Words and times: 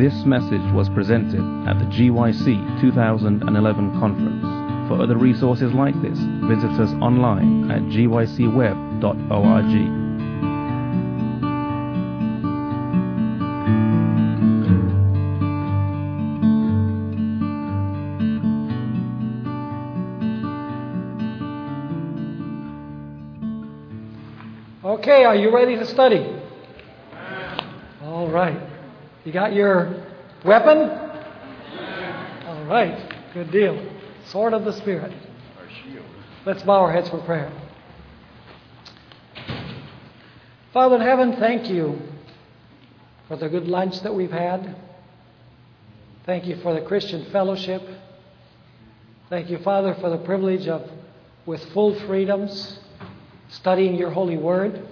This 0.00 0.24
message 0.24 0.62
was 0.72 0.88
presented 0.88 1.44
at 1.68 1.78
the 1.78 1.84
GYC 1.84 2.80
2011 2.80 4.00
conference. 4.00 4.88
For 4.88 4.98
other 4.98 5.18
resources 5.18 5.74
like 5.74 5.92
this, 6.00 6.18
visit 6.48 6.70
us 6.80 6.90
online 7.02 7.70
at 7.70 7.82
gycweb.org. 7.82 8.70
Okay, 24.82 25.24
are 25.24 25.36
you 25.36 25.54
ready 25.54 25.76
to 25.76 25.84
study? 25.84 26.40
All 28.02 28.30
right. 28.30 28.69
You 29.24 29.32
got 29.32 29.52
your 29.52 30.06
weapon? 30.46 30.78
All 32.46 32.64
right. 32.64 33.14
Good 33.34 33.50
deal. 33.50 33.92
Sword 34.26 34.54
of 34.54 34.64
the 34.64 34.72
Spirit. 34.72 35.12
Our 35.58 35.68
shield. 35.84 36.06
Let's 36.46 36.62
bow 36.62 36.84
our 36.84 36.92
heads 36.92 37.10
for 37.10 37.18
prayer. 37.24 37.52
Father 40.72 40.96
in 40.96 41.02
heaven, 41.02 41.36
thank 41.36 41.68
you 41.68 42.00
for 43.28 43.36
the 43.36 43.48
good 43.50 43.68
lunch 43.68 44.00
that 44.00 44.14
we've 44.14 44.30
had. 44.30 44.74
Thank 46.24 46.46
you 46.46 46.56
for 46.62 46.72
the 46.72 46.80
Christian 46.80 47.30
fellowship. 47.30 47.82
Thank 49.28 49.50
you, 49.50 49.58
Father, 49.58 49.94
for 50.00 50.08
the 50.08 50.18
privilege 50.18 50.66
of, 50.66 50.88
with 51.44 51.62
full 51.72 51.94
freedoms, 52.06 52.78
studying 53.50 53.96
your 53.96 54.10
holy 54.10 54.38
word. 54.38 54.88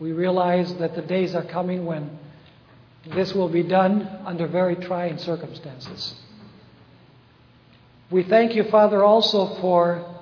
We 0.00 0.12
realize 0.12 0.74
that 0.76 0.96
the 0.96 1.02
days 1.02 1.34
are 1.34 1.44
coming 1.44 1.86
when 1.86 2.18
this 3.06 3.32
will 3.32 3.48
be 3.48 3.62
done 3.62 4.02
under 4.24 4.46
very 4.46 4.76
trying 4.76 5.18
circumstances. 5.18 6.14
We 8.10 8.24
thank 8.24 8.54
you, 8.54 8.64
Father, 8.64 9.02
also 9.02 9.60
for 9.60 10.16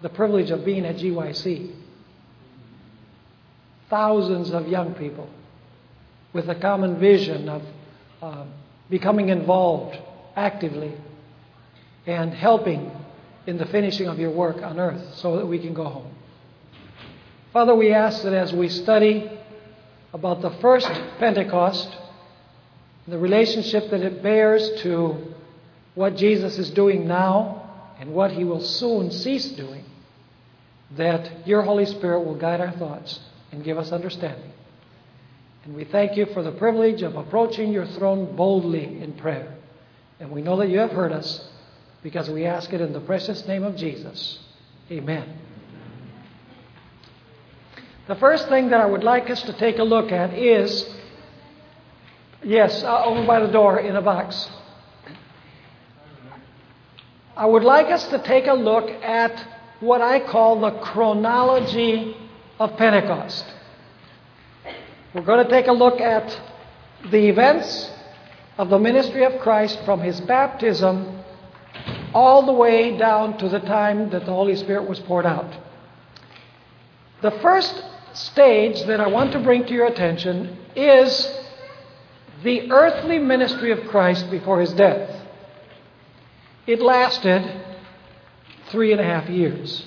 the 0.00 0.08
privilege 0.08 0.50
of 0.50 0.64
being 0.64 0.84
at 0.86 0.96
GYC. 0.96 1.74
Thousands 3.90 4.50
of 4.50 4.68
young 4.68 4.94
people 4.94 5.28
with 6.32 6.48
a 6.48 6.54
common 6.54 6.98
vision 6.98 7.48
of 7.48 7.62
uh, 8.22 8.46
becoming 8.88 9.28
involved 9.28 9.98
actively 10.34 10.94
and 12.06 12.32
helping 12.32 12.90
in 13.46 13.58
the 13.58 13.66
finishing 13.66 14.06
of 14.06 14.18
your 14.18 14.30
work 14.30 14.62
on 14.62 14.78
earth 14.78 15.14
so 15.16 15.36
that 15.36 15.46
we 15.46 15.58
can 15.58 15.74
go 15.74 15.84
home. 15.84 16.14
Father, 17.52 17.74
we 17.74 17.92
ask 17.92 18.22
that 18.22 18.32
as 18.32 18.52
we 18.52 18.68
study 18.68 19.30
about 20.14 20.40
the 20.40 20.50
first 20.60 20.90
Pentecost, 21.18 21.88
the 23.06 23.18
relationship 23.18 23.90
that 23.90 24.00
it 24.00 24.22
bears 24.22 24.82
to 24.82 25.34
what 25.94 26.16
Jesus 26.16 26.58
is 26.58 26.70
doing 26.70 27.06
now 27.06 27.94
and 27.98 28.12
what 28.12 28.32
he 28.32 28.44
will 28.44 28.60
soon 28.60 29.10
cease 29.10 29.48
doing, 29.50 29.84
that 30.96 31.46
your 31.46 31.62
Holy 31.62 31.86
Spirit 31.86 32.20
will 32.20 32.34
guide 32.34 32.60
our 32.60 32.72
thoughts 32.72 33.20
and 33.50 33.64
give 33.64 33.78
us 33.78 33.92
understanding. 33.92 34.52
And 35.64 35.74
we 35.74 35.84
thank 35.84 36.16
you 36.16 36.26
for 36.26 36.42
the 36.42 36.52
privilege 36.52 37.02
of 37.02 37.16
approaching 37.16 37.72
your 37.72 37.86
throne 37.86 38.34
boldly 38.34 39.00
in 39.00 39.12
prayer. 39.14 39.54
And 40.18 40.30
we 40.30 40.42
know 40.42 40.56
that 40.56 40.68
you 40.68 40.78
have 40.78 40.90
heard 40.90 41.12
us 41.12 41.48
because 42.02 42.28
we 42.28 42.46
ask 42.46 42.72
it 42.72 42.80
in 42.80 42.92
the 42.92 43.00
precious 43.00 43.46
name 43.46 43.62
of 43.62 43.76
Jesus. 43.76 44.38
Amen. 44.90 45.38
The 48.08 48.16
first 48.16 48.48
thing 48.48 48.70
that 48.70 48.80
I 48.80 48.86
would 48.86 49.04
like 49.04 49.30
us 49.30 49.42
to 49.42 49.52
take 49.52 49.78
a 49.78 49.84
look 49.84 50.10
at 50.10 50.34
is 50.34 50.92
yes, 52.42 52.82
uh, 52.82 53.04
over 53.04 53.26
by 53.26 53.40
the 53.40 53.52
door 53.52 53.80
in 53.80 53.96
a 53.96 54.02
box. 54.02 54.48
I 57.36 57.46
would 57.46 57.64
like 57.64 57.86
us 57.86 58.06
to 58.08 58.18
take 58.18 58.46
a 58.46 58.52
look 58.52 58.90
at 59.02 59.48
what 59.80 60.00
I 60.00 60.20
call 60.20 60.60
the 60.60 60.70
chronology 60.80 62.16
of 62.58 62.76
Pentecost. 62.76 63.44
We're 65.14 65.22
going 65.22 65.44
to 65.44 65.50
take 65.50 65.66
a 65.66 65.72
look 65.72 66.00
at 66.00 66.40
the 67.10 67.28
events 67.28 67.90
of 68.58 68.68
the 68.68 68.78
ministry 68.78 69.24
of 69.24 69.40
Christ 69.40 69.80
from 69.84 70.00
his 70.00 70.20
baptism 70.20 71.20
all 72.14 72.44
the 72.46 72.52
way 72.52 72.96
down 72.96 73.38
to 73.38 73.48
the 73.48 73.60
time 73.60 74.10
that 74.10 74.26
the 74.26 74.32
Holy 74.32 74.56
Spirit 74.56 74.88
was 74.88 75.00
poured 75.00 75.26
out. 75.26 75.56
The 77.22 77.30
first 77.30 77.82
stage 78.12 78.84
that 78.84 79.00
I 79.00 79.06
want 79.06 79.32
to 79.32 79.40
bring 79.40 79.64
to 79.66 79.72
your 79.72 79.86
attention 79.86 80.58
is 80.76 81.41
the 82.42 82.70
earthly 82.70 83.18
ministry 83.18 83.70
of 83.72 83.88
Christ 83.88 84.30
before 84.30 84.60
his 84.60 84.72
death. 84.72 85.10
It 86.66 86.80
lasted 86.80 87.60
three 88.70 88.92
and 88.92 89.00
a 89.00 89.04
half 89.04 89.28
years. 89.28 89.84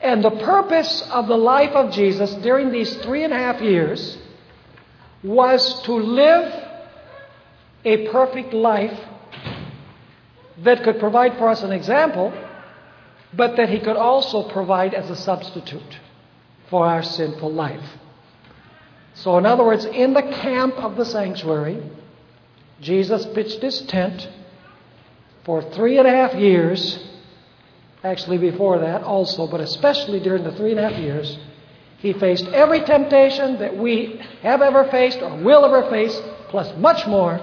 And 0.00 0.22
the 0.22 0.30
purpose 0.30 1.02
of 1.10 1.26
the 1.26 1.36
life 1.36 1.72
of 1.72 1.92
Jesus 1.92 2.32
during 2.36 2.70
these 2.70 2.94
three 2.96 3.24
and 3.24 3.32
a 3.32 3.36
half 3.36 3.60
years 3.60 4.18
was 5.22 5.82
to 5.82 5.92
live 5.92 6.64
a 7.84 8.08
perfect 8.08 8.52
life 8.52 8.98
that 10.58 10.82
could 10.84 10.98
provide 10.98 11.36
for 11.38 11.48
us 11.48 11.62
an 11.62 11.72
example, 11.72 12.32
but 13.32 13.56
that 13.56 13.68
he 13.68 13.80
could 13.80 13.96
also 13.96 14.48
provide 14.50 14.94
as 14.94 15.10
a 15.10 15.16
substitute 15.16 15.98
for 16.70 16.86
our 16.86 17.02
sinful 17.02 17.52
life. 17.52 17.84
So, 19.16 19.38
in 19.38 19.46
other 19.46 19.64
words, 19.64 19.84
in 19.86 20.12
the 20.12 20.22
camp 20.22 20.74
of 20.74 20.96
the 20.96 21.04
sanctuary, 21.04 21.82
Jesus 22.80 23.24
pitched 23.26 23.62
his 23.62 23.80
tent 23.82 24.28
for 25.44 25.62
three 25.62 25.98
and 25.98 26.06
a 26.06 26.10
half 26.10 26.34
years. 26.34 27.02
Actually, 28.04 28.38
before 28.38 28.78
that 28.80 29.02
also, 29.02 29.46
but 29.46 29.60
especially 29.60 30.20
during 30.20 30.44
the 30.44 30.52
three 30.52 30.72
and 30.72 30.80
a 30.80 30.88
half 30.88 30.98
years, 31.00 31.38
he 31.98 32.12
faced 32.12 32.44
every 32.48 32.80
temptation 32.80 33.58
that 33.58 33.76
we 33.76 34.20
have 34.42 34.60
ever 34.60 34.84
faced 34.90 35.18
or 35.22 35.42
will 35.42 35.64
ever 35.64 35.88
face, 35.88 36.20
plus 36.48 36.76
much 36.76 37.06
more, 37.06 37.40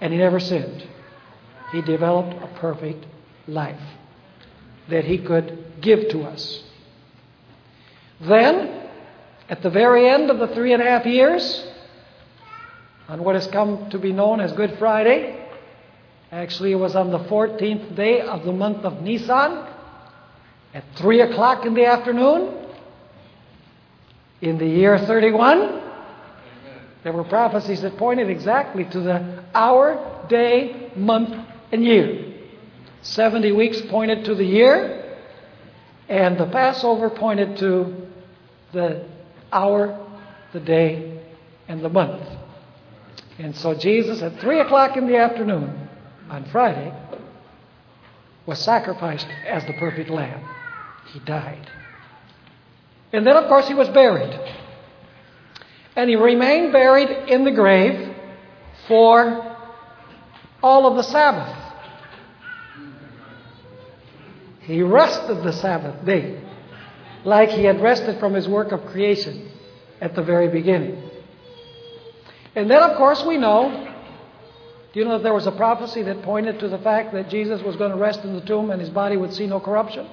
and 0.00 0.12
he 0.12 0.18
never 0.18 0.38
sinned. 0.38 0.86
He 1.72 1.82
developed 1.82 2.40
a 2.40 2.46
perfect 2.60 3.04
life 3.48 3.80
that 4.88 5.04
he 5.04 5.18
could 5.18 5.74
give 5.80 6.08
to 6.10 6.22
us. 6.22 6.62
Then, 8.20 8.87
at 9.48 9.62
the 9.62 9.70
very 9.70 10.08
end 10.08 10.30
of 10.30 10.38
the 10.38 10.54
three 10.54 10.72
and 10.72 10.82
a 10.82 10.86
half 10.86 11.06
years, 11.06 11.66
on 13.08 13.24
what 13.24 13.34
has 13.34 13.46
come 13.46 13.88
to 13.90 13.98
be 13.98 14.12
known 14.12 14.40
as 14.40 14.52
Good 14.52 14.78
Friday, 14.78 15.42
actually, 16.30 16.72
it 16.72 16.76
was 16.76 16.94
on 16.94 17.10
the 17.10 17.18
14th 17.18 17.96
day 17.96 18.20
of 18.20 18.44
the 18.44 18.52
month 18.52 18.84
of 18.84 19.00
Nisan, 19.00 19.66
at 20.74 20.84
3 20.96 21.22
o'clock 21.22 21.64
in 21.64 21.72
the 21.72 21.86
afternoon, 21.86 22.54
in 24.42 24.58
the 24.58 24.66
year 24.66 24.98
31, 24.98 25.82
there 27.02 27.12
were 27.12 27.24
prophecies 27.24 27.80
that 27.82 27.96
pointed 27.96 28.28
exactly 28.28 28.84
to 28.84 29.00
the 29.00 29.44
hour, 29.54 30.26
day, 30.28 30.92
month, 30.94 31.34
and 31.72 31.82
year. 31.82 32.34
70 33.00 33.52
weeks 33.52 33.80
pointed 33.88 34.26
to 34.26 34.34
the 34.34 34.44
year, 34.44 35.16
and 36.08 36.36
the 36.38 36.46
Passover 36.46 37.08
pointed 37.08 37.56
to 37.58 38.06
the 38.72 39.06
hour, 39.52 40.06
the 40.52 40.60
day, 40.60 41.20
and 41.68 41.84
the 41.84 41.88
month. 41.88 42.22
And 43.38 43.54
so 43.56 43.74
Jesus, 43.74 44.22
at 44.22 44.40
3 44.40 44.60
o'clock 44.60 44.96
in 44.96 45.06
the 45.06 45.16
afternoon 45.16 45.88
on 46.28 46.44
Friday, 46.46 46.92
was 48.46 48.58
sacrificed 48.58 49.28
as 49.46 49.64
the 49.66 49.74
perfect 49.74 50.10
lamb. 50.10 50.42
He 51.12 51.20
died. 51.20 51.70
And 53.12 53.26
then, 53.26 53.36
of 53.36 53.48
course, 53.48 53.68
he 53.68 53.74
was 53.74 53.88
buried. 53.88 54.38
And 55.94 56.10
he 56.10 56.16
remained 56.16 56.72
buried 56.72 57.10
in 57.28 57.44
the 57.44 57.50
grave 57.50 58.14
for 58.86 59.56
all 60.62 60.86
of 60.86 60.96
the 60.96 61.02
Sabbath. 61.02 61.56
He 64.60 64.82
rested 64.82 65.42
the 65.42 65.52
Sabbath 65.52 66.04
day 66.04 66.42
like 67.28 67.50
he 67.50 67.64
had 67.64 67.80
rested 67.82 68.18
from 68.18 68.32
his 68.32 68.48
work 68.48 68.72
of 68.72 68.86
creation 68.86 69.50
at 70.00 70.14
the 70.14 70.22
very 70.22 70.48
beginning. 70.48 71.10
And 72.56 72.70
then, 72.70 72.82
of 72.82 72.96
course, 72.96 73.22
we 73.24 73.36
know. 73.36 73.94
Do 74.92 75.00
you 75.00 75.04
know 75.04 75.18
that 75.18 75.22
there 75.22 75.34
was 75.34 75.46
a 75.46 75.52
prophecy 75.52 76.02
that 76.02 76.22
pointed 76.22 76.58
to 76.60 76.68
the 76.68 76.78
fact 76.78 77.12
that 77.12 77.28
Jesus 77.28 77.62
was 77.62 77.76
going 77.76 77.90
to 77.90 77.98
rest 77.98 78.20
in 78.20 78.34
the 78.34 78.40
tomb 78.40 78.70
and 78.70 78.80
his 78.80 78.88
body 78.88 79.18
would 79.18 79.34
see 79.34 79.46
no 79.46 79.60
corruption? 79.60 80.08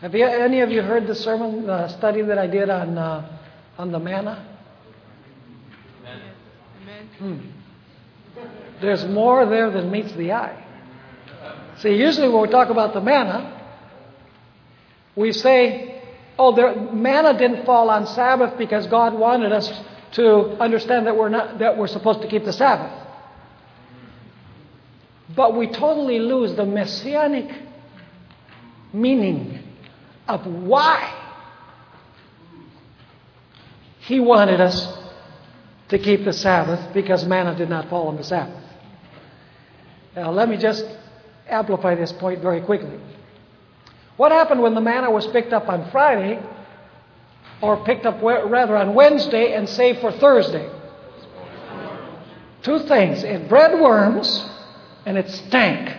Have 0.00 0.14
you, 0.14 0.26
any 0.26 0.60
of 0.60 0.70
you 0.70 0.82
heard 0.82 1.06
the 1.06 1.14
sermon 1.14 1.66
the 1.66 1.86
study 1.88 2.22
that 2.22 2.38
I 2.38 2.48
did 2.48 2.68
on 2.68 2.98
uh, 2.98 3.38
on 3.78 3.92
the 3.92 3.98
manna? 3.98 4.46
Amen. 6.82 7.08
Hmm. 7.18 7.38
There's 8.80 9.04
more 9.04 9.46
there 9.46 9.70
than 9.70 9.90
meets 9.90 10.12
the 10.12 10.32
eye. 10.32 10.64
See, 11.78 11.94
usually 11.94 12.28
when 12.28 12.42
we 12.42 12.48
talk 12.48 12.70
about 12.70 12.94
the 12.94 13.00
manna, 13.00 13.59
we 15.16 15.32
say, 15.32 16.02
oh, 16.38 16.54
there, 16.54 16.74
manna 16.92 17.36
didn't 17.38 17.64
fall 17.66 17.90
on 17.90 18.06
Sabbath 18.06 18.56
because 18.58 18.86
God 18.86 19.14
wanted 19.14 19.52
us 19.52 19.70
to 20.12 20.60
understand 20.60 21.06
that 21.06 21.16
we're, 21.16 21.28
not, 21.28 21.58
that 21.58 21.76
we're 21.76 21.86
supposed 21.86 22.22
to 22.22 22.28
keep 22.28 22.44
the 22.44 22.52
Sabbath. 22.52 22.92
But 25.34 25.56
we 25.56 25.68
totally 25.68 26.18
lose 26.18 26.56
the 26.56 26.66
messianic 26.66 27.50
meaning 28.92 29.62
of 30.26 30.46
why 30.46 31.16
he 34.00 34.18
wanted 34.18 34.60
us 34.60 34.98
to 35.88 35.98
keep 35.98 36.24
the 36.24 36.32
Sabbath 36.32 36.92
because 36.94 37.24
manna 37.24 37.56
did 37.56 37.68
not 37.68 37.88
fall 37.88 38.08
on 38.08 38.16
the 38.16 38.24
Sabbath. 38.24 38.62
Now, 40.16 40.32
let 40.32 40.48
me 40.48 40.56
just 40.56 40.84
amplify 41.48 41.94
this 41.94 42.12
point 42.12 42.40
very 42.40 42.60
quickly. 42.60 42.98
What 44.20 44.32
happened 44.32 44.60
when 44.60 44.74
the 44.74 44.82
manna 44.82 45.10
was 45.10 45.26
picked 45.28 45.54
up 45.54 45.70
on 45.70 45.90
Friday, 45.90 46.38
or 47.62 47.82
picked 47.86 48.04
up 48.04 48.20
rather 48.20 48.76
on 48.76 48.92
Wednesday 48.92 49.54
and 49.54 49.66
saved 49.66 50.02
for 50.02 50.12
Thursday? 50.12 50.70
Two 52.60 52.80
things 52.80 53.24
it 53.24 53.48
bred 53.48 53.80
worms 53.80 54.46
and 55.06 55.16
it 55.16 55.30
stank. 55.30 55.96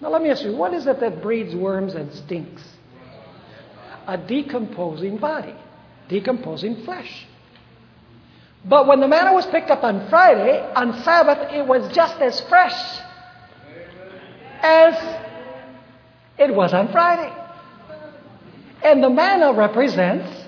Now, 0.00 0.08
let 0.08 0.22
me 0.22 0.30
ask 0.30 0.42
you 0.42 0.56
what 0.56 0.72
is 0.72 0.86
it 0.86 0.98
that 1.00 1.20
breeds 1.20 1.54
worms 1.54 1.92
and 1.92 2.10
stinks? 2.14 2.62
A 4.06 4.16
decomposing 4.16 5.18
body, 5.18 5.54
decomposing 6.08 6.84
flesh. 6.86 7.26
But 8.64 8.86
when 8.86 9.00
the 9.00 9.08
manna 9.08 9.34
was 9.34 9.44
picked 9.44 9.70
up 9.70 9.84
on 9.84 10.08
Friday, 10.08 10.58
on 10.74 11.02
Sabbath, 11.02 11.52
it 11.52 11.66
was 11.66 11.94
just 11.94 12.18
as 12.22 12.40
fresh 12.48 12.98
as 14.62 15.29
it 16.40 16.54
was 16.54 16.72
on 16.72 16.90
Friday. 16.90 17.32
And 18.82 19.02
the 19.02 19.10
manna 19.10 19.52
represents 19.52 20.46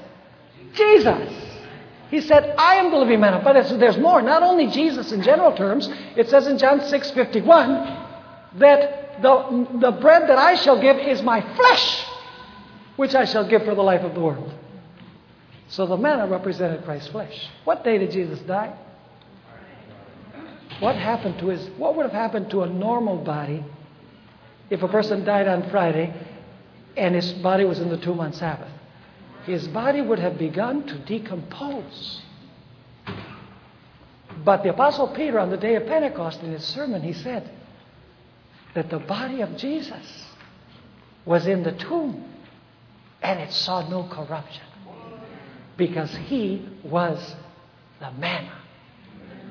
Jesus. 0.75 1.43
He 2.11 2.21
said, 2.23 2.55
I 2.59 2.77
am 2.77 2.91
the 2.91 2.97
living 2.97 3.21
manna. 3.21 3.41
But 3.45 3.79
there's 3.79 3.99
more. 3.99 4.23
Not 4.23 4.43
only 4.43 4.69
Jesus 4.69 5.13
in 5.13 5.23
general 5.23 5.55
terms, 5.55 5.89
it 6.17 6.29
says 6.29 6.47
in 6.47 6.59
John 6.59 6.83
6 6.83 7.11
51 7.11 8.09
that 8.57 9.23
the, 9.23 9.67
the 9.81 9.93
bread 9.93 10.29
that 10.29 10.39
I 10.39 10.55
shall 10.55 10.81
give 10.81 10.97
is 10.97 11.23
my 11.23 11.41
flesh, 11.57 12.07
which 12.97 13.15
I 13.15 13.25
shall 13.27 13.47
give 13.49 13.65
for 13.65 13.75
the 13.75 13.83
life 13.83 14.03
of 14.03 14.15
the 14.15 14.21
world. 14.21 14.53
So 15.69 15.87
the 15.87 15.97
manna 15.97 16.27
represented 16.27 16.85
Christ's 16.85 17.09
flesh. 17.09 17.49
What 17.65 17.85
day 17.85 17.99
did 17.99 18.11
Jesus 18.11 18.41
die? 18.41 18.77
What 20.81 20.97
happened 20.97 21.39
to 21.39 21.49
his 21.49 21.67
what 21.79 21.97
would 21.97 22.05
have 22.05 22.13
happened 22.13 22.51
to 22.51 22.63
a 22.63 22.67
normal 22.67 23.19
body 23.19 23.65
if 24.73 24.83
a 24.83 24.89
person 24.89 25.23
died 25.23 25.47
on 25.47 25.69
Friday 25.69 26.15
and 26.97 27.15
his 27.15 27.31
body 27.35 27.63
was 27.67 27.79
in 27.79 27.91
the 27.91 27.99
tomb 27.99 28.21
on 28.21 28.33
Sabbath? 28.33 28.71
His 29.45 29.69
body 29.69 30.01
would 30.01 30.19
have 30.19 30.39
begun 30.39 30.87
to 30.87 30.99
decompose. 31.01 32.23
But 34.43 34.63
the 34.63 34.71
Apostle 34.71 35.09
Peter, 35.09 35.39
on 35.39 35.51
the 35.51 35.59
day 35.59 35.75
of 35.75 35.85
Pentecost, 35.87 36.41
in 36.41 36.53
his 36.53 36.65
sermon, 36.65 37.03
he 37.03 37.13
said 37.13 37.51
that 38.75 38.89
the 38.89 38.99
body 38.99 39.43
of 39.43 39.59
Jesus 39.59 40.25
was 41.27 41.47
in 41.47 41.63
the 41.65 41.73
tomb 41.73 42.25
and 43.21 43.41
it 43.41 43.53
saw 43.53 43.87
no 43.91 44.09
corruption 44.09 44.65
because 45.77 46.17
he 46.17 46.67
was 46.83 47.37
the 48.01 48.11
manna. 48.13 48.57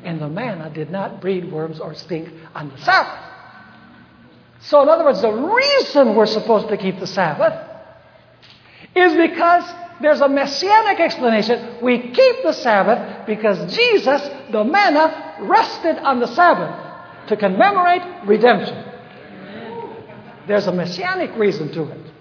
And 0.03 0.19
the 0.19 0.29
manna 0.29 0.71
did 0.74 0.89
not 0.89 1.21
breed 1.21 1.51
worms 1.51 1.79
or 1.79 1.94
stink 1.94 2.27
on 2.56 2.69
the 2.69 2.77
Sabbath. 2.79 3.31
So, 4.62 4.81
in 4.84 4.90
other 4.90 5.04
words, 5.04 5.22
the 5.22 5.31
reason 5.31 6.16
we're 6.16 6.28
supposed 6.28 6.69
to 6.69 6.78
keep 6.78 7.00
the 7.00 7.08
Sabbath 7.08 7.54
is 8.96 9.13
because 9.13 9.63
there's 10.02 10.22
a 10.22 10.30
messianic 10.30 11.00
explanation. 11.00 11.78
We 11.81 12.12
keep 12.12 12.44
the 12.44 12.54
Sabbath 12.54 13.25
because 13.25 13.74
Jesus, 13.75 14.22
the 14.52 14.63
manna, 14.63 15.38
rested 15.42 15.98
on 15.98 16.19
the 16.19 16.28
Sabbath 16.28 17.28
to 17.28 17.38
commemorate 17.38 18.28
redemption. 18.28 18.86
There's 20.48 20.68
a 20.68 20.72
messianic 20.72 21.36
reason 21.38 21.72
to 21.74 21.84
it. 21.84 22.12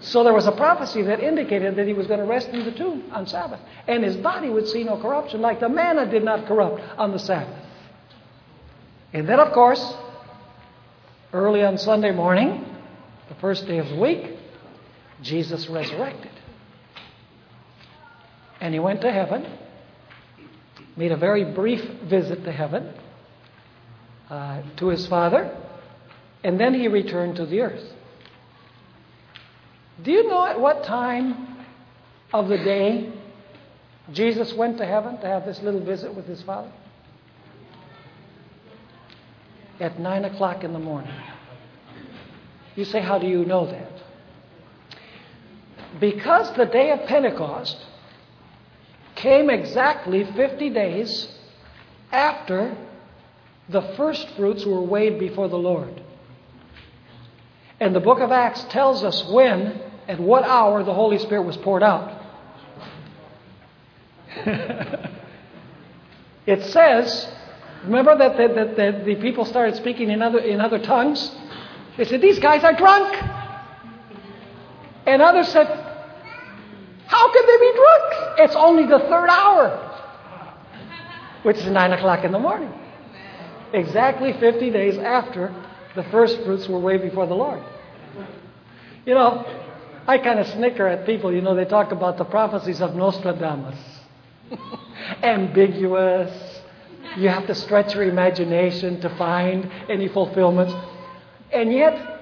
So 0.00 0.22
there 0.22 0.34
was 0.34 0.46
a 0.46 0.52
prophecy 0.52 1.02
that 1.02 1.20
indicated 1.20 1.76
that 1.76 1.86
he 1.86 1.92
was 1.92 2.06
going 2.06 2.20
to 2.20 2.26
rest 2.26 2.48
in 2.48 2.64
the 2.64 2.72
tomb 2.72 3.04
on 3.12 3.26
Sabbath. 3.26 3.60
And 3.88 4.04
his 4.04 4.16
body 4.16 4.50
would 4.50 4.68
see 4.68 4.84
no 4.84 5.00
corruption, 5.00 5.40
like 5.40 5.60
the 5.60 5.68
manna 5.68 6.10
did 6.10 6.24
not 6.24 6.46
corrupt 6.46 6.82
on 6.98 7.12
the 7.12 7.18
Sabbath. 7.18 7.56
And 9.12 9.28
then, 9.28 9.40
of 9.40 9.52
course, 9.52 9.94
early 11.34 11.62
on 11.64 11.76
Sunday 11.76 12.12
morning, 12.12 12.64
the 13.28 13.34
first 13.34 13.66
day 13.66 13.78
of 13.78 13.88
the 13.88 13.96
week, 13.96 14.38
Jesus 15.20 15.68
resurrected. 15.68 16.30
And 18.60 18.72
he 18.72 18.78
went 18.78 19.00
to 19.00 19.10
heaven, 19.10 19.44
made 20.96 21.10
a 21.10 21.16
very 21.16 21.44
brief 21.52 21.82
visit 22.08 22.44
to 22.44 22.52
heaven 22.52 22.94
uh, 24.30 24.62
to 24.76 24.88
his 24.88 25.08
Father, 25.08 25.54
and 26.44 26.58
then 26.58 26.72
he 26.72 26.86
returned 26.86 27.36
to 27.36 27.46
the 27.46 27.62
earth. 27.62 27.92
Do 30.04 30.12
you 30.12 30.28
know 30.28 30.46
at 30.46 30.60
what 30.60 30.84
time 30.84 31.66
of 32.32 32.48
the 32.48 32.58
day 32.58 33.12
Jesus 34.12 34.54
went 34.54 34.78
to 34.78 34.86
heaven 34.86 35.18
to 35.20 35.26
have 35.26 35.44
this 35.44 35.60
little 35.62 35.84
visit 35.84 36.14
with 36.14 36.26
his 36.26 36.42
Father? 36.42 36.70
At 39.80 39.98
9 39.98 40.24
o'clock 40.24 40.62
in 40.64 40.72
the 40.72 40.78
morning. 40.78 41.12
You 42.76 42.84
say, 42.84 43.00
How 43.00 43.18
do 43.18 43.26
you 43.26 43.44
know 43.44 43.66
that? 43.66 43.90
Because 46.00 46.54
the 46.56 46.66
day 46.66 46.90
of 46.90 47.06
Pentecost 47.06 47.76
came 49.14 49.48
exactly 49.50 50.24
50 50.24 50.70
days 50.70 51.28
after 52.10 52.76
the 53.68 53.82
first 53.96 54.28
fruits 54.36 54.64
were 54.64 54.82
weighed 54.82 55.18
before 55.18 55.48
the 55.48 55.56
Lord. 55.56 56.02
And 57.80 57.94
the 57.94 58.00
book 58.00 58.20
of 58.20 58.30
Acts 58.32 58.64
tells 58.64 59.04
us 59.04 59.24
when 59.30 59.80
and 60.06 60.20
what 60.20 60.44
hour 60.44 60.82
the 60.84 60.94
Holy 60.94 61.18
Spirit 61.18 61.42
was 61.42 61.56
poured 61.58 61.82
out. 61.82 62.22
it 66.46 66.62
says, 66.70 67.32
remember 67.84 68.16
that 68.18 68.36
the, 68.36 68.48
the, 68.48 69.04
the 69.04 69.14
people 69.20 69.44
started 69.44 69.76
speaking 69.76 70.10
in 70.10 70.22
other, 70.22 70.38
in 70.38 70.60
other 70.60 70.78
tongues? 70.78 71.34
They 71.96 72.04
said, 72.04 72.20
These 72.20 72.38
guys 72.38 72.64
are 72.64 72.74
drunk. 72.74 73.14
And 75.06 75.20
others 75.20 75.48
said, 75.48 75.66
How 77.06 77.32
can 77.32 77.46
they 77.46 77.56
be 77.58 77.72
drunk? 77.76 78.38
It's 78.38 78.56
only 78.56 78.86
the 78.86 78.98
third 78.98 79.28
hour, 79.28 80.02
which 81.42 81.58
is 81.58 81.66
9 81.66 81.92
o'clock 81.92 82.24
in 82.24 82.32
the 82.32 82.38
morning. 82.38 82.72
Exactly 83.72 84.32
50 84.34 84.70
days 84.70 84.98
after 84.98 85.54
the 85.94 86.04
first 86.04 86.42
fruits 86.42 86.68
were 86.68 86.78
weighed 86.78 87.02
before 87.02 87.26
the 87.26 87.34
Lord. 87.34 87.62
You 89.04 89.14
know, 89.14 89.44
I 90.06 90.18
kind 90.18 90.38
of 90.38 90.46
snicker 90.48 90.86
at 90.86 91.06
people, 91.06 91.32
you 91.32 91.40
know, 91.40 91.54
they 91.54 91.64
talk 91.64 91.92
about 91.92 92.18
the 92.18 92.24
prophecies 92.24 92.80
of 92.80 92.94
Nostradamus. 92.94 93.78
Ambiguous. 95.22 96.53
You 97.16 97.28
have 97.28 97.46
to 97.46 97.54
stretch 97.54 97.94
your 97.94 98.04
imagination 98.04 99.00
to 99.00 99.08
find 99.16 99.70
any 99.88 100.08
fulfillments. 100.08 100.74
And 101.52 101.72
yet, 101.72 102.14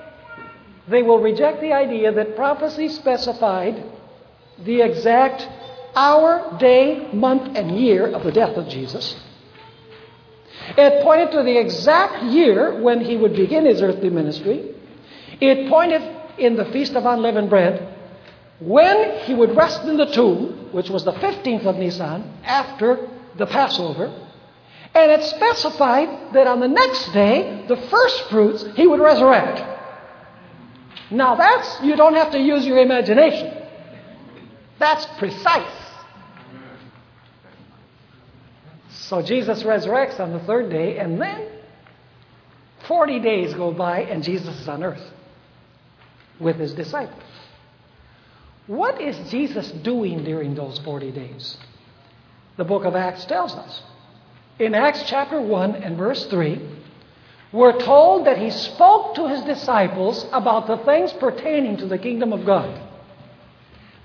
they 0.88 1.02
will 1.02 1.20
reject 1.20 1.61
the 1.61 1.72
idea 1.72 2.12
that 2.12 2.37
prophecy 2.37 2.88
specified 2.88 3.84
the 4.64 4.82
exact 4.82 5.49
hour, 5.94 6.56
day, 6.58 7.11
month, 7.12 7.56
and 7.56 7.78
year 7.78 8.08
of 8.08 8.25
the 8.25 8.32
death 8.32 8.56
of 8.56 8.68
Jesus. 8.68 9.16
It 10.76 11.02
pointed 11.02 11.32
to 11.32 11.42
the 11.42 11.58
exact 11.58 12.25
year 12.25 12.80
when 12.80 13.00
he 13.00 13.16
would 13.16 13.34
begin 13.34 13.66
his 13.66 13.82
earthly 13.82 14.11
ministry. 14.11 14.75
It 15.40 15.68
pointed 15.68 16.02
in 16.38 16.56
the 16.56 16.66
Feast 16.66 16.94
of 16.94 17.04
Unleavened 17.04 17.50
Bread 17.50 17.88
when 18.61 19.18
he 19.20 19.34
would 19.34 19.56
rest 19.56 19.82
in 19.84 19.96
the 19.96 20.06
tomb, 20.06 20.68
which 20.72 20.88
was 20.88 21.04
the 21.04 21.12
15th 21.12 21.66
of 21.66 21.76
Nisan, 21.76 22.22
after 22.44 23.08
the 23.37 23.46
Passover. 23.46 24.22
And 24.94 25.11
it 25.11 25.22
specified 25.25 26.34
that 26.34 26.46
on 26.46 26.61
the 26.61 26.68
next 26.68 27.12
day, 27.12 27.64
the 27.66 27.76
first 27.76 28.28
fruits, 28.28 28.64
he 28.76 28.87
would 28.87 29.00
resurrect. 29.00 29.70
Now, 31.11 31.34
that's, 31.34 31.82
you 31.82 31.96
don't 31.96 32.14
have 32.14 32.32
to 32.32 32.38
use 32.38 32.66
your 32.66 32.78
imagination. 32.78 33.54
That's 34.78 35.06
precise. 35.18 35.82
So 38.90 39.22
Jesus 39.22 39.62
resurrects 39.62 40.20
on 40.20 40.32
the 40.32 40.40
third 40.40 40.70
day, 40.70 40.99
and 40.99 41.20
then 41.20 41.49
40 42.88 43.20
days 43.20 43.54
go 43.54 43.72
by, 43.72 44.02
and 44.02 44.22
Jesus 44.22 44.58
is 44.61 44.68
on 44.68 44.82
earth 44.82 45.02
with 46.40 46.56
his 46.56 46.72
disciples. 46.72 47.22
What 48.66 49.00
is 49.00 49.30
Jesus 49.30 49.70
doing 49.70 50.25
during 50.25 50.54
those 50.54 50.78
40 50.80 51.11
days? 51.12 51.56
The 52.56 52.64
book 52.64 52.84
of 52.84 52.94
Acts 52.94 53.25
tells 53.25 53.54
us. 53.54 53.82
In 54.62 54.76
Acts 54.76 55.02
chapter 55.07 55.40
1 55.40 55.75
and 55.75 55.97
verse 55.97 56.25
3, 56.26 56.61
we're 57.50 57.81
told 57.81 58.28
that 58.28 58.38
he 58.38 58.49
spoke 58.50 59.16
to 59.16 59.26
his 59.26 59.40
disciples 59.42 60.25
about 60.33 60.69
the 60.69 60.76
things 60.76 61.12
pertaining 61.14 61.78
to 61.78 61.87
the 61.87 61.99
kingdom 61.99 62.33
of 62.33 62.47
God. 62.47 62.81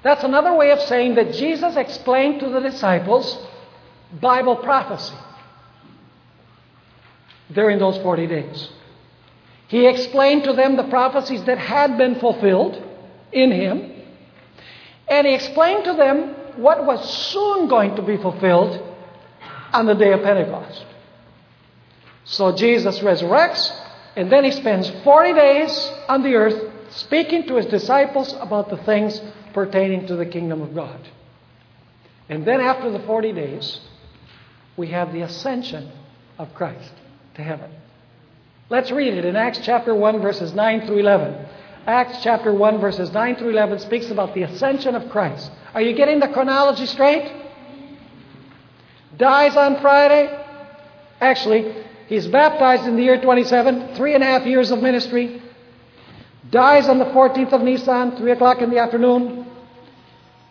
That's 0.02 0.24
another 0.24 0.56
way 0.56 0.72
of 0.72 0.82
saying 0.82 1.14
that 1.14 1.34
Jesus 1.34 1.76
explained 1.76 2.40
to 2.40 2.50
the 2.50 2.60
disciples 2.60 3.38
Bible 4.20 4.56
prophecy 4.56 5.14
during 7.54 7.78
those 7.78 7.98
40 8.00 8.26
days. 8.26 8.70
He 9.68 9.86
explained 9.86 10.46
to 10.46 10.54
them 10.54 10.76
the 10.76 10.86
prophecies 10.86 11.44
that 11.44 11.60
had 11.60 12.00
been 12.00 12.16
fulfilled 12.16 12.84
in 13.32 13.52
Him, 13.52 13.92
and 15.08 15.28
He 15.28 15.36
explained 15.36 15.84
to 15.84 15.94
them 15.94 16.30
what 16.56 16.84
was 16.84 17.08
soon 17.32 17.68
going 17.68 17.96
to 17.98 18.02
be 18.02 18.18
fulfilled 18.18 18.87
on 19.74 19.86
the 19.86 19.94
day 19.94 20.14
of 20.14 20.22
Pentecost. 20.24 20.86
So 22.24 22.56
Jesus 22.56 23.00
resurrects, 23.00 23.72
and 24.16 24.32
then 24.32 24.44
He 24.44 24.52
spends 24.52 24.90
40 25.04 25.34
days 25.34 25.92
on 26.10 26.24
the 26.24 26.36
earth 26.36 26.74
speaking 26.90 27.48
to 27.48 27.56
His 27.56 27.66
disciples 27.68 28.34
about 28.40 28.70
the 28.70 28.78
things 28.78 29.22
pertaining 29.54 30.08
to 30.08 30.16
the 30.16 30.26
kingdom 30.26 30.62
of 30.62 30.76
God. 30.76 31.00
And 32.30 32.46
then 32.46 32.60
after 32.60 32.92
the 32.92 33.00
40 33.00 33.32
days, 33.34 33.80
we 34.76 34.88
have 34.88 35.14
the 35.14 35.22
ascension 35.22 35.92
of 36.38 36.54
Christ 36.54 36.92
to 37.36 37.44
heaven. 37.44 37.72
Let's 38.70 38.92
read 38.92 39.14
it 39.14 39.24
in 39.24 39.36
Acts 39.38 39.60
chapter 39.64 39.96
1, 39.96 40.22
verses 40.22 40.54
9 40.54 40.88
through 40.88 41.00
11. 41.00 41.46
Acts 41.88 42.22
chapter 42.22 42.54
1, 42.54 42.82
verses 42.82 43.12
9 43.12 43.38
through 43.38 43.52
11 43.52 43.80
speaks 43.80 44.12
about 44.12 44.34
the 44.34 44.44
ascension 44.44 44.94
of 44.94 45.10
Christ. 45.10 45.50
Are 45.74 45.82
you 45.82 45.96
getting 45.96 46.20
the 46.20 46.28
chronology 46.28 46.86
straight? 46.86 47.32
Dies 49.18 49.56
on 49.56 49.82
Friday. 49.82 50.46
Actually, 51.20 51.74
he's 52.08 52.28
baptized 52.28 52.88
in 52.88 52.96
the 52.96 53.04
year 53.04 53.20
27, 53.20 53.96
three 53.96 54.14
and 54.14 54.24
a 54.24 54.28
half 54.28 54.46
years 54.46 54.72
of 54.72 54.82
ministry. 54.82 55.42
Dies 56.52 56.88
on 56.88 57.00
the 57.00 57.06
14th 57.06 57.52
of 57.52 57.62
Nisan, 57.62 58.16
3 58.18 58.32
o'clock 58.32 58.62
in 58.62 58.70
the 58.70 58.80
afternoon. 58.80 59.46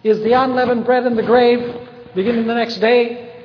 Is 0.03 0.19
the 0.19 0.33
unleavened 0.33 0.85
bread 0.85 1.07
in 1.07 1.17
the 1.17 1.23
grave, 1.23 1.89
beginning 2.15 2.47
the 2.47 2.55
next 2.55 2.77
day. 2.77 3.45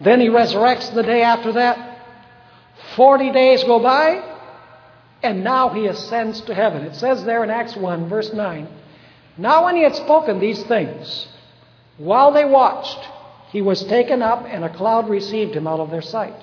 Then 0.00 0.20
he 0.20 0.28
resurrects 0.28 0.94
the 0.94 1.02
day 1.02 1.22
after 1.22 1.52
that. 1.52 1.96
Forty 2.94 3.32
days 3.32 3.64
go 3.64 3.80
by, 3.80 4.22
and 5.22 5.42
now 5.42 5.70
he 5.70 5.86
ascends 5.86 6.40
to 6.42 6.54
heaven. 6.54 6.82
It 6.82 6.94
says 6.94 7.24
there 7.24 7.42
in 7.42 7.50
Acts 7.50 7.76
1, 7.76 8.08
verse 8.08 8.32
9 8.32 8.68
Now, 9.36 9.64
when 9.64 9.76
he 9.76 9.82
had 9.82 9.96
spoken 9.96 10.38
these 10.38 10.62
things, 10.64 11.26
while 11.96 12.32
they 12.32 12.44
watched, 12.44 12.98
he 13.50 13.62
was 13.62 13.84
taken 13.84 14.22
up, 14.22 14.44
and 14.46 14.64
a 14.64 14.74
cloud 14.74 15.08
received 15.08 15.54
him 15.54 15.66
out 15.66 15.80
of 15.80 15.90
their 15.90 16.02
sight. 16.02 16.34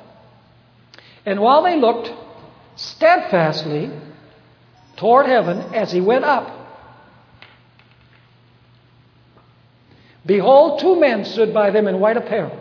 And 1.26 1.40
while 1.40 1.64
they 1.64 1.80
looked 1.80 2.12
steadfastly 2.76 3.92
toward 4.98 5.26
heaven 5.28 5.74
as 5.74 5.92
he 5.92 6.02
went 6.02 6.26
up, 6.26 6.52
behold, 10.26 10.80
two 10.80 11.00
men 11.00 11.26
stood 11.26 11.54
by 11.54 11.72
them 11.72 11.88
in 11.88 12.00
white 12.00 12.18
apparel, 12.18 12.60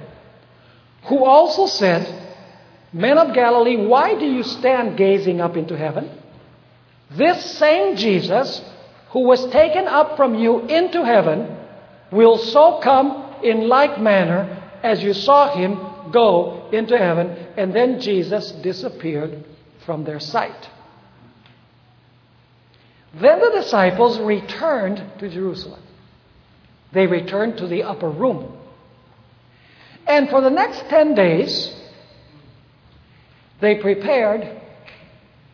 who 1.05 1.25
also 1.25 1.67
said, 1.67 2.23
Men 2.93 3.19
of 3.19 3.35
Galilee, 3.35 3.77
why 3.77 4.19
do 4.19 4.25
you 4.25 4.43
stand 4.43 4.97
gazing 4.97 5.41
up 5.41 5.57
into 5.57 5.77
heaven? 5.77 6.11
This 7.11 7.59
same 7.59 7.97
Jesus, 7.97 8.63
who 9.11 9.21
was 9.27 9.45
taken 9.51 9.87
up 9.87 10.17
from 10.17 10.35
you 10.35 10.61
into 10.67 11.05
heaven, 11.05 11.57
will 12.13 12.39
so 12.39 12.79
come 12.83 13.24
in 13.45 13.69
like 13.69 14.01
manner 14.01 14.63
as 14.83 15.03
you 15.03 15.13
saw 15.15 15.55
him 15.55 15.79
go 16.11 16.69
into 16.73 16.97
heaven. 16.99 17.29
And 17.57 17.75
then 17.75 18.01
Jesus 18.01 18.51
disappeared 18.53 19.45
from 19.85 20.05
their 20.05 20.21
sight. 20.21 20.71
Then 23.15 23.39
the 23.39 23.51
disciples 23.51 24.19
returned 24.19 25.03
to 25.21 25.29
Jerusalem. 25.29 25.83
They 26.93 27.07
returned 27.07 27.59
to 27.59 27.67
the 27.67 27.85
upper 27.85 28.11
room. 28.11 28.57
And 30.07 30.29
for 30.29 30.41
the 30.41 30.51
next 30.51 30.81
10 30.89 31.15
days, 31.15 31.75
they 33.61 33.77
prepared 33.77 34.61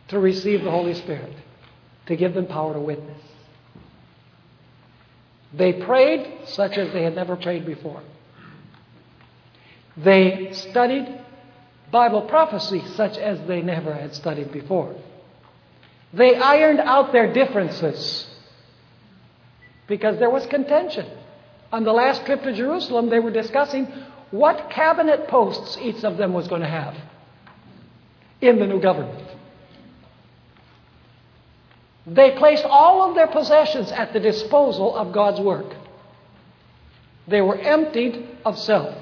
to 0.09 0.19
receive 0.19 0.63
the 0.63 0.71
Holy 0.71 0.93
Spirit, 0.93 1.35
to 2.07 2.15
give 2.15 2.33
them 2.33 2.47
power 2.47 2.73
to 2.73 2.79
witness. 2.79 3.20
They 5.53 5.73
prayed 5.73 6.47
such 6.47 6.77
as 6.77 6.91
they 6.93 7.03
had 7.03 7.15
never 7.15 7.35
prayed 7.35 7.65
before. 7.65 8.01
They 9.97 10.53
studied 10.53 11.19
Bible 11.91 12.21
prophecy 12.23 12.83
such 12.95 13.17
as 13.17 13.39
they 13.47 13.61
never 13.61 13.93
had 13.93 14.15
studied 14.15 14.51
before. 14.51 14.95
They 16.13 16.35
ironed 16.35 16.79
out 16.79 17.11
their 17.11 17.33
differences 17.33 18.27
because 19.87 20.17
there 20.19 20.29
was 20.29 20.45
contention. 20.47 21.05
On 21.71 21.83
the 21.83 21.93
last 21.93 22.25
trip 22.25 22.43
to 22.43 22.53
Jerusalem, 22.53 23.09
they 23.09 23.19
were 23.19 23.31
discussing 23.31 23.87
what 24.31 24.69
cabinet 24.69 25.27
posts 25.27 25.77
each 25.81 26.03
of 26.03 26.17
them 26.17 26.31
was 26.33 26.47
going 26.47 26.61
to 26.61 26.67
have 26.67 26.95
in 28.39 28.59
the 28.59 28.67
new 28.67 28.81
government. 28.81 29.27
They 32.05 32.31
placed 32.31 32.65
all 32.65 33.09
of 33.09 33.15
their 33.15 33.27
possessions 33.27 33.91
at 33.91 34.13
the 34.13 34.19
disposal 34.19 34.95
of 34.95 35.11
God's 35.11 35.39
work. 35.39 35.75
They 37.27 37.41
were 37.41 37.57
emptied 37.57 38.27
of 38.43 38.57
self 38.57 38.95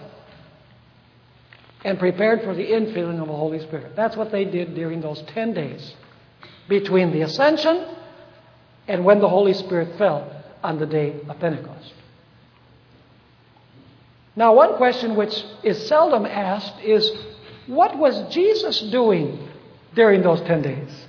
and 1.86 1.98
prepared 1.98 2.44
for 2.44 2.54
the 2.54 2.66
infilling 2.66 3.22
of 3.22 3.28
the 3.28 3.36
Holy 3.36 3.60
Spirit. 3.60 3.96
That's 3.96 4.18
what 4.18 4.32
they 4.32 4.44
did 4.44 4.76
during 4.76 5.02
those 5.02 5.22
10 5.34 5.54
days 5.54 5.94
between 6.68 7.12
the 7.12 7.22
ascension 7.22 7.86
and 8.88 9.06
when 9.06 9.20
the 9.20 9.30
Holy 9.30 9.54
Spirit 9.54 9.98
fell 9.98 10.44
on 10.62 10.78
the 10.80 10.86
day 10.86 11.16
of 11.28 11.40
Pentecost. 11.40 11.94
Now, 14.36 14.54
one 14.54 14.76
question 14.76 15.16
which 15.16 15.44
is 15.64 15.88
seldom 15.88 16.26
asked 16.26 16.82
is 16.82 17.10
what 17.68 17.98
was 17.98 18.34
Jesus 18.34 18.80
doing 18.82 19.48
during 19.96 20.22
those 20.22 20.42
10 20.42 20.62
days? 20.62 21.06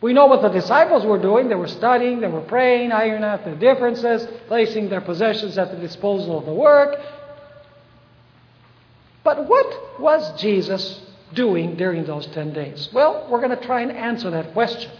We 0.00 0.12
know 0.12 0.26
what 0.26 0.42
the 0.42 0.48
disciples 0.48 1.04
were 1.04 1.18
doing. 1.20 1.48
They 1.48 1.56
were 1.56 1.66
studying, 1.66 2.20
they 2.20 2.28
were 2.28 2.42
praying, 2.42 2.92
ironing 2.92 3.24
out 3.24 3.44
their 3.44 3.56
differences, 3.56 4.26
placing 4.46 4.88
their 4.88 5.00
possessions 5.00 5.58
at 5.58 5.72
the 5.72 5.76
disposal 5.76 6.38
of 6.38 6.46
the 6.46 6.54
work. 6.54 7.00
But 9.24 9.48
what 9.48 10.00
was 10.00 10.40
Jesus 10.40 11.00
doing 11.34 11.76
during 11.76 12.04
those 12.04 12.26
10 12.28 12.52
days? 12.52 12.88
Well, 12.92 13.26
we're 13.28 13.40
going 13.40 13.58
to 13.58 13.66
try 13.66 13.82
and 13.82 13.92
answer 13.92 14.30
that 14.30 14.52
question. 14.52 14.90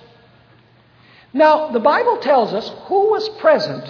Now, 1.32 1.70
the 1.70 1.80
Bible 1.80 2.18
tells 2.18 2.52
us 2.52 2.68
who 2.86 3.10
was 3.10 3.28
present 3.40 3.84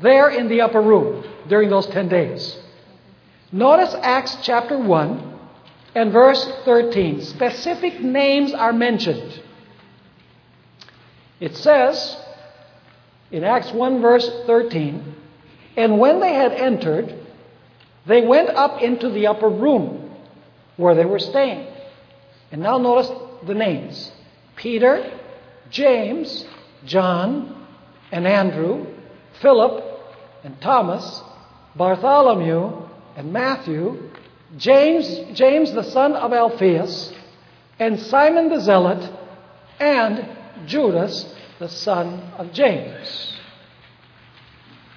there 0.00 0.30
in 0.30 0.48
the 0.48 0.62
upper 0.62 0.82
room 0.82 1.24
during 1.48 1.70
those 1.70 1.86
10 1.86 2.08
days. 2.08 2.58
Notice 3.52 3.94
Acts 4.02 4.36
chapter 4.42 4.78
1 4.78 5.38
and 5.94 6.10
verse 6.12 6.44
13. 6.64 7.20
Specific 7.20 8.00
names 8.00 8.52
are 8.52 8.72
mentioned. 8.72 9.42
It 11.42 11.56
says 11.56 12.16
in 13.32 13.42
Acts 13.42 13.72
1, 13.72 14.00
verse 14.00 14.30
13, 14.46 15.14
and 15.76 15.98
when 15.98 16.20
they 16.20 16.34
had 16.34 16.52
entered, 16.52 17.18
they 18.06 18.24
went 18.24 18.50
up 18.50 18.80
into 18.80 19.10
the 19.10 19.26
upper 19.26 19.48
room 19.48 20.14
where 20.76 20.94
they 20.94 21.04
were 21.04 21.18
staying. 21.18 21.66
And 22.52 22.62
now 22.62 22.78
notice 22.78 23.10
the 23.44 23.54
names 23.54 24.12
Peter, 24.54 25.18
James, 25.68 26.44
John, 26.84 27.66
and 28.12 28.24
Andrew, 28.24 28.86
Philip, 29.40 29.82
and 30.44 30.60
Thomas, 30.60 31.22
Bartholomew, 31.74 32.86
and 33.16 33.32
Matthew, 33.32 34.10
James, 34.56 35.36
James 35.36 35.72
the 35.72 35.82
son 35.82 36.12
of 36.12 36.32
Alphaeus, 36.32 37.12
and 37.80 37.98
Simon 37.98 38.48
the 38.48 38.60
Zealot, 38.60 39.10
and 39.80 40.38
Judas 40.66 41.34
the 41.58 41.68
son 41.68 42.20
of 42.38 42.52
James. 42.52 43.36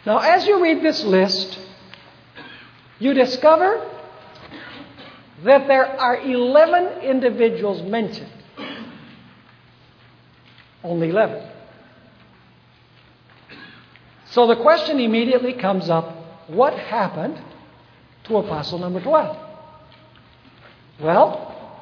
Now, 0.05 0.17
as 0.17 0.48
you 0.48 0.62
read 0.62 0.84
this 0.84 1.03
list, 1.03 1.60
you 3.00 3.13
discover 3.13 3.88
that 5.43 5.67
there 5.67 5.86
are 5.86 6.17
11 6.19 7.03
individuals 7.03 7.81
mentioned. 7.84 8.31
Only 10.84 11.10
11. 11.10 11.50
So 14.27 14.48
the 14.48 14.55
question 14.55 15.00
immediately 15.00 15.53
comes 15.53 15.89
up 15.89 16.15
what 16.48 16.74
happened 16.74 17.39
to 18.25 18.38
apostle 18.38 18.79
number 18.79 19.01
12? 19.01 19.38
Well, 21.00 21.79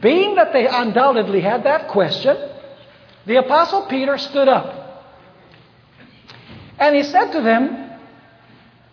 being 0.00 0.34
that 0.34 0.52
they 0.52 0.66
undoubtedly 0.66 1.40
had 1.40 1.64
that 1.64 1.88
question, 1.88 2.36
the 3.28 3.36
apostle 3.36 3.82
Peter 3.86 4.16
stood 4.16 4.48
up. 4.48 5.04
And 6.78 6.96
he 6.96 7.02
said 7.02 7.32
to 7.32 7.42
them, 7.42 7.90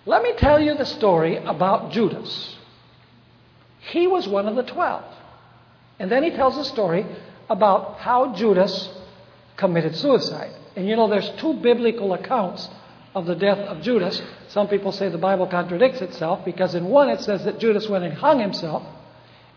Let 0.06 0.24
me 0.24 0.34
tell 0.38 0.60
you 0.60 0.76
the 0.76 0.86
story 0.86 1.38
about 1.38 1.94
Judas. 1.94 2.58
He 3.80 4.08
was 4.08 4.28
one 4.28 4.48
of 4.48 4.58
the 4.58 4.64
twelve. 4.64 5.06
And 6.00 6.12
then 6.12 6.22
he 6.22 6.32
tells 6.32 6.58
a 6.58 6.66
story 6.66 7.06
about 7.50 8.00
how 8.00 8.36
Judas 8.36 8.90
committed 9.56 9.96
suicide. 9.96 10.52
And 10.76 10.86
you 10.86 10.98
know, 10.98 11.08
there's 11.08 11.30
two 11.38 11.54
biblical 11.54 12.14
accounts 12.14 12.68
of 13.14 13.26
the 13.26 13.36
death 13.36 13.60
of 13.60 13.82
Judas. 13.82 14.22
Some 14.50 14.68
people 14.68 14.92
say 14.92 15.08
the 15.08 15.18
Bible 15.18 15.48
contradicts 15.48 16.02
itself 16.02 16.44
because 16.44 16.76
in 16.76 16.86
one 16.86 17.08
it 17.08 17.22
says 17.22 17.46
that 17.46 17.60
Judas 17.60 17.88
went 17.88 18.04
and 18.04 18.14
hung 18.14 18.40
himself, 18.42 18.84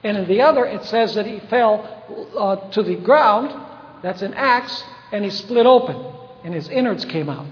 and 0.05 0.17
in 0.17 0.29
the 0.29 0.43
other 0.43 0.65
it 0.65 0.85
says 0.85 1.17
that 1.17 1.27
he 1.27 1.41
fell 1.51 2.31
uh, 2.39 2.71
to 2.71 2.85
the 2.85 2.95
ground, 2.95 3.68
that's 4.03 4.23
an 4.23 4.35
Acts, 4.35 4.85
and 5.13 5.25
he 5.25 5.31
split 5.31 5.67
open, 5.67 5.97
and 6.45 6.55
his 6.55 6.69
innards 6.69 7.05
came 7.05 7.29
out. 7.29 7.47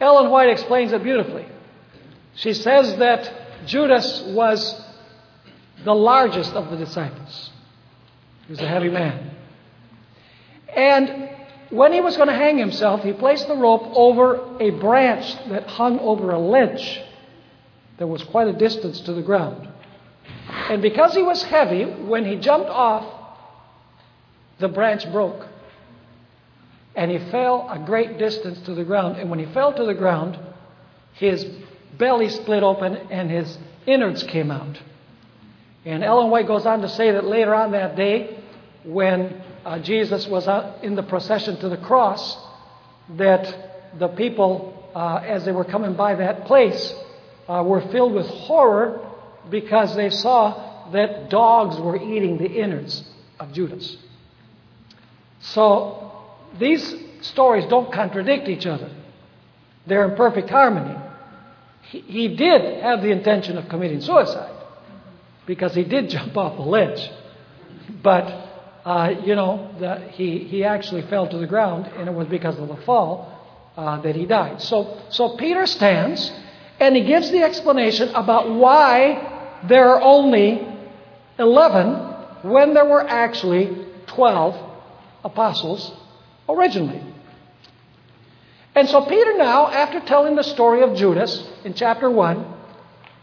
Ellen 0.00 0.30
White 0.30 0.50
explains 0.50 0.92
it 0.92 1.02
beautifully. 1.02 1.46
She 2.34 2.52
says 2.52 2.96
that 2.96 3.66
Judas 3.66 4.22
was 4.28 4.84
the 5.84 5.94
largest 5.94 6.52
of 6.52 6.70
the 6.70 6.76
disciples. 6.76 7.50
He 8.46 8.52
was 8.52 8.60
a 8.60 8.68
heavy 8.68 8.90
man. 8.90 9.30
And 10.68 11.30
when 11.70 11.92
he 11.92 12.00
was 12.00 12.16
going 12.16 12.28
to 12.28 12.34
hang 12.34 12.58
himself, 12.58 13.02
he 13.02 13.12
placed 13.12 13.48
the 13.48 13.56
rope 13.56 13.82
over 13.94 14.58
a 14.60 14.70
branch 14.70 15.34
that 15.48 15.66
hung 15.66 15.98
over 16.00 16.30
a 16.30 16.38
ledge 16.38 17.02
that 17.98 18.06
was 18.06 18.22
quite 18.24 18.48
a 18.48 18.52
distance 18.52 19.00
to 19.00 19.14
the 19.14 19.22
ground. 19.22 19.68
And 20.68 20.82
because 20.82 21.14
he 21.14 21.22
was 21.22 21.42
heavy, 21.42 21.84
when 21.84 22.24
he 22.24 22.36
jumped 22.36 22.68
off, 22.68 23.15
the 24.58 24.68
branch 24.68 25.10
broke. 25.12 25.46
And 26.94 27.10
he 27.10 27.18
fell 27.30 27.68
a 27.70 27.78
great 27.78 28.18
distance 28.18 28.58
to 28.62 28.74
the 28.74 28.84
ground. 28.84 29.18
And 29.18 29.28
when 29.28 29.38
he 29.38 29.46
fell 29.46 29.72
to 29.74 29.84
the 29.84 29.94
ground, 29.94 30.38
his 31.12 31.44
belly 31.98 32.28
split 32.28 32.62
open 32.62 32.96
and 33.10 33.30
his 33.30 33.58
innards 33.86 34.22
came 34.22 34.50
out. 34.50 34.80
And 35.84 36.02
Ellen 36.02 36.30
White 36.30 36.46
goes 36.46 36.66
on 36.66 36.80
to 36.80 36.88
say 36.88 37.12
that 37.12 37.24
later 37.24 37.54
on 37.54 37.72
that 37.72 37.96
day, 37.96 38.38
when 38.84 39.42
uh, 39.64 39.78
Jesus 39.78 40.26
was 40.26 40.48
in 40.82 40.96
the 40.96 41.02
procession 41.02 41.58
to 41.58 41.68
the 41.68 41.76
cross, 41.76 42.36
that 43.10 43.98
the 43.98 44.08
people, 44.08 44.90
uh, 44.94 45.16
as 45.16 45.44
they 45.44 45.52
were 45.52 45.64
coming 45.64 45.94
by 45.94 46.14
that 46.14 46.46
place, 46.46 46.94
uh, 47.48 47.62
were 47.64 47.82
filled 47.92 48.14
with 48.14 48.26
horror 48.26 49.06
because 49.50 49.94
they 49.94 50.10
saw 50.10 50.90
that 50.90 51.30
dogs 51.30 51.78
were 51.78 51.96
eating 51.96 52.38
the 52.38 52.50
innards 52.50 53.04
of 53.38 53.52
Judas. 53.52 53.96
So 55.52 56.12
these 56.58 56.94
stories 57.20 57.66
don't 57.66 57.92
contradict 57.92 58.48
each 58.48 58.66
other, 58.66 58.90
they're 59.86 60.08
in 60.08 60.16
perfect 60.16 60.50
harmony. 60.50 60.96
He, 61.82 62.00
he 62.00 62.36
did 62.36 62.82
have 62.82 63.02
the 63.02 63.10
intention 63.10 63.56
of 63.56 63.68
committing 63.68 64.00
suicide 64.00 64.52
because 65.46 65.74
he 65.74 65.84
did 65.84 66.10
jump 66.16 66.36
off 66.36 66.58
a 66.58 66.62
ledge. 66.62 67.10
But 68.02 68.46
uh, 68.84 69.14
you 69.24 69.34
know, 69.34 69.74
the, 69.80 69.98
he, 70.12 70.38
he 70.38 70.62
actually 70.62 71.02
fell 71.02 71.26
to 71.28 71.38
the 71.38 71.46
ground, 71.46 71.86
and 71.96 72.08
it 72.08 72.14
was 72.14 72.28
because 72.28 72.56
of 72.56 72.68
the 72.68 72.76
fall 72.76 73.36
uh, 73.76 74.00
that 74.02 74.14
he 74.14 74.26
died. 74.26 74.62
So, 74.62 75.00
so 75.10 75.36
Peter 75.36 75.66
stands 75.66 76.32
and 76.78 76.94
he 76.94 77.04
gives 77.04 77.30
the 77.30 77.42
explanation 77.42 78.10
about 78.10 78.48
why 78.48 79.58
there 79.68 79.88
are 79.88 80.00
only 80.00 80.66
11 81.38 82.50
when 82.50 82.74
there 82.74 82.84
were 82.84 83.06
actually 83.06 83.86
12 84.06 84.65
apostles 85.26 85.92
originally. 86.48 87.02
And 88.74 88.88
so 88.88 89.04
Peter 89.06 89.36
now, 89.36 89.68
after 89.68 90.00
telling 90.00 90.36
the 90.36 90.44
story 90.44 90.82
of 90.82 90.94
Judas 90.96 91.46
in 91.64 91.74
chapter 91.74 92.10
1, 92.10 92.54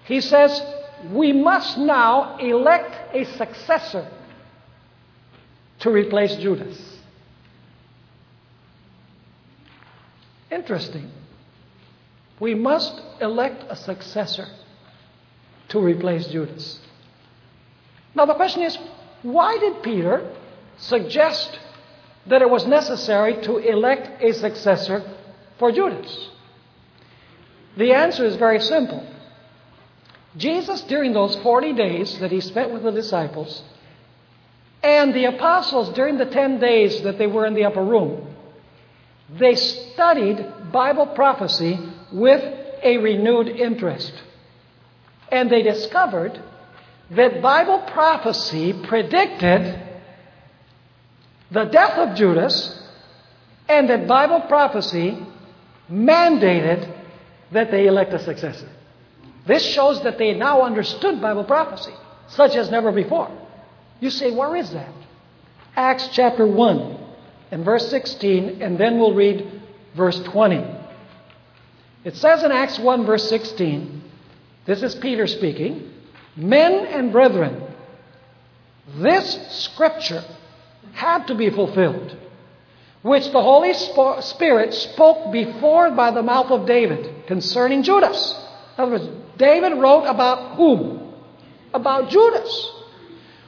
he 0.05 0.19
says, 0.19 0.61
We 1.09 1.31
must 1.31 1.77
now 1.77 2.37
elect 2.37 3.15
a 3.15 3.23
successor 3.23 4.07
to 5.79 5.89
replace 5.89 6.35
Judas. 6.35 6.77
Interesting. 10.51 11.09
We 12.39 12.55
must 12.55 13.01
elect 13.21 13.63
a 13.69 13.75
successor 13.75 14.47
to 15.69 15.79
replace 15.79 16.27
Judas. 16.27 16.79
Now, 18.15 18.25
the 18.25 18.33
question 18.33 18.63
is 18.63 18.77
why 19.21 19.57
did 19.57 19.81
Peter 19.81 20.29
suggest 20.77 21.59
that 22.27 22.41
it 22.41 22.49
was 22.49 22.65
necessary 22.65 23.41
to 23.43 23.57
elect 23.57 24.21
a 24.21 24.33
successor 24.33 25.03
for 25.59 25.71
Judas? 25.71 26.29
The 27.77 27.93
answer 27.93 28.25
is 28.25 28.35
very 28.35 28.59
simple. 28.59 29.05
Jesus, 30.37 30.81
during 30.81 31.13
those 31.13 31.35
40 31.37 31.73
days 31.73 32.19
that 32.19 32.31
he 32.31 32.41
spent 32.41 32.71
with 32.71 32.83
the 32.83 32.91
disciples, 32.91 33.63
and 34.81 35.13
the 35.13 35.25
apostles, 35.25 35.89
during 35.93 36.17
the 36.17 36.25
10 36.25 36.59
days 36.59 37.01
that 37.03 37.17
they 37.17 37.27
were 37.27 37.45
in 37.45 37.53
the 37.53 37.65
upper 37.65 37.83
room, 37.83 38.35
they 39.29 39.55
studied 39.55 40.71
Bible 40.71 41.07
prophecy 41.07 41.79
with 42.11 42.43
a 42.83 42.97
renewed 42.97 43.47
interest. 43.47 44.13
And 45.31 45.49
they 45.49 45.63
discovered 45.63 46.39
that 47.11 47.41
Bible 47.41 47.79
prophecy 47.79 48.73
predicted 48.73 49.79
the 51.53 51.65
death 51.65 51.97
of 51.99 52.15
Judas, 52.15 52.81
and 53.69 53.87
that 53.89 54.07
Bible 54.07 54.41
prophecy 54.41 55.17
mandated 55.89 56.91
that 57.51 57.69
they 57.69 57.85
elect 57.85 58.11
a 58.11 58.19
successor. 58.19 58.67
This 59.45 59.63
shows 59.63 60.01
that 60.03 60.17
they 60.17 60.33
now 60.33 60.63
understood 60.63 61.21
Bible 61.21 61.43
prophecy, 61.43 61.93
such 62.27 62.55
as 62.55 62.71
never 62.71 62.91
before. 62.91 63.29
You 63.99 64.09
say, 64.09 64.31
where 64.31 64.55
is 64.55 64.71
that? 64.71 64.93
Acts 65.75 66.09
chapter 66.11 66.47
1 66.47 66.97
and 67.51 67.63
verse 67.63 67.87
16, 67.89 68.61
and 68.61 68.79
then 68.79 68.97
we'll 68.97 69.13
read 69.13 69.61
verse 69.95 70.19
20. 70.23 70.65
It 72.03 72.15
says 72.15 72.43
in 72.43 72.51
Acts 72.51 72.79
1, 72.79 73.05
verse 73.05 73.29
16, 73.29 74.01
this 74.65 74.81
is 74.81 74.95
Peter 74.95 75.27
speaking, 75.27 75.91
Men 76.35 76.87
and 76.87 77.11
brethren, 77.11 77.61
this 78.97 79.37
scripture 79.65 80.23
had 80.93 81.27
to 81.27 81.35
be 81.35 81.49
fulfilled, 81.49 82.17
which 83.01 83.31
the 83.31 83.41
Holy 83.41 83.73
Spirit 83.73 84.73
spoke 84.73 85.31
before 85.31 85.91
by 85.91 86.11
the 86.11 86.23
mouth 86.23 86.51
of 86.51 86.65
David 86.65 87.27
concerning 87.27 87.83
Judas. 87.83 88.33
In 88.77 88.83
other 88.83 88.91
words, 88.93 89.09
David 89.37 89.73
wrote 89.79 90.05
about 90.05 90.55
whom? 90.55 91.13
About 91.73 92.09
Judas 92.09 92.83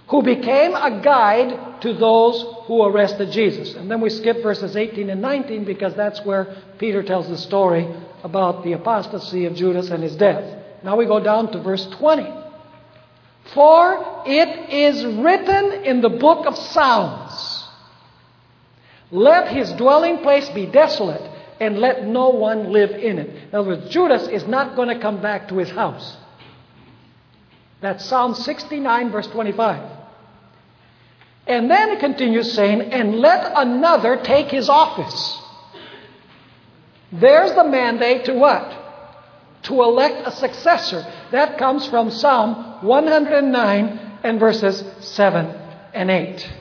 who 0.07 0.21
became 0.21 0.75
a 0.75 1.01
guide 1.01 1.81
to 1.81 1.93
those 1.93 2.45
who 2.67 2.83
arrested 2.83 3.31
Jesus. 3.31 3.73
And 3.73 3.89
then 3.89 4.01
we 4.01 4.09
skip 4.09 4.43
verses 4.43 4.75
18 4.75 5.09
and 5.09 5.21
19 5.21 5.65
because 5.65 5.95
that's 5.95 6.23
where 6.23 6.55
Peter 6.77 7.01
tells 7.01 7.27
the 7.27 7.37
story 7.37 7.87
about 8.23 8.63
the 8.63 8.73
apostasy 8.73 9.45
of 9.45 9.55
Judas 9.55 9.89
and 9.89 10.03
his 10.03 10.15
death. 10.15 10.63
Now 10.83 10.95
we 10.95 11.05
go 11.05 11.19
down 11.19 11.51
to 11.53 11.61
verse 11.61 11.85
20. 11.87 12.31
For 13.53 14.23
it 14.25 14.69
is 14.69 15.05
written 15.05 15.83
in 15.85 16.01
the 16.01 16.09
book 16.09 16.45
of 16.45 16.55
Psalms, 16.55 17.24
Let 19.11 19.47
his 19.49 19.71
dwelling 19.73 20.19
place 20.19 20.49
be 20.49 20.65
desolate, 20.65 21.21
and 21.59 21.79
let 21.79 22.05
no 22.05 22.29
one 22.29 22.71
live 22.71 22.91
in 22.91 23.19
it. 23.19 23.29
In 23.29 23.55
other 23.55 23.69
words, 23.69 23.89
Judas 23.89 24.27
is 24.27 24.45
not 24.45 24.75
going 24.75 24.89
to 24.89 24.99
come 24.99 25.21
back 25.21 25.47
to 25.49 25.57
his 25.57 25.69
house. 25.69 26.17
That's 27.81 28.03
Psalm 28.05 28.33
69, 28.33 29.11
verse 29.11 29.27
25. 29.27 29.91
And 31.47 31.69
then 31.69 31.91
it 31.91 31.99
continues 31.99 32.53
saying, 32.53 32.81
and 32.81 33.19
let 33.19 33.51
another 33.55 34.17
take 34.17 34.47
his 34.47 34.67
office. 34.69 35.41
There's 37.11 37.53
the 37.53 37.63
mandate 37.63 38.25
to 38.25 38.33
what? 38.33 38.83
To 39.63 39.83
elect 39.83 40.27
a 40.27 40.31
successor. 40.31 41.05
That 41.31 41.57
comes 41.57 41.87
from 41.87 42.09
Psalm 42.09 42.83
109 42.85 43.99
and 44.23 44.39
verses 44.39 44.83
7 44.99 45.45
and 45.93 46.09
8. 46.09 46.53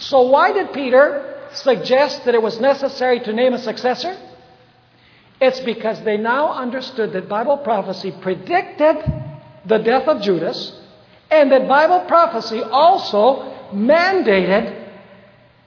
So, 0.00 0.22
why 0.22 0.52
did 0.52 0.72
Peter 0.72 1.48
suggest 1.52 2.24
that 2.24 2.34
it 2.34 2.42
was 2.42 2.58
necessary 2.58 3.20
to 3.20 3.32
name 3.32 3.52
a 3.52 3.58
successor? 3.58 4.16
It's 5.40 5.60
because 5.60 6.02
they 6.02 6.16
now 6.16 6.52
understood 6.52 7.12
that 7.12 7.28
Bible 7.28 7.58
prophecy 7.58 8.12
predicted 8.20 8.96
the 9.66 9.78
death 9.78 10.08
of 10.08 10.22
Judas, 10.22 10.78
and 11.30 11.52
that 11.52 11.68
Bible 11.68 12.00
prophecy 12.06 12.62
also 12.62 13.56
mandated 13.72 14.88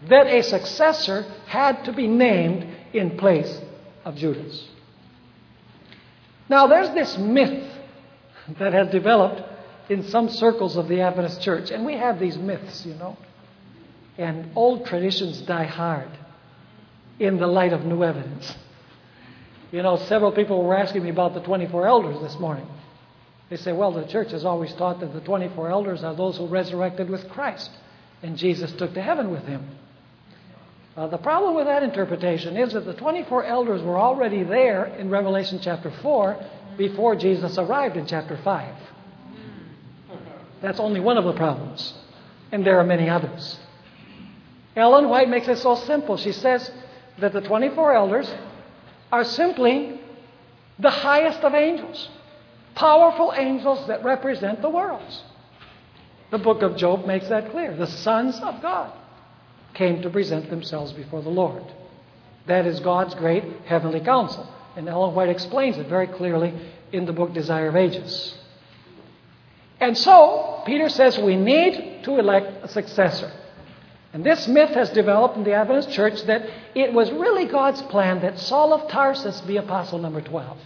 that 0.09 0.27
a 0.27 0.41
successor 0.43 1.25
had 1.47 1.85
to 1.85 1.93
be 1.93 2.07
named 2.07 2.67
in 2.93 3.17
place 3.17 3.61
of 4.03 4.15
Judas. 4.15 4.67
Now, 6.49 6.67
there's 6.67 6.89
this 6.89 7.17
myth 7.17 7.71
that 8.59 8.73
has 8.73 8.89
developed 8.89 9.41
in 9.89 10.03
some 10.03 10.29
circles 10.29 10.75
of 10.75 10.87
the 10.87 11.01
Adventist 11.01 11.41
church, 11.41 11.71
and 11.71 11.85
we 11.85 11.97
have 11.97 12.19
these 12.19 12.37
myths, 12.37 12.85
you 12.85 12.95
know. 12.95 13.17
And 14.17 14.51
old 14.55 14.85
traditions 14.85 15.41
die 15.41 15.65
hard 15.65 16.09
in 17.19 17.37
the 17.37 17.47
light 17.47 17.73
of 17.73 17.85
new 17.85 18.03
evidence. 18.03 18.55
You 19.71 19.81
know, 19.81 19.97
several 19.97 20.31
people 20.31 20.63
were 20.63 20.77
asking 20.77 21.03
me 21.03 21.09
about 21.09 21.33
the 21.33 21.41
24 21.41 21.87
elders 21.87 22.21
this 22.21 22.39
morning. 22.39 22.67
They 23.49 23.57
say, 23.57 23.71
well, 23.71 23.91
the 23.91 24.05
church 24.05 24.31
has 24.31 24.45
always 24.45 24.73
taught 24.73 24.99
that 24.99 25.13
the 25.13 25.21
24 25.21 25.69
elders 25.69 26.03
are 26.03 26.15
those 26.15 26.37
who 26.37 26.47
resurrected 26.47 27.09
with 27.09 27.27
Christ 27.29 27.71
and 28.23 28.37
Jesus 28.37 28.71
took 28.71 28.93
to 28.93 29.01
heaven 29.01 29.29
with 29.29 29.43
him. 29.43 29.67
Uh, 30.95 31.07
the 31.07 31.17
problem 31.17 31.55
with 31.55 31.65
that 31.65 31.83
interpretation 31.83 32.55
is 32.55 32.73
that 32.73 32.85
the 32.85 32.93
24 32.93 33.43
elders 33.43 33.81
were 33.81 33.99
already 33.99 34.43
there 34.43 34.85
in 34.85 35.09
Revelation 35.09 35.59
chapter 35.61 35.91
4 36.01 36.43
before 36.77 37.15
Jesus 37.15 37.57
arrived 37.57 37.97
in 37.97 38.07
chapter 38.07 38.37
5. 38.37 38.75
That's 40.61 40.79
only 40.79 41.01
one 41.01 41.17
of 41.17 41.25
the 41.25 41.33
problems, 41.33 41.93
and 42.51 42.65
there 42.65 42.79
are 42.79 42.85
many 42.85 43.09
others. 43.09 43.59
Ellen 44.75 45.09
White 45.09 45.29
makes 45.29 45.47
it 45.47 45.57
so 45.57 45.75
simple. 45.75 46.17
She 46.17 46.31
says 46.31 46.71
that 47.19 47.33
the 47.33 47.41
24 47.41 47.93
elders 47.93 48.33
are 49.11 49.23
simply 49.23 49.99
the 50.79 50.89
highest 50.89 51.39
of 51.41 51.53
angels, 51.53 52.09
powerful 52.75 53.33
angels 53.35 53.87
that 53.87 54.03
represent 54.03 54.61
the 54.61 54.69
worlds. 54.69 55.23
The 56.31 56.39
book 56.39 56.63
of 56.63 56.75
Job 56.77 57.05
makes 57.05 57.27
that 57.29 57.51
clear. 57.51 57.75
The 57.75 57.87
sons 57.87 58.39
of 58.39 58.61
God 58.61 58.91
came 59.75 60.01
to 60.01 60.09
present 60.09 60.49
themselves 60.49 60.91
before 60.91 61.21
the 61.21 61.29
Lord. 61.29 61.63
That 62.47 62.65
is 62.65 62.79
God's 62.79 63.13
great 63.13 63.43
heavenly 63.65 63.99
council. 63.99 64.51
And 64.75 64.89
Ellen 64.89 65.13
White 65.13 65.29
explains 65.29 65.77
it 65.77 65.87
very 65.87 66.07
clearly 66.07 66.53
in 66.91 67.05
the 67.05 67.13
book 67.13 67.33
Desire 67.33 67.67
of 67.67 67.75
Ages. 67.75 68.35
And 69.79 69.97
so, 69.97 70.63
Peter 70.65 70.89
says 70.89 71.17
we 71.19 71.35
need 71.35 72.03
to 72.03 72.17
elect 72.17 72.63
a 72.63 72.67
successor. 72.67 73.31
And 74.13 74.23
this 74.23 74.47
myth 74.47 74.69
has 74.69 74.91
developed 74.91 75.37
in 75.37 75.43
the 75.43 75.53
Adventist 75.53 75.91
church 75.91 76.21
that 76.23 76.47
it 76.75 76.93
was 76.93 77.11
really 77.11 77.45
God's 77.45 77.81
plan 77.81 78.21
that 78.21 78.39
Saul 78.39 78.71
of 78.71 78.87
Tarsus 78.89 79.41
be 79.41 79.57
apostle 79.57 79.97
number 79.97 80.21
12. 80.21 80.57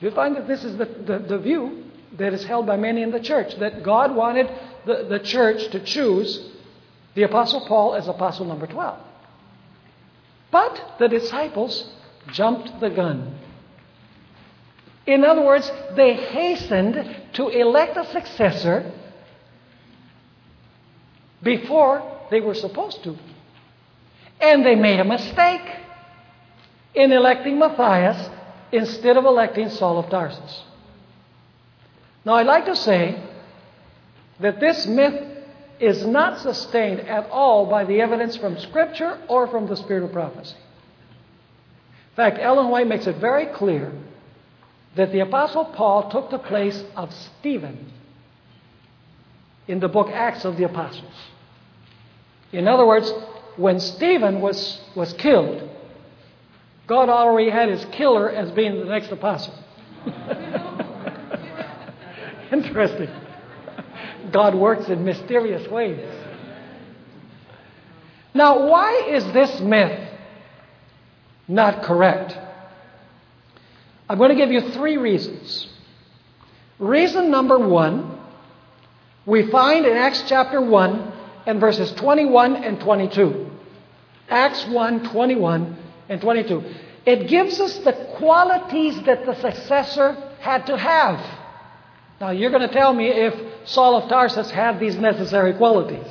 You 0.00 0.10
find 0.10 0.36
that 0.36 0.46
this 0.46 0.62
is 0.62 0.76
the, 0.76 0.84
the, 0.84 1.18
the 1.18 1.38
view 1.38 1.84
that 2.18 2.34
is 2.34 2.44
held 2.44 2.66
by 2.66 2.76
many 2.76 3.02
in 3.02 3.10
the 3.10 3.20
church, 3.20 3.56
that 3.56 3.82
God 3.82 4.14
wanted 4.14 4.50
the, 4.84 5.06
the 5.08 5.18
church 5.18 5.68
to 5.68 5.80
choose 5.80 6.50
the 7.14 7.22
Apostle 7.22 7.66
Paul 7.66 7.94
as 7.94 8.06
apostle 8.06 8.44
number 8.44 8.66
12. 8.66 8.98
But 10.50 10.96
the 10.98 11.08
disciples 11.08 11.90
jumped 12.32 12.80
the 12.80 12.90
gun. 12.90 13.38
In 15.06 15.24
other 15.24 15.42
words, 15.42 15.70
they 15.94 16.14
hastened 16.14 17.16
to 17.34 17.48
elect 17.48 17.96
a 17.96 18.04
successor 18.12 18.92
before 21.46 22.02
they 22.30 22.40
were 22.40 22.54
supposed 22.54 23.02
to. 23.04 23.16
And 24.38 24.66
they 24.66 24.74
made 24.74 25.00
a 25.00 25.04
mistake 25.04 25.62
in 26.94 27.12
electing 27.12 27.58
Matthias 27.58 28.28
instead 28.72 29.16
of 29.16 29.24
electing 29.24 29.70
Saul 29.70 29.98
of 29.98 30.10
Tarsus. 30.10 30.64
Now, 32.24 32.34
I'd 32.34 32.46
like 32.46 32.66
to 32.66 32.76
say 32.76 33.22
that 34.40 34.60
this 34.60 34.86
myth 34.86 35.22
is 35.78 36.04
not 36.04 36.40
sustained 36.40 37.00
at 37.00 37.30
all 37.30 37.66
by 37.66 37.84
the 37.84 38.00
evidence 38.00 38.36
from 38.36 38.58
Scripture 38.58 39.18
or 39.28 39.46
from 39.46 39.68
the 39.68 39.76
Spirit 39.76 40.04
of 40.04 40.12
prophecy. 40.12 40.56
In 42.10 42.16
fact, 42.16 42.38
Ellen 42.40 42.70
White 42.70 42.88
makes 42.88 43.06
it 43.06 43.16
very 43.16 43.46
clear 43.46 43.92
that 44.96 45.12
the 45.12 45.20
Apostle 45.20 45.66
Paul 45.66 46.10
took 46.10 46.30
the 46.30 46.38
place 46.38 46.82
of 46.96 47.14
Stephen 47.14 47.92
in 49.68 49.80
the 49.80 49.88
book 49.88 50.08
Acts 50.08 50.44
of 50.44 50.56
the 50.56 50.64
Apostles. 50.64 51.14
In 52.56 52.66
other 52.68 52.86
words, 52.86 53.12
when 53.56 53.78
Stephen 53.78 54.40
was, 54.40 54.80
was 54.94 55.12
killed, 55.12 55.68
God 56.86 57.10
already 57.10 57.50
had 57.50 57.68
his 57.68 57.84
killer 57.92 58.30
as 58.30 58.50
being 58.52 58.78
the 58.78 58.86
next 58.86 59.12
apostle. 59.12 59.52
Interesting. 62.50 63.10
God 64.32 64.54
works 64.54 64.88
in 64.88 65.04
mysterious 65.04 65.70
ways. 65.70 66.00
Now, 68.32 68.66
why 68.66 69.02
is 69.06 69.22
this 69.34 69.60
myth 69.60 70.08
not 71.46 71.82
correct? 71.82 72.38
I'm 74.08 74.16
going 74.16 74.30
to 74.30 74.34
give 74.34 74.50
you 74.50 74.70
three 74.70 74.96
reasons. 74.96 75.68
Reason 76.78 77.30
number 77.30 77.58
one, 77.58 78.18
we 79.26 79.50
find 79.50 79.84
in 79.84 79.94
Acts 79.94 80.24
chapter 80.26 80.62
1 80.62 81.12
and 81.46 81.60
verses 81.60 81.92
21 81.92 82.56
and 82.56 82.80
22. 82.80 83.50
Acts 84.28 84.66
1 84.66 85.10
21 85.10 85.76
and 86.08 86.20
22. 86.20 86.64
It 87.06 87.28
gives 87.28 87.60
us 87.60 87.78
the 87.78 87.92
qualities 88.16 89.00
that 89.02 89.24
the 89.24 89.34
successor 89.40 90.14
had 90.40 90.66
to 90.66 90.76
have. 90.76 91.24
Now, 92.20 92.30
you're 92.30 92.50
going 92.50 92.66
to 92.66 92.74
tell 92.74 92.92
me 92.92 93.08
if 93.08 93.34
Saul 93.68 94.02
of 94.02 94.08
Tarsus 94.08 94.50
had 94.50 94.80
these 94.80 94.96
necessary 94.96 95.54
qualities. 95.54 96.06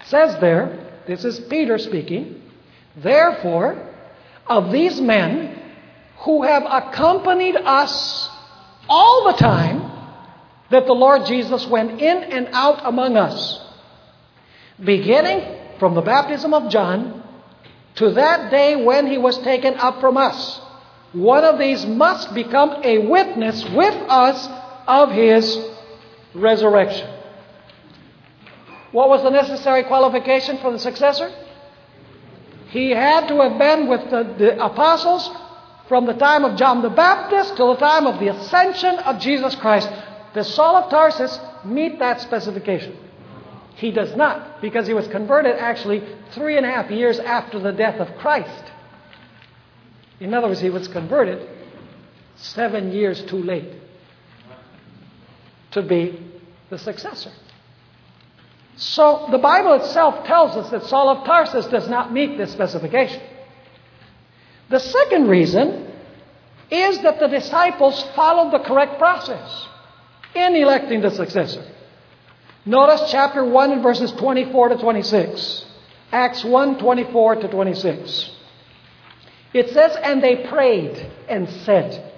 It 0.00 0.06
says 0.06 0.40
there, 0.40 1.02
this 1.06 1.24
is 1.24 1.40
Peter 1.40 1.78
speaking, 1.78 2.42
therefore, 2.96 3.90
of 4.46 4.72
these 4.72 5.00
men 5.00 5.60
who 6.18 6.42
have 6.42 6.62
accompanied 6.64 7.56
us 7.56 8.30
all 8.88 9.32
the 9.32 9.38
time 9.38 9.90
that 10.70 10.86
the 10.86 10.92
Lord 10.92 11.26
Jesus 11.26 11.66
went 11.66 12.00
in 12.00 12.16
and 12.24 12.48
out 12.52 12.80
among 12.84 13.16
us, 13.16 13.60
beginning 14.84 15.58
from 15.78 15.94
the 15.94 16.00
baptism 16.00 16.54
of 16.54 16.70
John 16.70 17.22
to 17.96 18.10
that 18.12 18.50
day 18.50 18.76
when 18.76 19.06
he 19.06 19.18
was 19.18 19.38
taken 19.38 19.74
up 19.74 20.00
from 20.00 20.16
us. 20.16 20.60
One 21.12 21.44
of 21.44 21.58
these 21.58 21.84
must 21.84 22.34
become 22.34 22.80
a 22.82 22.98
witness 22.98 23.64
with 23.70 23.94
us 24.08 24.48
of 24.86 25.10
his 25.10 25.58
resurrection. 26.34 27.08
What 28.92 29.08
was 29.08 29.22
the 29.22 29.30
necessary 29.30 29.84
qualification 29.84 30.58
for 30.58 30.72
the 30.72 30.78
successor? 30.78 31.32
He 32.70 32.90
had 32.90 33.28
to 33.28 33.40
have 33.42 33.58
been 33.58 33.88
with 33.88 34.10
the, 34.10 34.34
the, 34.38 34.64
apostles 34.64 35.30
from 35.88 36.06
the 36.06 36.14
time 36.14 36.44
of 36.44 36.56
John 36.56 36.80
the 36.80 36.88
Baptist 36.88 37.56
till 37.56 37.74
the 37.74 37.80
time 37.80 38.06
of 38.06 38.18
the 38.18 38.28
ascension 38.28 38.98
of 39.00 39.18
Jesus 39.18 39.54
Christ. 39.56 39.90
Does 40.34 40.54
Saul 40.54 40.76
of 40.76 40.90
Tarsus 40.90 41.38
meet 41.64 41.98
that 41.98 42.22
specification? 42.22 42.96
He 43.76 43.90
does 43.90 44.14
not, 44.16 44.60
because 44.60 44.86
he 44.86 44.94
was 44.94 45.08
converted 45.08 45.56
actually 45.56 46.02
three 46.32 46.56
and 46.56 46.66
a 46.66 46.70
half 46.70 46.90
years 46.90 47.18
after 47.18 47.58
the 47.58 47.72
death 47.72 48.00
of 48.00 48.16
Christ. 48.18 48.64
In 50.20 50.34
other 50.34 50.48
words, 50.48 50.60
he 50.60 50.70
was 50.70 50.86
converted 50.88 51.48
seven 52.36 52.92
years 52.92 53.22
too 53.22 53.42
late 53.42 53.68
to 55.72 55.82
be 55.82 56.20
the 56.70 56.78
successor. 56.78 57.32
So 58.76 59.28
the 59.30 59.38
Bible 59.38 59.74
itself 59.74 60.24
tells 60.26 60.56
us 60.56 60.70
that 60.70 60.84
Saul 60.84 61.10
of 61.10 61.24
Tarsus 61.24 61.66
does 61.66 61.88
not 61.88 62.12
meet 62.12 62.38
this 62.38 62.52
specification. 62.52 63.22
The 64.70 64.80
second 64.80 65.28
reason 65.28 65.92
is 66.70 67.00
that 67.02 67.20
the 67.20 67.28
disciples 67.28 68.02
followed 68.14 68.52
the 68.52 68.64
correct 68.64 68.98
process 68.98 69.66
in 70.34 70.56
electing 70.56 71.02
the 71.02 71.10
successor. 71.10 71.64
Notice 72.64 73.10
chapter 73.10 73.44
1 73.44 73.72
and 73.72 73.82
verses 73.82 74.12
24 74.12 74.70
to 74.70 74.76
26. 74.78 75.66
Acts 76.12 76.44
1 76.44 76.78
24 76.78 77.36
to 77.36 77.48
26. 77.48 78.30
It 79.52 79.70
says, 79.70 79.96
And 80.02 80.22
they 80.22 80.46
prayed 80.46 81.10
and 81.28 81.48
said, 81.64 82.12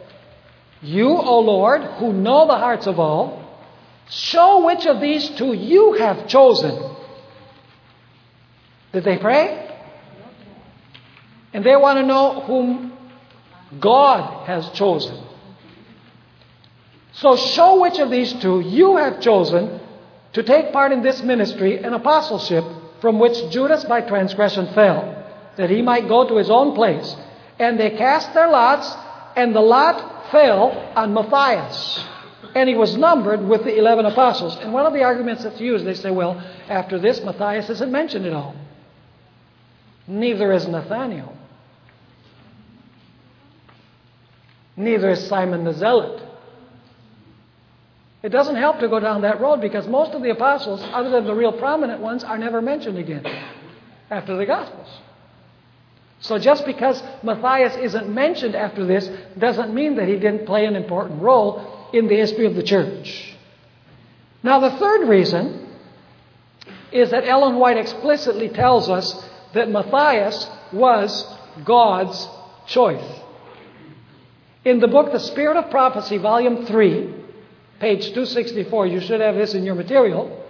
You, 0.83 1.09
O 1.09 1.41
Lord, 1.41 1.83
who 1.83 2.13
know 2.13 2.47
the 2.47 2.59
hearts 2.59 2.87
of 2.87 3.01
all, 3.01 3.41
show 4.09 4.67
which 4.67 4.87
of 4.87 5.01
these 5.01 5.31
two 5.31 5.55
you 5.55 5.95
have 5.95 6.29
chosen. 6.29 6.95
Did 8.93 9.05
they 9.05 9.19
pray? 9.19 9.61
And 11.53 11.65
they 11.65 11.77
want 11.77 11.99
to 12.01 12.07
know 12.07 12.41
whom 12.43 12.93
God 13.81 14.47
has 14.47 14.69
chosen. 14.71 15.25
So 17.13 17.37
show 17.37 17.81
which 17.81 17.99
of 17.99 18.11
these 18.11 18.33
two 18.35 18.61
you 18.61 18.97
have 18.97 19.21
chosen 19.21 19.81
to 20.35 20.43
take 20.43 20.73
part 20.73 20.93
in 20.93 21.03
this 21.03 21.23
ministry 21.23 21.83
and 21.83 21.95
apostleship 21.95 22.65
from 23.01 23.19
which 23.19 23.51
Judas 23.51 23.85
by 23.85 24.01
transgression 24.01 24.67
fell, 24.75 25.25
that 25.57 25.71
he 25.71 25.83
might 25.83 26.09
go 26.09 26.29
to 26.29 26.37
his 26.37 26.51
own 26.51 26.75
place. 26.75 27.17
And 27.59 27.79
they 27.79 27.91
cast 27.91 28.35
their 28.35 28.49
lots, 28.49 28.93
and 29.37 29.55
the 29.55 29.61
lot 29.61 30.31
fell 30.31 30.93
on 30.97 31.15
Matthias. 31.15 32.05
And 32.55 32.69
he 32.69 32.75
was 32.75 32.97
numbered 32.97 33.47
with 33.47 33.65
the 33.65 33.77
11 33.79 34.07
apostles. 34.07 34.57
And 34.57 34.73
one 34.73 34.87
of 34.87 34.93
the 34.93 35.03
arguments 35.03 35.45
that's 35.45 35.61
used, 35.61 35.85
they 35.85 35.95
say, 35.95 36.11
well, 36.11 36.41
after 36.69 36.99
this, 36.99 37.21
Matthias 37.23 37.71
isn't 37.71 37.93
mentioned 37.93 38.27
at 38.27 38.33
all. 38.33 38.57
Neither 40.07 40.53
is 40.53 40.67
Nathaniel. 40.67 41.37
Neither 44.77 45.11
is 45.11 45.27
Simon 45.29 45.65
the 45.65 45.73
Zealot. 45.73 46.23
It 48.25 48.31
doesn't 48.31 48.57
help 48.57 48.81
to 48.81 48.89
go 48.89 49.01
down 49.01 49.21
that 49.21 49.39
road 49.39 49.61
because 49.61 49.87
most 49.87 50.13
of 50.13 50.23
the 50.23 50.31
apostles, 50.31 50.83
other 50.95 51.11
than 51.11 51.27
the 51.27 51.35
real 51.35 51.53
prominent 51.53 52.01
ones, 52.01 52.25
are 52.25 52.39
never 52.39 52.63
mentioned 52.63 52.97
again 52.97 53.23
after 54.11 54.35
the 54.35 54.47
Gospels. 54.47 54.89
So 56.21 56.39
just 56.39 56.65
because 56.65 57.03
Matthias 57.23 57.77
isn't 57.77 58.09
mentioned 58.09 58.55
after 58.55 58.87
this 58.87 59.11
doesn't 59.37 59.75
mean 59.75 59.97
that 59.97 60.09
he 60.09 60.15
didn't 60.15 60.47
play 60.47 60.65
an 60.65 60.75
important 60.75 61.21
role 61.21 61.91
in 61.93 62.09
the 62.09 62.17
history 62.17 62.47
of 62.47 62.55
the 62.55 62.63
church. 62.63 63.35
Now, 64.43 64.59
the 64.59 64.71
third 64.71 65.07
reason 65.07 65.69
is 66.93 67.11
that 67.11 67.29
Ellen 67.29 67.57
White 67.57 67.77
explicitly 67.77 68.49
tells 68.49 68.89
us 68.89 69.23
that 69.53 69.69
Matthias 69.69 70.49
was 70.73 71.31
God's 71.63 72.27
choice. 72.69 73.21
In 74.65 74.81
the 74.81 74.89
book 74.89 75.13
The 75.13 75.21
Spirit 75.21 75.59
of 75.59 75.71
Prophecy, 75.71 76.17
Volume 76.17 76.65
3, 76.65 77.24
page 77.81 78.07
264, 78.09 78.87
you 78.87 79.01
should 79.01 79.21
have 79.21 79.35
this 79.35 79.55
in 79.55 79.65
your 79.65 79.75
material. 79.75 80.45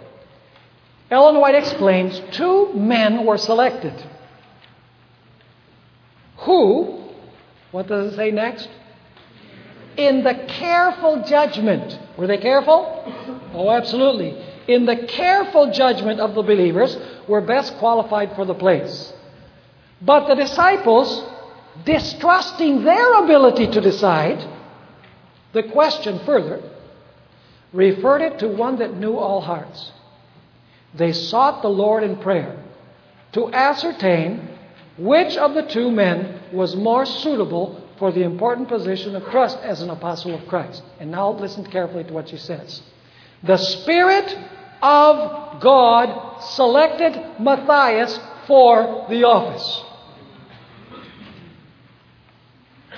Ellen 1.11 1.41
White 1.41 1.55
explains 1.55 2.21
two 2.33 2.73
men 2.75 3.25
were 3.25 3.39
selected. 3.39 3.95
Who, 6.39 7.11
what 7.71 7.87
does 7.87 8.13
it 8.13 8.17
say 8.17 8.31
next? 8.31 8.69
In 9.97 10.25
the 10.25 10.35
careful 10.49 11.25
judgment. 11.25 11.99
Were 12.17 12.27
they 12.27 12.39
careful? 12.39 13.51
Oh, 13.55 13.71
absolutely. 13.71 14.37
In 14.67 14.87
the 14.87 15.07
careful 15.07 15.71
judgment 15.71 16.21
of 16.21 16.35
the 16.35 16.43
believers, 16.43 16.97
were 17.29 17.41
best 17.41 17.77
qualified 17.79 18.35
for 18.35 18.45
the 18.45 18.55
place. 18.55 19.13
But 20.01 20.27
the 20.27 20.35
disciples, 20.35 21.25
distrusting 21.85 22.85
their 22.85 23.25
ability 23.25 23.69
to 23.69 23.81
decide, 23.81 24.45
the 25.53 25.63
question 25.63 26.21
further, 26.27 26.63
referred 27.75 28.23
it 28.23 28.39
to 28.39 28.49
one 28.49 28.79
that 28.79 28.97
knew 28.97 29.17
all 29.17 29.41
hearts. 29.41 29.91
They 30.95 31.13
sought 31.13 31.61
the 31.61 31.69
Lord 31.69 32.05
in 32.05 32.17
prayer 32.17 32.63
to 33.33 33.53
ascertain 33.53 34.49
which 34.97 35.37
of 35.37 35.55
the 35.55 35.63
two 35.63 35.91
men 35.91 36.41
was 36.53 36.77
more 36.77 37.05
suitable 37.05 37.83
for 37.99 38.13
the 38.13 38.23
important 38.23 38.69
position 38.69 39.17
of 39.17 39.25
trust 39.25 39.59
as 39.59 39.83
an 39.83 39.91
apostle 39.91 40.35
of 40.35 40.47
Christ. 40.47 40.83
And 41.01 41.11
now 41.11 41.33
listen 41.33 41.65
carefully 41.67 42.05
to 42.05 42.13
what 42.13 42.29
she 42.29 42.37
says. 42.37 42.81
The 43.43 43.57
Spirit 43.57 44.39
of 44.81 45.61
God 45.61 46.41
selected 46.41 47.41
Matthias 47.41 48.19
for 48.47 49.07
the 49.11 49.25
office. 49.25 49.83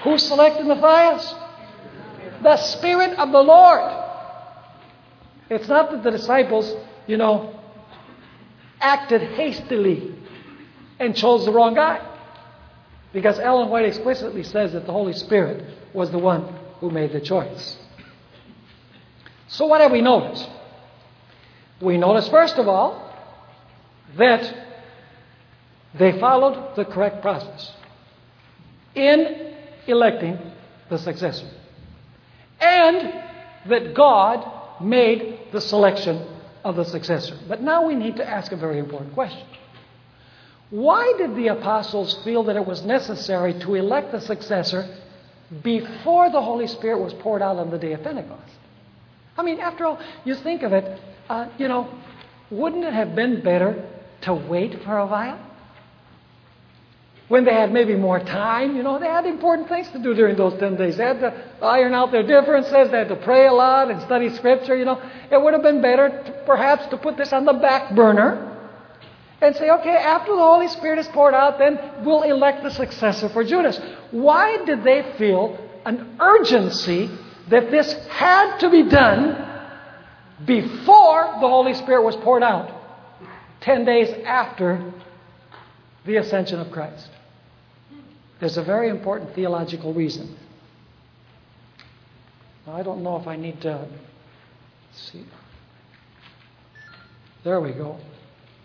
Who 0.04 0.18
selected 0.18 0.66
Matthias? 0.66 1.34
The 2.42 2.56
Spirit 2.58 3.18
of 3.18 3.32
the 3.32 3.40
Lord. 3.40 4.05
It's 5.48 5.68
not 5.68 5.90
that 5.90 6.02
the 6.02 6.10
disciples, 6.10 6.74
you 7.06 7.16
know, 7.16 7.58
acted 8.80 9.22
hastily 9.22 10.14
and 10.98 11.14
chose 11.16 11.44
the 11.44 11.52
wrong 11.52 11.74
guy. 11.74 12.04
Because 13.12 13.38
Ellen 13.38 13.68
White 13.68 13.86
explicitly 13.86 14.42
says 14.42 14.72
that 14.72 14.86
the 14.86 14.92
Holy 14.92 15.12
Spirit 15.12 15.64
was 15.94 16.10
the 16.10 16.18
one 16.18 16.54
who 16.80 16.90
made 16.90 17.12
the 17.12 17.20
choice. 17.20 17.76
So, 19.48 19.66
what 19.66 19.80
have 19.80 19.92
we 19.92 20.02
noticed? 20.02 20.48
We 21.80 21.96
notice, 21.96 22.28
first 22.28 22.56
of 22.56 22.68
all, 22.68 23.02
that 24.16 24.54
they 25.94 26.18
followed 26.18 26.74
the 26.76 26.84
correct 26.84 27.22
process 27.22 27.72
in 28.94 29.54
electing 29.86 30.38
the 30.90 30.98
successor. 30.98 31.48
And 32.60 33.22
that 33.66 33.94
God 33.94 34.80
made 34.80 35.35
the 35.52 35.60
selection 35.60 36.26
of 36.64 36.76
the 36.76 36.84
successor. 36.84 37.38
But 37.48 37.62
now 37.62 37.86
we 37.86 37.94
need 37.94 38.16
to 38.16 38.28
ask 38.28 38.52
a 38.52 38.56
very 38.56 38.78
important 38.78 39.14
question. 39.14 39.46
Why 40.70 41.14
did 41.16 41.36
the 41.36 41.48
apostles 41.48 42.22
feel 42.24 42.42
that 42.44 42.56
it 42.56 42.66
was 42.66 42.82
necessary 42.84 43.58
to 43.60 43.74
elect 43.74 44.10
the 44.10 44.20
successor 44.20 44.88
before 45.62 46.28
the 46.30 46.42
Holy 46.42 46.66
Spirit 46.66 46.98
was 46.98 47.14
poured 47.14 47.40
out 47.40 47.56
on 47.58 47.70
the 47.70 47.78
day 47.78 47.92
of 47.92 48.02
Pentecost? 48.02 48.50
I 49.38 49.42
mean, 49.42 49.60
after 49.60 49.86
all, 49.86 50.00
you 50.24 50.34
think 50.34 50.62
of 50.62 50.72
it, 50.72 51.00
uh, 51.28 51.48
you 51.58 51.68
know, 51.68 51.88
wouldn't 52.50 52.84
it 52.84 52.92
have 52.92 53.14
been 53.14 53.42
better 53.42 53.88
to 54.22 54.34
wait 54.34 54.82
for 54.82 54.98
a 54.98 55.06
while? 55.06 55.38
When 57.28 57.44
they 57.44 57.52
had 57.52 57.72
maybe 57.72 57.96
more 57.96 58.20
time, 58.20 58.76
you 58.76 58.84
know, 58.84 59.00
they 59.00 59.08
had 59.08 59.26
important 59.26 59.68
things 59.68 59.88
to 59.90 59.98
do 59.98 60.14
during 60.14 60.36
those 60.36 60.58
10 60.60 60.76
days. 60.76 60.96
They 60.96 61.04
had 61.04 61.20
to 61.20 61.34
iron 61.60 61.92
out 61.92 62.12
their 62.12 62.22
differences, 62.22 62.90
they 62.90 62.98
had 62.98 63.08
to 63.08 63.16
pray 63.16 63.48
a 63.48 63.52
lot 63.52 63.90
and 63.90 64.00
study 64.02 64.30
Scripture, 64.30 64.76
you 64.76 64.84
know. 64.84 65.02
It 65.30 65.42
would 65.42 65.52
have 65.52 65.62
been 65.62 65.82
better, 65.82 66.08
to, 66.08 66.42
perhaps, 66.46 66.86
to 66.88 66.96
put 66.96 67.16
this 67.16 67.32
on 67.32 67.44
the 67.44 67.54
back 67.54 67.96
burner 67.96 68.52
and 69.40 69.56
say, 69.56 69.70
okay, 69.70 69.96
after 69.96 70.32
the 70.32 70.42
Holy 70.42 70.68
Spirit 70.68 71.00
is 71.00 71.08
poured 71.08 71.34
out, 71.34 71.58
then 71.58 71.80
we'll 72.04 72.22
elect 72.22 72.62
the 72.62 72.70
successor 72.70 73.28
for 73.28 73.42
Judas. 73.42 73.80
Why 74.12 74.64
did 74.64 74.84
they 74.84 75.14
feel 75.18 75.58
an 75.84 76.16
urgency 76.20 77.10
that 77.48 77.70
this 77.70 77.92
had 78.08 78.58
to 78.58 78.70
be 78.70 78.88
done 78.88 79.42
before 80.44 81.38
the 81.40 81.48
Holy 81.48 81.74
Spirit 81.74 82.04
was 82.04 82.16
poured 82.16 82.42
out, 82.42 82.70
10 83.62 83.84
days 83.84 84.14
after 84.24 84.92
the 86.06 86.16
ascension 86.16 86.60
of 86.60 86.70
Christ. 86.70 87.08
There's 88.40 88.58
a 88.58 88.62
very 88.62 88.88
important 88.88 89.34
theological 89.34 89.94
reason. 89.94 90.36
Now, 92.66 92.76
I 92.76 92.82
don't 92.82 93.02
know 93.02 93.16
if 93.16 93.26
I 93.26 93.36
need 93.36 93.60
to 93.62 93.86
see. 94.92 95.24
There 97.44 97.60
we 97.60 97.72
go. 97.72 97.98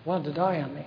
Wanted 0.06 0.26
to 0.26 0.34
die 0.34 0.62
on 0.62 0.74
me. 0.74 0.86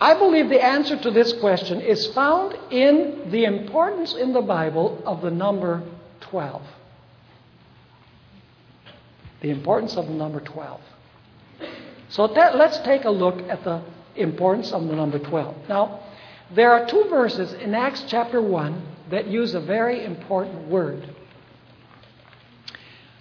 I 0.00 0.14
believe 0.14 0.48
the 0.48 0.62
answer 0.62 0.98
to 0.98 1.10
this 1.10 1.32
question 1.34 1.80
is 1.80 2.06
found 2.08 2.56
in 2.70 3.30
the 3.30 3.44
importance 3.44 4.14
in 4.14 4.32
the 4.32 4.40
Bible 4.40 5.02
of 5.04 5.20
the 5.20 5.30
number 5.30 5.82
12. 6.20 6.62
The 9.42 9.50
importance 9.50 9.96
of 9.96 10.06
the 10.06 10.14
number 10.14 10.40
12. 10.40 10.80
So 12.08 12.26
that, 12.28 12.56
let's 12.56 12.78
take 12.78 13.04
a 13.04 13.10
look 13.10 13.40
at 13.48 13.62
the 13.64 13.82
importance 14.16 14.72
of 14.72 14.86
the 14.86 14.94
number 14.94 15.18
12. 15.18 15.68
Now, 15.68 16.00
there 16.54 16.72
are 16.72 16.86
two 16.86 17.06
verses 17.08 17.52
in 17.54 17.74
Acts 17.74 18.04
chapter 18.08 18.42
1 18.42 18.82
that 19.10 19.26
use 19.26 19.54
a 19.54 19.60
very 19.60 20.04
important 20.04 20.68
word. 20.68 21.14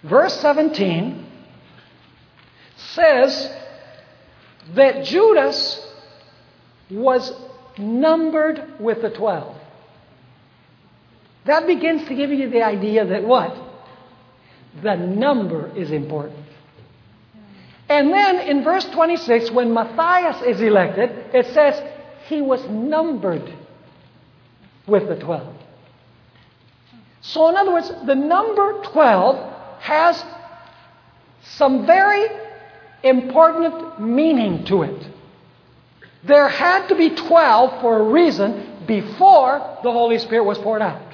Verse 0.04 0.39
17 0.39 1.25
says 2.78 3.54
that 4.73 5.06
Judas 5.06 5.86
was 6.89 7.32
numbered 7.78 8.80
with 8.80 9.02
the 9.02 9.10
12. 9.10 9.56
That 11.45 11.67
begins 11.67 12.08
to 12.08 12.15
give 12.15 12.32
you 12.32 12.49
the 12.49 12.63
idea 12.63 13.06
that 13.06 13.23
what? 13.23 13.56
The 14.82 14.95
number 14.95 15.75
is 15.75 15.91
important. 15.91 16.38
And 17.89 18.13
then 18.13 18.39
in 18.47 18.63
verse 18.63 18.86
26, 18.86 19.49
when 19.52 19.73
Matthias 19.73 20.41
is 20.43 20.62
elected, 20.62 21.10
it 21.34 21.47
says 21.47 21.82
he 22.28 22.41
was 22.41 22.63
numbered 22.69 23.52
with 24.86 25.08
the 25.08 25.15
12. 25.15 25.56
So, 27.21 27.49
in 27.49 27.56
other 27.56 27.73
words, 27.73 27.91
the 28.06 28.15
number 28.15 28.82
12 28.84 29.54
has 29.82 30.23
some 31.41 31.86
very 31.88 32.28
important 33.04 33.99
meaning 33.99 34.65
to 34.65 34.84
it. 34.84 35.08
There 36.23 36.47
had 36.47 36.88
to 36.88 36.95
be 36.95 37.10
12 37.10 37.82
for 37.82 37.99
a 37.99 38.04
reason 38.04 38.86
before 38.86 39.80
the 39.84 39.91
Holy 39.91 40.19
Spirit 40.19 40.43
was 40.43 40.58
poured 40.60 40.82
out. 40.82 41.09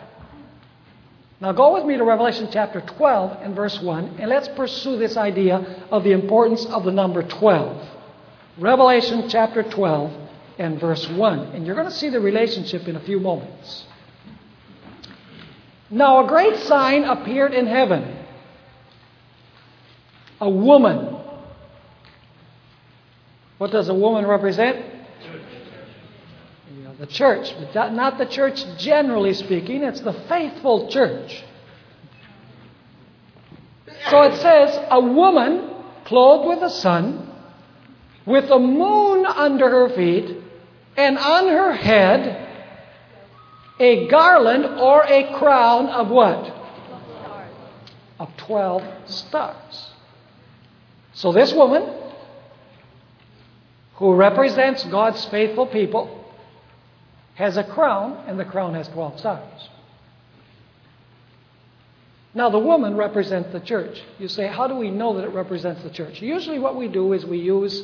Now 1.42 1.52
go 1.52 1.74
with 1.74 1.86
me 1.86 1.98
to 1.98 2.04
Revelation 2.04 2.48
chapter 2.52 2.82
12 2.82 3.40
and 3.42 3.56
verse 3.56 3.80
1, 3.82 4.18
and 4.20 4.30
let's 4.30 4.48
pursue 4.50 4.98
this 4.98 5.18
idea 5.18 5.86
of 5.92 6.04
the 6.04 6.12
importance 6.12 6.66
of 6.66 6.86
the 6.86 6.92
number 6.92 7.24
12. 7.24 7.88
Revelation 8.58 9.28
chapter 9.30 9.64
12 9.64 10.14
and 10.58 10.80
verse 10.80 11.08
1. 11.10 11.40
And 11.40 11.66
you're 11.66 11.76
going 11.76 11.90
to 11.90 11.94
see 11.94 12.10
the 12.10 12.22
relationship 12.22 12.88
in 12.88 12.96
a 12.96 13.02
few 13.02 13.20
moments. 13.20 13.86
Now 15.90 16.26
a 16.26 16.28
great 16.28 16.58
sign 16.60 17.04
appeared 17.04 17.54
in 17.54 17.68
heaven 17.68 18.16
a 20.42 20.50
woman. 20.50 21.18
What 23.58 23.72
does 23.72 23.90
a 23.90 23.94
woman 23.94 24.26
represent? 24.26 24.95
The 27.00 27.08
church, 27.08 27.54
but 27.74 27.94
not 27.94 28.18
the 28.18 28.26
church 28.26 28.64
generally 28.78 29.34
speaking, 29.34 29.84
it's 29.84 30.00
the 30.02 30.14
faithful 30.14 30.90
church. 30.90 31.44
So 34.10 34.22
it 34.24 34.36
says, 34.38 34.80
a 34.92 35.00
woman 35.00 35.72
clothed 36.06 36.48
with 36.48 36.60
the 36.60 36.70
sun, 36.70 37.32
with 38.26 38.48
the 38.48 38.60
moon 38.60 39.26
under 39.26 39.70
her 39.70 39.90
feet, 39.90 40.38
and 40.96 41.18
on 41.18 41.48
her 41.48 41.74
head 41.74 42.46
a 43.80 44.08
garland 44.08 44.80
or 44.80 45.04
a 45.04 45.38
crown 45.38 45.88
of 45.88 46.10
what? 46.10 46.54
Of 48.20 48.36
12 48.38 48.84
stars. 49.10 49.90
So 51.14 51.34
this 51.34 51.54
woman, 51.54 51.84
who 53.96 54.16
represents 54.16 54.84
God's 54.86 55.24
faithful 55.26 55.66
people, 55.68 56.25
has 57.36 57.58
a 57.58 57.64
crown, 57.64 58.24
and 58.28 58.40
the 58.40 58.46
crown 58.46 58.74
has 58.74 58.88
12 58.90 59.20
stars. 59.20 59.70
Now, 62.34 62.50
the 62.50 62.60
woman 62.60 62.98
represents 62.98 63.54
the 63.54 63.62
church. 63.62 64.02
You 64.20 64.28
say, 64.28 64.48
how 64.48 64.68
do 64.68 64.76
we 64.76 64.92
know 64.92 65.16
that 65.16 65.24
it 65.24 65.34
represents 65.34 65.84
the 65.84 65.90
church? 65.90 66.22
Usually, 66.22 66.60
what 66.60 66.76
we 66.76 66.90
do 66.90 67.14
is 67.14 67.26
we 67.26 67.38
use 67.38 67.84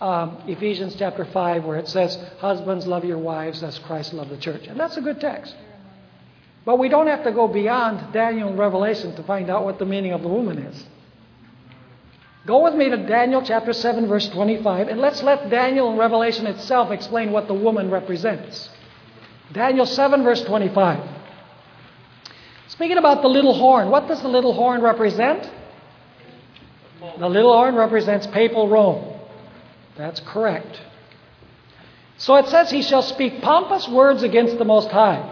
um, 0.00 0.42
Ephesians 0.48 0.96
chapter 0.96 1.24
5, 1.24 1.64
where 1.64 1.78
it 1.78 1.88
says, 1.88 2.18
Husbands, 2.38 2.86
love 2.86 3.04
your 3.04 3.18
wives 3.18 3.62
as 3.62 3.78
Christ 3.80 4.12
loved 4.12 4.30
the 4.30 4.38
church. 4.38 4.66
And 4.66 4.78
that's 4.78 4.96
a 4.96 5.00
good 5.00 5.20
text. 5.20 5.54
But 6.64 6.80
we 6.80 6.88
don't 6.88 7.06
have 7.06 7.22
to 7.24 7.32
go 7.32 7.46
beyond 7.46 8.12
Daniel 8.12 8.48
and 8.48 8.58
Revelation 8.58 9.14
to 9.16 9.22
find 9.22 9.48
out 9.50 9.64
what 9.64 9.78
the 9.78 9.86
meaning 9.86 10.12
of 10.12 10.22
the 10.22 10.28
woman 10.28 10.58
is. 10.58 10.84
Go 12.44 12.64
with 12.64 12.74
me 12.74 12.88
to 12.90 12.96
Daniel 12.96 13.42
chapter 13.44 13.72
7, 13.72 14.08
verse 14.08 14.28
25, 14.30 14.88
and 14.88 15.00
let's 15.00 15.22
let 15.22 15.48
Daniel 15.48 15.90
and 15.90 15.98
Revelation 15.98 16.46
itself 16.46 16.90
explain 16.90 17.30
what 17.30 17.46
the 17.46 17.54
woman 17.54 17.88
represents. 17.88 18.68
Daniel 19.50 19.86
7, 19.86 20.22
verse 20.22 20.42
25. 20.42 21.08
Speaking 22.68 22.98
about 22.98 23.22
the 23.22 23.28
little 23.28 23.54
horn, 23.54 23.90
what 23.90 24.08
does 24.08 24.22
the 24.22 24.28
little 24.28 24.54
horn 24.54 24.80
represent? 24.80 25.50
The 27.18 27.28
little 27.28 27.52
horn 27.52 27.74
represents 27.74 28.26
papal 28.28 28.68
Rome. 28.68 29.18
That's 29.96 30.20
correct. 30.20 30.80
So 32.16 32.36
it 32.36 32.48
says, 32.48 32.70
He 32.70 32.82
shall 32.82 33.02
speak 33.02 33.42
pompous 33.42 33.88
words 33.88 34.22
against 34.22 34.56
the 34.58 34.64
Most 34.64 34.90
High. 34.90 35.28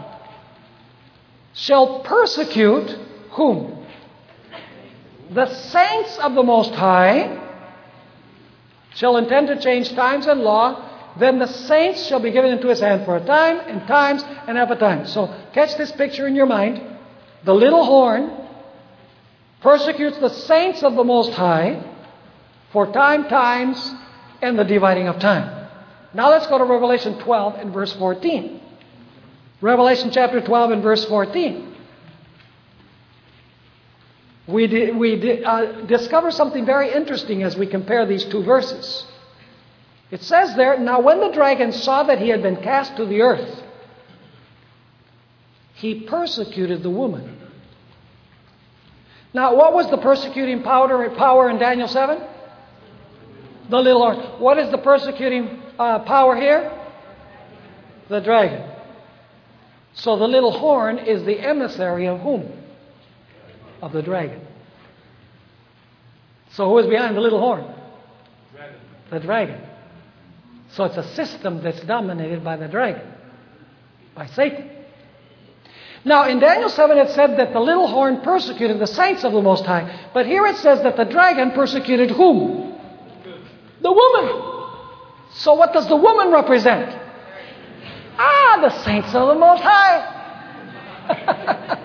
Shall 1.54 2.00
persecute 2.00 2.90
whom? 3.30 3.86
The 5.30 5.46
saints 5.46 6.18
of 6.18 6.34
the 6.34 6.42
Most 6.42 6.74
High 6.74 7.38
shall 8.94 9.16
intend 9.16 9.46
to 9.48 9.60
change 9.60 9.92
times 9.94 10.26
and 10.26 10.40
law. 10.40 10.89
Then 11.20 11.38
the 11.38 11.46
saints 11.46 12.06
shall 12.06 12.18
be 12.18 12.30
given 12.30 12.50
into 12.50 12.68
his 12.68 12.80
hand 12.80 13.04
for 13.04 13.16
a 13.16 13.24
time, 13.24 13.60
and 13.60 13.86
times, 13.86 14.24
and 14.46 14.56
half 14.56 14.70
a 14.70 14.76
time. 14.76 15.06
So 15.06 15.32
catch 15.52 15.76
this 15.76 15.92
picture 15.92 16.26
in 16.26 16.34
your 16.34 16.46
mind. 16.46 16.80
The 17.44 17.54
little 17.54 17.84
horn 17.84 18.32
persecutes 19.60 20.16
the 20.18 20.30
saints 20.30 20.82
of 20.82 20.94
the 20.94 21.04
Most 21.04 21.32
High 21.32 21.84
for 22.72 22.90
time, 22.90 23.28
times, 23.28 23.94
and 24.40 24.58
the 24.58 24.64
dividing 24.64 25.08
of 25.08 25.18
time. 25.18 25.68
Now 26.14 26.30
let's 26.30 26.46
go 26.46 26.56
to 26.56 26.64
Revelation 26.64 27.18
12 27.18 27.54
and 27.56 27.72
verse 27.72 27.92
14. 27.92 28.58
Revelation 29.60 30.10
chapter 30.10 30.40
12 30.40 30.70
and 30.70 30.82
verse 30.82 31.04
14. 31.04 31.74
We, 34.46 34.66
di- 34.66 34.90
we 34.92 35.20
di- 35.20 35.44
uh, 35.44 35.82
discover 35.82 36.30
something 36.30 36.64
very 36.64 36.92
interesting 36.92 37.42
as 37.42 37.56
we 37.56 37.66
compare 37.66 38.06
these 38.06 38.24
two 38.24 38.42
verses. 38.42 39.04
It 40.10 40.22
says 40.22 40.56
there, 40.56 40.78
Now 40.78 41.00
when 41.00 41.20
the 41.20 41.30
dragon 41.30 41.72
saw 41.72 42.02
that 42.04 42.18
he 42.18 42.28
had 42.28 42.42
been 42.42 42.56
cast 42.56 42.96
to 42.96 43.06
the 43.06 43.20
earth, 43.22 43.62
he 45.74 46.00
persecuted 46.00 46.82
the 46.82 46.90
woman. 46.90 47.38
Now, 49.32 49.54
what 49.54 49.72
was 49.72 49.88
the 49.90 49.96
persecuting 49.96 50.62
power, 50.62 51.08
power 51.10 51.48
in 51.48 51.58
Daniel 51.58 51.86
7? 51.86 52.20
The 53.70 53.76
little 53.78 54.02
horn. 54.02 54.40
What 54.40 54.58
is 54.58 54.70
the 54.70 54.78
persecuting 54.78 55.62
uh, 55.78 56.00
power 56.00 56.34
here? 56.36 56.76
The 58.08 58.20
dragon. 58.20 58.68
So 59.94 60.16
the 60.16 60.26
little 60.26 60.52
horn 60.52 60.98
is 60.98 61.24
the 61.24 61.38
emissary 61.38 62.08
of 62.08 62.20
whom? 62.20 62.50
Of 63.80 63.92
the 63.92 64.02
dragon. 64.02 64.46
So 66.50 66.68
who 66.68 66.78
is 66.78 66.86
behind 66.86 67.16
the 67.16 67.20
little 67.20 67.38
horn? 67.38 67.64
Dragon. 68.52 68.80
The 69.10 69.20
dragon. 69.20 69.69
So 70.72 70.84
it's 70.84 70.96
a 70.96 71.14
system 71.14 71.62
that's 71.62 71.80
dominated 71.80 72.44
by 72.44 72.56
the 72.56 72.68
dragon, 72.68 73.06
by 74.14 74.26
Satan. 74.26 74.70
Now, 76.04 76.28
in 76.28 76.38
Daniel 76.38 76.70
7, 76.70 76.96
it 76.96 77.10
said 77.10 77.36
that 77.38 77.52
the 77.52 77.60
little 77.60 77.86
horn 77.86 78.20
persecuted 78.22 78.78
the 78.78 78.86
saints 78.86 79.24
of 79.24 79.32
the 79.32 79.42
Most 79.42 79.66
High. 79.66 80.08
But 80.14 80.26
here 80.26 80.46
it 80.46 80.56
says 80.56 80.82
that 80.82 80.96
the 80.96 81.04
dragon 81.04 81.50
persecuted 81.50 82.10
whom? 82.10 82.74
The 83.82 83.92
woman. 83.92 84.42
So, 85.34 85.54
what 85.54 85.72
does 85.72 85.88
the 85.88 85.96
woman 85.96 86.30
represent? 86.32 86.96
Ah, 88.16 88.58
the 88.62 88.70
saints 88.84 89.14
of 89.14 89.28
the 89.28 89.34
Most 89.34 89.62
High. 89.62 90.16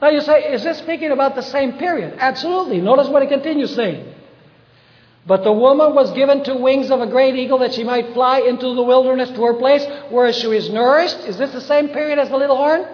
now, 0.00 0.08
you 0.08 0.20
say, 0.20 0.52
is 0.52 0.62
this 0.62 0.78
speaking 0.78 1.10
about 1.10 1.34
the 1.34 1.42
same 1.42 1.72
period? 1.74 2.16
Absolutely. 2.18 2.80
Notice 2.80 3.08
what 3.08 3.22
it 3.22 3.28
continues 3.28 3.74
saying. 3.74 4.14
But 5.26 5.42
the 5.42 5.52
woman 5.52 5.94
was 5.94 6.10
given 6.12 6.44
two 6.44 6.58
wings 6.58 6.90
of 6.90 7.00
a 7.00 7.06
great 7.06 7.34
eagle 7.34 7.58
that 7.58 7.72
she 7.72 7.82
might 7.82 8.12
fly 8.12 8.40
into 8.40 8.74
the 8.74 8.82
wilderness 8.82 9.30
to 9.30 9.42
her 9.44 9.54
place 9.54 9.84
where 10.10 10.30
she 10.32 10.48
is 10.48 10.68
nourished. 10.68 11.16
Is 11.20 11.38
this 11.38 11.52
the 11.52 11.62
same 11.62 11.88
period 11.88 12.18
as 12.18 12.28
the 12.28 12.36
little 12.36 12.56
horn? 12.56 12.86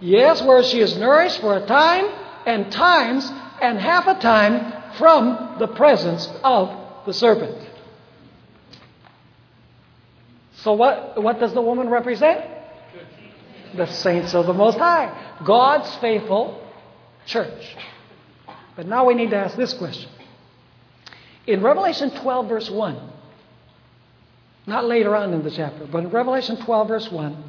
Yes, 0.00 0.42
where 0.42 0.62
she 0.62 0.80
is 0.80 0.96
nourished 0.96 1.40
for 1.40 1.56
a 1.56 1.66
time 1.66 2.06
and 2.46 2.72
times 2.72 3.30
and 3.60 3.78
half 3.78 4.06
a 4.06 4.18
time 4.18 4.94
from 4.96 5.56
the 5.58 5.68
presence 5.68 6.26
of 6.42 7.04
the 7.06 7.12
serpent. 7.12 7.68
So, 10.54 10.72
what, 10.72 11.22
what 11.22 11.38
does 11.38 11.52
the 11.52 11.60
woman 11.60 11.88
represent? 11.88 12.44
The 13.74 13.86
saints 13.86 14.34
of 14.34 14.46
the 14.46 14.52
Most 14.52 14.78
High, 14.78 15.36
God's 15.44 15.94
faithful 15.96 16.62
church. 17.26 17.76
But 18.76 18.86
now 18.86 19.06
we 19.06 19.14
need 19.14 19.30
to 19.30 19.36
ask 19.36 19.56
this 19.56 19.74
question. 19.74 20.08
In 21.46 21.62
Revelation 21.62 22.10
12, 22.10 22.48
verse 22.48 22.70
1, 22.70 23.10
not 24.66 24.84
later 24.84 25.16
on 25.16 25.32
in 25.32 25.42
the 25.42 25.50
chapter, 25.50 25.86
but 25.86 26.04
in 26.04 26.10
Revelation 26.10 26.56
12, 26.64 26.88
verse 26.88 27.10
1, 27.10 27.44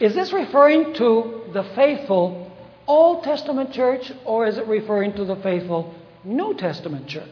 is 0.00 0.14
this 0.14 0.32
referring 0.32 0.94
to 0.94 1.44
the 1.52 1.62
faithful 1.74 2.50
Old 2.86 3.24
Testament 3.24 3.72
church 3.72 4.12
or 4.24 4.46
is 4.46 4.58
it 4.58 4.66
referring 4.66 5.14
to 5.14 5.24
the 5.24 5.36
faithful 5.36 5.94
New 6.24 6.54
Testament 6.54 7.06
church? 7.08 7.28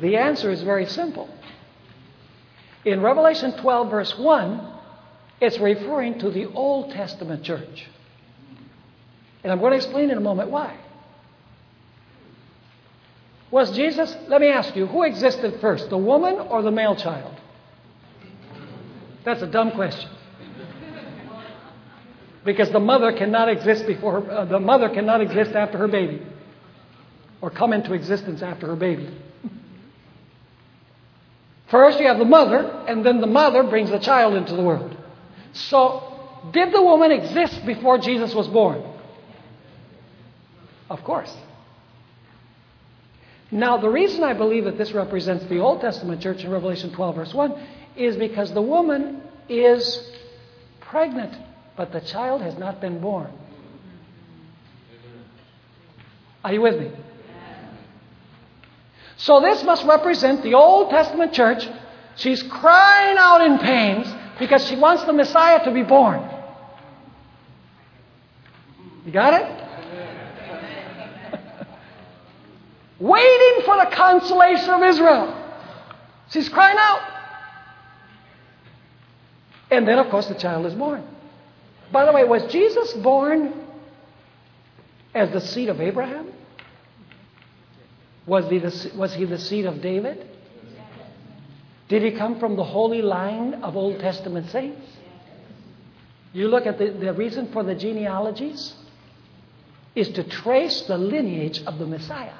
The 0.00 0.16
answer 0.16 0.50
is 0.50 0.62
very 0.62 0.86
simple. 0.86 1.28
In 2.84 3.00
Revelation 3.00 3.56
12, 3.56 3.90
verse 3.90 4.18
1, 4.18 4.72
it's 5.40 5.58
referring 5.58 6.18
to 6.20 6.30
the 6.30 6.46
Old 6.52 6.92
Testament 6.92 7.42
church. 7.42 7.86
And 9.46 9.52
I'm 9.52 9.60
going 9.60 9.70
to 9.70 9.76
explain 9.76 10.10
in 10.10 10.18
a 10.18 10.20
moment 10.20 10.50
why. 10.50 10.76
Was 13.52 13.70
Jesus, 13.76 14.12
let 14.26 14.40
me 14.40 14.48
ask 14.48 14.74
you, 14.74 14.88
who 14.88 15.04
existed 15.04 15.60
first, 15.60 15.88
the 15.88 15.96
woman 15.96 16.34
or 16.34 16.62
the 16.62 16.72
male 16.72 16.96
child? 16.96 17.32
That's 19.24 19.42
a 19.42 19.46
dumb 19.46 19.70
question. 19.70 20.10
Because 22.44 22.70
the 22.70 22.80
mother 22.80 23.12
cannot 23.12 23.48
exist 23.48 23.86
before 23.86 24.20
her, 24.20 24.30
uh, 24.32 24.44
the 24.46 24.58
mother 24.58 24.88
cannot 24.88 25.20
exist 25.20 25.52
after 25.52 25.78
her 25.78 25.86
baby 25.86 26.26
or 27.40 27.48
come 27.48 27.72
into 27.72 27.92
existence 27.92 28.42
after 28.42 28.66
her 28.66 28.74
baby. 28.74 29.16
First, 31.68 32.00
you 32.00 32.08
have 32.08 32.18
the 32.18 32.24
mother, 32.24 32.84
and 32.88 33.06
then 33.06 33.20
the 33.20 33.28
mother 33.28 33.62
brings 33.62 33.90
the 33.90 34.00
child 34.00 34.34
into 34.34 34.56
the 34.56 34.62
world. 34.62 34.96
So, 35.52 36.02
did 36.50 36.72
the 36.72 36.82
woman 36.82 37.12
exist 37.12 37.64
before 37.64 37.98
Jesus 37.98 38.34
was 38.34 38.48
born? 38.48 38.94
Of 40.88 41.02
course. 41.02 41.34
Now, 43.50 43.76
the 43.76 43.88
reason 43.88 44.24
I 44.24 44.32
believe 44.32 44.64
that 44.64 44.76
this 44.76 44.92
represents 44.92 45.44
the 45.46 45.58
Old 45.58 45.80
Testament 45.80 46.20
church 46.20 46.42
in 46.42 46.50
Revelation 46.50 46.92
12, 46.92 47.14
verse 47.14 47.34
1, 47.34 47.66
is 47.96 48.16
because 48.16 48.52
the 48.52 48.62
woman 48.62 49.22
is 49.48 50.10
pregnant, 50.80 51.36
but 51.76 51.92
the 51.92 52.00
child 52.00 52.42
has 52.42 52.58
not 52.58 52.80
been 52.80 53.00
born. 53.00 53.32
Are 56.44 56.52
you 56.52 56.60
with 56.60 56.78
me? 56.78 56.90
So, 59.16 59.40
this 59.40 59.62
must 59.64 59.84
represent 59.86 60.42
the 60.42 60.54
Old 60.54 60.90
Testament 60.90 61.32
church. 61.32 61.66
She's 62.16 62.42
crying 62.42 63.16
out 63.18 63.40
in 63.40 63.58
pains 63.58 64.06
because 64.38 64.66
she 64.66 64.76
wants 64.76 65.04
the 65.04 65.12
Messiah 65.12 65.64
to 65.64 65.72
be 65.72 65.82
born. 65.82 66.28
You 69.04 69.12
got 69.12 69.34
it? 69.34 69.65
Waiting 72.98 73.64
for 73.64 73.76
the 73.76 73.90
consolation 73.94 74.70
of 74.70 74.82
Israel. 74.82 75.42
She's 76.30 76.48
crying 76.48 76.76
out. 76.78 77.00
And 79.70 79.86
then, 79.86 79.98
of 79.98 80.10
course, 80.10 80.26
the 80.26 80.34
child 80.34 80.66
is 80.66 80.74
born. 80.74 81.04
By 81.92 82.04
the 82.04 82.12
way, 82.12 82.24
was 82.24 82.50
Jesus 82.52 82.92
born 82.94 83.52
as 85.14 85.30
the 85.30 85.40
seed 85.40 85.68
of 85.68 85.80
Abraham? 85.80 86.32
Was 88.26 88.48
he 88.50 88.58
the, 88.58 88.92
was 88.96 89.14
he 89.14 89.24
the 89.24 89.38
seed 89.38 89.66
of 89.66 89.80
David? 89.80 90.26
Did 91.88 92.02
he 92.02 92.12
come 92.12 92.40
from 92.40 92.56
the 92.56 92.64
holy 92.64 93.02
line 93.02 93.54
of 93.62 93.76
Old 93.76 94.00
Testament 94.00 94.50
saints? 94.50 94.84
You 96.32 96.48
look 96.48 96.66
at 96.66 96.78
the, 96.78 96.90
the 96.90 97.12
reason 97.12 97.52
for 97.52 97.62
the 97.62 97.74
genealogies 97.74 98.74
is 99.94 100.08
to 100.10 100.24
trace 100.24 100.82
the 100.82 100.98
lineage 100.98 101.62
of 101.64 101.78
the 101.78 101.86
Messiah. 101.86 102.34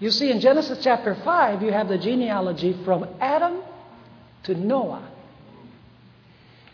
You 0.00 0.10
see, 0.10 0.30
in 0.30 0.40
Genesis 0.40 0.78
chapter 0.82 1.14
5, 1.14 1.62
you 1.62 1.72
have 1.72 1.88
the 1.88 1.98
genealogy 1.98 2.76
from 2.84 3.06
Adam 3.20 3.62
to 4.44 4.54
Noah. 4.54 5.08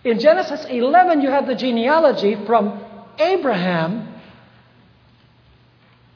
In 0.04 0.18
Genesis 0.18 0.64
11, 0.64 1.20
you 1.20 1.30
have 1.30 1.46
the 1.46 1.54
genealogy 1.54 2.36
from 2.46 2.82
Abraham 3.18 4.14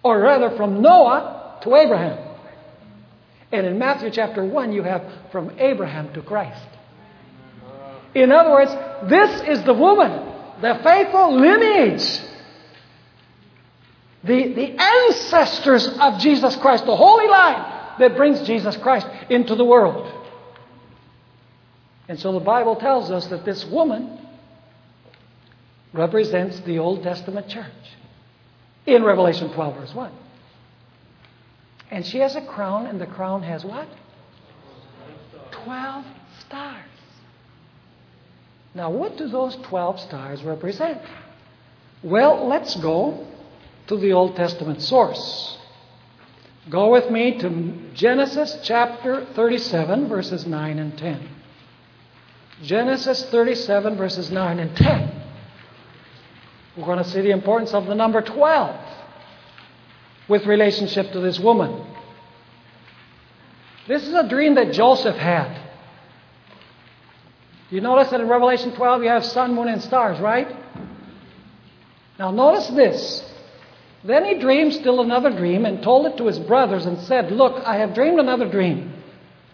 or 0.02 0.20
rather 0.20 0.56
from 0.56 0.80
Noah 0.80 1.58
to 1.62 1.74
Abraham. 1.74 2.18
And 3.52 3.66
in 3.66 3.78
Matthew 3.78 4.10
chapter 4.10 4.44
1, 4.44 4.72
you 4.72 4.82
have 4.82 5.04
from 5.30 5.52
Abraham 5.58 6.12
to 6.14 6.22
Christ. 6.22 6.66
In 8.14 8.32
other 8.32 8.50
words, 8.50 8.70
this 9.08 9.42
is 9.48 9.64
the 9.64 9.74
woman, 9.74 10.10
the 10.60 10.80
faithful 10.82 11.36
lineage, 11.38 12.20
the, 14.24 14.54
the 14.54 14.82
ancestors 14.82 15.86
of 15.86 16.18
Jesus 16.18 16.56
Christ, 16.56 16.86
the 16.86 16.96
holy 16.96 17.28
line 17.28 17.98
that 17.98 18.16
brings 18.16 18.40
Jesus 18.46 18.76
Christ 18.78 19.06
into 19.28 19.54
the 19.54 19.64
world. 19.64 20.10
And 22.08 22.18
so 22.18 22.32
the 22.32 22.40
Bible 22.40 22.76
tells 22.76 23.10
us 23.10 23.26
that 23.28 23.44
this 23.44 23.64
woman 23.66 24.18
represents 25.92 26.58
the 26.60 26.78
Old 26.78 27.02
Testament 27.02 27.48
church 27.48 27.66
in 28.86 29.04
Revelation 29.04 29.52
12, 29.52 29.76
verse 29.76 29.94
1. 29.94 30.12
And 31.90 32.04
she 32.04 32.18
has 32.18 32.34
a 32.34 32.42
crown, 32.42 32.86
and 32.86 33.00
the 33.00 33.06
crown 33.06 33.42
has 33.42 33.64
what? 33.64 33.88
12 35.52 36.04
stars. 36.40 36.84
Now, 38.74 38.90
what 38.90 39.16
do 39.16 39.28
those 39.28 39.56
12 39.56 40.00
stars 40.00 40.42
represent? 40.42 41.00
Well, 42.02 42.48
let's 42.48 42.74
go 42.76 43.26
to 43.86 43.96
the 43.96 44.12
Old 44.12 44.36
Testament 44.36 44.82
source. 44.82 45.58
Go 46.70 46.90
with 46.90 47.10
me 47.10 47.38
to 47.38 47.90
Genesis 47.92 48.58
chapter 48.62 49.26
37, 49.34 50.08
verses 50.08 50.46
9 50.46 50.78
and 50.78 50.96
10. 50.96 51.28
Genesis 52.62 53.24
37, 53.26 53.96
verses 53.96 54.30
9 54.30 54.58
and 54.58 54.76
10. 54.76 55.22
We're 56.76 56.86
going 56.86 56.98
to 56.98 57.04
see 57.04 57.20
the 57.20 57.30
importance 57.30 57.74
of 57.74 57.86
the 57.86 57.94
number 57.94 58.22
12 58.22 58.80
with 60.28 60.46
relationship 60.46 61.12
to 61.12 61.20
this 61.20 61.38
woman. 61.38 61.86
This 63.86 64.08
is 64.08 64.14
a 64.14 64.26
dream 64.26 64.54
that 64.54 64.72
Joseph 64.72 65.16
had. 65.16 65.60
You 67.70 67.80
notice 67.80 68.10
that 68.10 68.20
in 68.20 68.28
Revelation 68.28 68.74
12 68.74 69.02
you 69.02 69.08
have 69.08 69.24
sun, 69.24 69.54
moon, 69.54 69.68
and 69.68 69.82
stars, 69.82 70.18
right? 70.20 70.48
Now 72.18 72.30
notice 72.30 72.68
this. 72.68 73.33
Then 74.04 74.26
he 74.26 74.38
dreamed 74.38 74.74
still 74.74 75.00
another 75.00 75.30
dream 75.30 75.64
and 75.64 75.82
told 75.82 76.04
it 76.06 76.18
to 76.18 76.26
his 76.26 76.38
brothers 76.38 76.84
and 76.84 76.98
said, 77.00 77.32
Look, 77.32 77.62
I 77.64 77.76
have 77.76 77.94
dreamed 77.94 78.20
another 78.20 78.48
dream. 78.48 78.92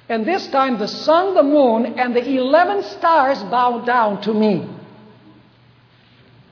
And 0.09 0.27
this 0.27 0.49
time 0.49 0.79
the 0.79 0.89
sun, 0.89 1.35
the 1.35 1.43
moon, 1.45 1.99
and 1.99 2.17
the 2.17 2.29
11 2.29 2.83
stars 2.83 3.41
bow 3.45 3.85
down 3.85 4.21
to 4.23 4.35
me. 4.35 4.69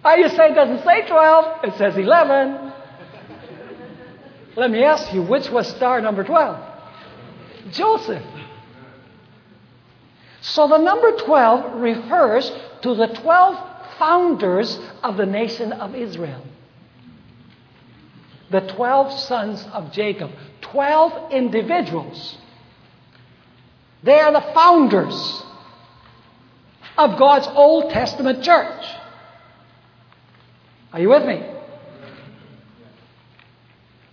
Ah, 0.05 0.15
you 0.15 0.29
say 0.29 0.53
it 0.53 0.55
doesn't 0.55 0.85
say 0.85 1.09
12, 1.09 1.65
it 1.65 1.75
says 1.77 1.97
11. 1.97 2.73
Let 4.55 4.71
me 4.71 4.85
ask 4.85 5.13
you, 5.13 5.23
which 5.23 5.51
was 5.51 5.67
star 5.67 6.01
number 6.01 6.23
12? 6.23 7.73
Joseph. 7.73 8.23
So 10.41 10.69
the 10.69 10.79
number 10.79 11.17
12 11.17 11.81
refers 11.81 12.53
to 12.83 12.95
the 12.95 13.09
12 13.09 13.99
founders 13.99 14.79
of 15.03 15.17
the 15.17 15.27
nation 15.27 15.73
of 15.73 15.97
Israel. 15.97 16.45
The 18.51 18.61
12 18.61 19.19
sons 19.21 19.67
of 19.73 19.93
Jacob. 19.93 20.31
12 20.61 21.33
individuals. 21.33 22.39
They 24.03 24.19
are 24.21 24.33
the 24.33 24.53
founders 24.55 25.43
of 26.97 27.19
God's 27.19 27.47
Old 27.49 27.91
Testament 27.91 28.43
church. 28.43 28.85
Are 30.93 31.01
you 31.01 31.11
with 31.11 31.25
me? 31.27 31.43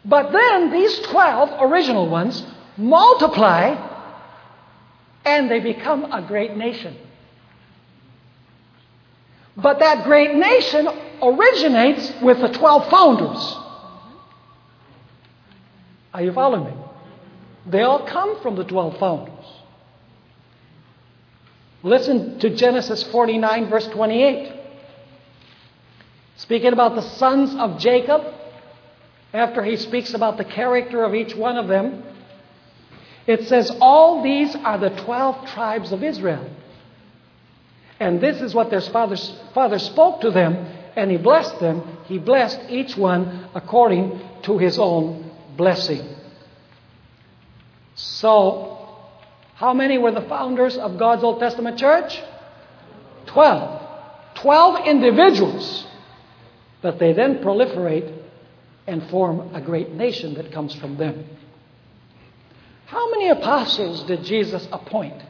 But 0.04 0.32
then 0.32 0.72
these 0.72 1.00
12 1.00 1.72
original 1.72 2.08
ones 2.08 2.44
multiply 2.78 3.94
and 5.26 5.50
they 5.50 5.60
become 5.60 6.12
a 6.12 6.22
great 6.22 6.56
nation. 6.56 6.96
But 9.58 9.80
that 9.80 10.04
great 10.04 10.36
nation 10.36 10.88
originates 11.22 12.14
with 12.22 12.40
the 12.40 12.50
12 12.50 12.90
founders. 12.90 13.58
Are 16.16 16.24
you 16.24 16.32
following 16.32 16.64
me? 16.64 16.72
They 17.66 17.82
all 17.82 18.08
come 18.08 18.42
from 18.42 18.56
the 18.56 18.64
12 18.64 19.00
founders. 19.00 19.46
Listen 21.84 22.40
to 22.40 22.56
Genesis 22.56 23.04
49, 23.04 23.70
verse 23.70 23.86
28. 23.88 24.54
Speaking 26.38 26.72
about 26.72 26.96
the 26.96 27.02
sons 27.02 27.54
of 27.56 27.80
Jacob, 27.80 28.24
after 29.34 29.62
he 29.62 29.76
speaks 29.76 30.14
about 30.14 30.38
the 30.38 30.46
character 30.46 31.04
of 31.04 31.14
each 31.14 31.36
one 31.36 31.58
of 31.58 31.68
them, 31.68 32.02
it 33.28 33.50
says, 33.50 33.70
All 33.82 34.24
these 34.24 34.56
are 34.56 34.78
the 34.78 34.92
12 34.92 35.50
tribes 35.50 35.92
of 35.92 36.02
Israel. 36.02 36.50
And 38.00 38.22
this 38.22 38.40
is 38.40 38.56
what 38.56 38.70
their 38.70 38.80
father, 38.80 39.18
father 39.54 39.80
spoke 39.80 40.22
to 40.22 40.32
them, 40.32 40.56
and 40.96 41.12
he 41.12 41.18
blessed 41.18 41.60
them. 41.60 41.84
He 42.06 42.20
blessed 42.20 42.62
each 42.70 42.96
one 42.96 43.50
according 43.54 44.22
to 44.44 44.58
his 44.58 44.80
own 44.80 45.25
blessing. 45.58 46.08
So, 47.96 48.90
how 49.56 49.74
many 49.74 49.98
were 49.98 50.12
the 50.12 50.22
founders 50.22 50.78
of 50.78 50.98
God's 50.98 51.24
Old 51.24 51.40
Testament 51.40 51.80
church? 51.80 52.22
Twelve. 53.26 53.82
Twelve 54.36 54.86
individuals. 54.86 55.86
But 56.82 57.00
they 57.00 57.14
then 57.14 57.40
proliferate 57.40 58.22
and 58.86 59.10
form 59.10 59.56
a 59.56 59.62
great 59.62 59.92
nation 59.92 60.36
that 60.36 60.52
comes 60.52 60.76
from 60.76 60.98
them. 60.98 61.26
How 62.86 63.10
many 63.12 63.30
apostles 63.30 64.04
did 64.04 64.24
Jesus 64.24 64.68
appoint? 64.72 65.22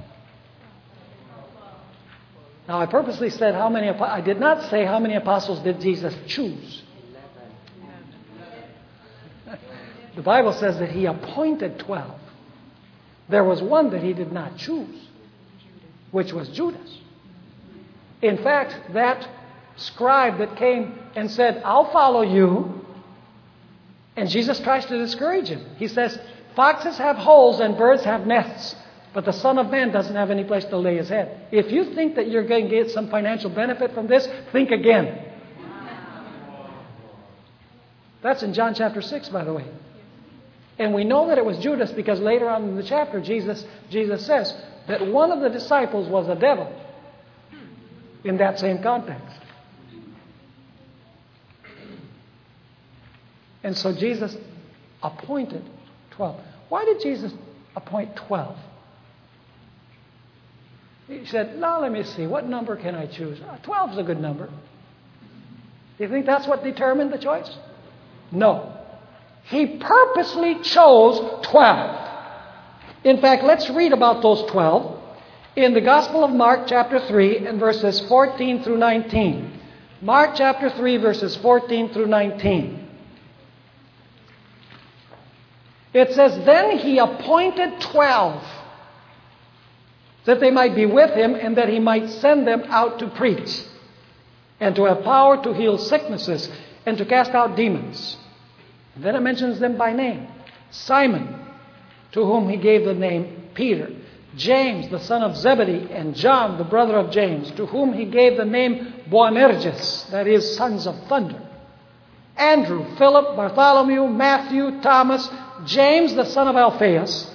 Now, 2.67 2.81
I 2.81 2.87
purposely 2.87 3.29
said 3.29 3.53
how 3.53 3.69
many, 3.69 3.89
I 3.89 4.21
did 4.21 4.39
not 4.39 4.69
say 4.69 4.85
how 4.85 4.99
many 4.99 5.15
apostles 5.15 5.59
did 5.59 5.79
Jesus 5.79 6.15
choose. 6.27 6.81
The 10.15 10.21
Bible 10.21 10.53
says 10.53 10.79
that 10.79 10.91
he 10.91 11.05
appointed 11.05 11.79
12. 11.79 12.19
There 13.27 13.43
was 13.43 13.61
one 13.61 13.89
that 13.89 14.01
he 14.01 14.13
did 14.13 14.31
not 14.31 14.57
choose, 14.57 15.07
which 16.11 16.31
was 16.31 16.47
Judas. 16.49 16.99
In 18.21 18.37
fact, 18.37 18.93
that 18.93 19.27
scribe 19.75 20.37
that 20.37 20.55
came 20.55 20.97
and 21.15 21.29
said, 21.29 21.61
I'll 21.65 21.91
follow 21.91 22.21
you, 22.21 22.85
and 24.15 24.29
Jesus 24.29 24.59
tries 24.61 24.85
to 24.85 24.97
discourage 24.97 25.49
him. 25.49 25.65
He 25.77 25.87
says, 25.87 26.17
Foxes 26.55 26.97
have 26.97 27.17
holes 27.17 27.59
and 27.59 27.77
birds 27.77 28.03
have 28.03 28.25
nests, 28.25 28.75
but 29.13 29.25
the 29.25 29.33
Son 29.33 29.57
of 29.59 29.69
Man 29.69 29.91
doesn't 29.91 30.15
have 30.15 30.31
any 30.31 30.45
place 30.45 30.63
to 30.65 30.77
lay 30.77 30.95
his 30.95 31.09
head. 31.09 31.47
If 31.51 31.71
you 31.71 31.93
think 31.93 32.15
that 32.15 32.29
you're 32.29 32.47
going 32.47 32.69
to 32.69 32.69
get 32.69 32.91
some 32.91 33.09
financial 33.09 33.49
benefit 33.49 33.93
from 33.93 34.07
this, 34.07 34.27
think 34.53 34.71
again. 34.71 35.23
That's 38.21 38.41
in 38.41 38.53
John 38.53 38.73
chapter 38.73 39.01
6, 39.01 39.29
by 39.29 39.43
the 39.43 39.53
way. 39.53 39.65
And 40.77 40.93
we 40.93 41.03
know 41.03 41.27
that 41.27 41.37
it 41.37 41.45
was 41.45 41.57
Judas 41.59 41.91
because 41.91 42.19
later 42.19 42.49
on 42.49 42.63
in 42.63 42.75
the 42.75 42.83
chapter, 42.83 43.21
Jesus, 43.21 43.65
Jesus 43.89 44.25
says 44.25 44.53
that 44.87 45.07
one 45.07 45.31
of 45.31 45.39
the 45.39 45.49
disciples 45.49 46.09
was 46.09 46.27
a 46.27 46.35
devil 46.35 46.71
in 48.23 48.37
that 48.37 48.59
same 48.59 48.81
context. 48.81 49.37
And 53.63 53.77
so 53.77 53.93
Jesus 53.93 54.35
appointed 55.01 55.63
12. 56.11 56.39
Why 56.69 56.85
did 56.85 57.01
Jesus 57.01 57.33
appoint 57.75 58.15
12? 58.15 58.57
He 61.07 61.25
said, 61.25 61.57
Now 61.57 61.81
let 61.81 61.91
me 61.91 62.03
see, 62.03 62.27
what 62.27 62.47
number 62.47 62.75
can 62.75 62.95
I 62.95 63.05
choose? 63.05 63.39
Uh, 63.41 63.57
12 63.63 63.91
is 63.93 63.97
a 63.99 64.03
good 64.03 64.19
number. 64.19 64.47
Do 65.97 66.03
you 66.03 66.09
think 66.09 66.25
that's 66.25 66.47
what 66.47 66.63
determined 66.63 67.13
the 67.13 67.17
choice? 67.17 67.49
No. 68.31 68.74
He 69.45 69.77
purposely 69.77 70.59
chose 70.61 71.43
12. 71.43 72.09
In 73.03 73.21
fact, 73.21 73.43
let's 73.43 73.69
read 73.69 73.93
about 73.93 74.21
those 74.23 74.43
12 74.49 74.99
in 75.55 75.73
the 75.73 75.81
Gospel 75.81 76.23
of 76.23 76.31
Mark, 76.31 76.67
chapter 76.67 76.99
3, 76.99 77.45
and 77.45 77.59
verses 77.59 78.01
14 78.01 78.63
through 78.63 78.77
19. 78.77 79.59
Mark 80.01 80.31
chapter 80.35 80.69
3, 80.69 80.97
verses 80.97 81.35
14 81.37 81.93
through 81.93 82.07
19. 82.07 82.87
It 85.93 86.13
says, 86.13 86.43
Then 86.45 86.79
he 86.79 86.97
appointed 86.97 87.79
12 87.79 88.43
that 90.25 90.39
they 90.39 90.51
might 90.51 90.75
be 90.75 90.85
with 90.85 91.11
him 91.11 91.35
and 91.35 91.55
that 91.57 91.69
he 91.69 91.79
might 91.79 92.09
send 92.09 92.47
them 92.47 92.63
out 92.67 92.99
to 92.99 93.07
preach 93.09 93.63
and 94.59 94.75
to 94.75 94.85
have 94.85 95.03
power 95.03 95.41
to 95.43 95.53
heal 95.53 95.77
sicknesses 95.77 96.49
and 96.85 96.97
to 96.97 97.05
cast 97.05 97.31
out 97.31 97.55
demons. 97.55 98.17
Then 98.97 99.15
it 99.15 99.21
mentions 99.21 99.59
them 99.59 99.77
by 99.77 99.93
name 99.93 100.27
Simon, 100.71 101.39
to 102.13 102.25
whom 102.25 102.49
he 102.49 102.57
gave 102.57 102.85
the 102.85 102.93
name 102.93 103.49
Peter, 103.53 103.89
James, 104.35 104.89
the 104.89 104.99
son 104.99 105.23
of 105.23 105.37
Zebedee, 105.37 105.87
and 105.91 106.15
John, 106.15 106.57
the 106.57 106.63
brother 106.63 106.95
of 106.97 107.11
James, 107.11 107.51
to 107.51 107.65
whom 107.65 107.93
he 107.93 108.05
gave 108.05 108.37
the 108.37 108.45
name 108.45 108.93
Boanerges, 109.09 110.09
that 110.11 110.27
is, 110.27 110.55
sons 110.57 110.87
of 110.87 111.07
thunder. 111.07 111.41
Andrew, 112.35 112.85
Philip, 112.97 113.35
Bartholomew, 113.35 114.07
Matthew, 114.07 114.81
Thomas, 114.81 115.29
James 115.65 116.13
the 116.15 116.25
son 116.25 116.49
of 116.49 116.55
Alphaeus, 116.57 117.33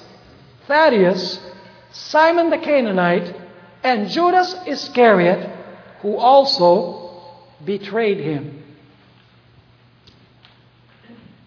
Thaddeus, 0.67 1.41
Simon 1.91 2.51
the 2.51 2.59
Canaanite, 2.59 3.35
and 3.83 4.11
Judas 4.11 4.55
Iscariot, 4.67 5.49
who 6.03 6.17
also 6.17 7.23
betrayed 7.65 8.19
him. 8.19 8.60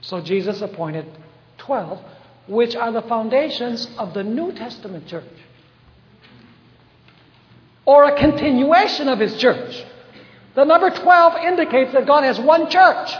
So 0.03 0.21
Jesus 0.21 0.61
appointed 0.61 1.05
12, 1.59 1.99
which 2.47 2.75
are 2.75 2.91
the 2.91 3.01
foundations 3.03 3.87
of 3.97 4.13
the 4.13 4.23
New 4.23 4.51
Testament 4.51 5.07
church, 5.07 5.23
or 7.85 8.03
a 8.05 8.17
continuation 8.17 9.07
of 9.07 9.19
his 9.19 9.37
church. 9.37 9.83
The 10.55 10.65
number 10.65 10.89
12 10.89 11.43
indicates 11.45 11.93
that 11.93 12.05
God 12.05 12.23
has 12.23 12.39
one 12.39 12.69
church. 12.69 13.11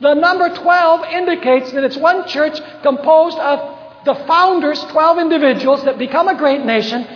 The 0.00 0.14
number 0.14 0.54
12 0.54 1.04
indicates 1.12 1.72
that 1.72 1.84
it's 1.84 1.96
one 1.96 2.26
church 2.26 2.58
composed 2.82 3.38
of 3.38 4.04
the 4.04 4.14
founders, 4.26 4.82
12 4.84 5.18
individuals 5.18 5.84
that 5.84 5.98
become 5.98 6.28
a 6.28 6.36
great 6.36 6.64
nation. 6.64 7.06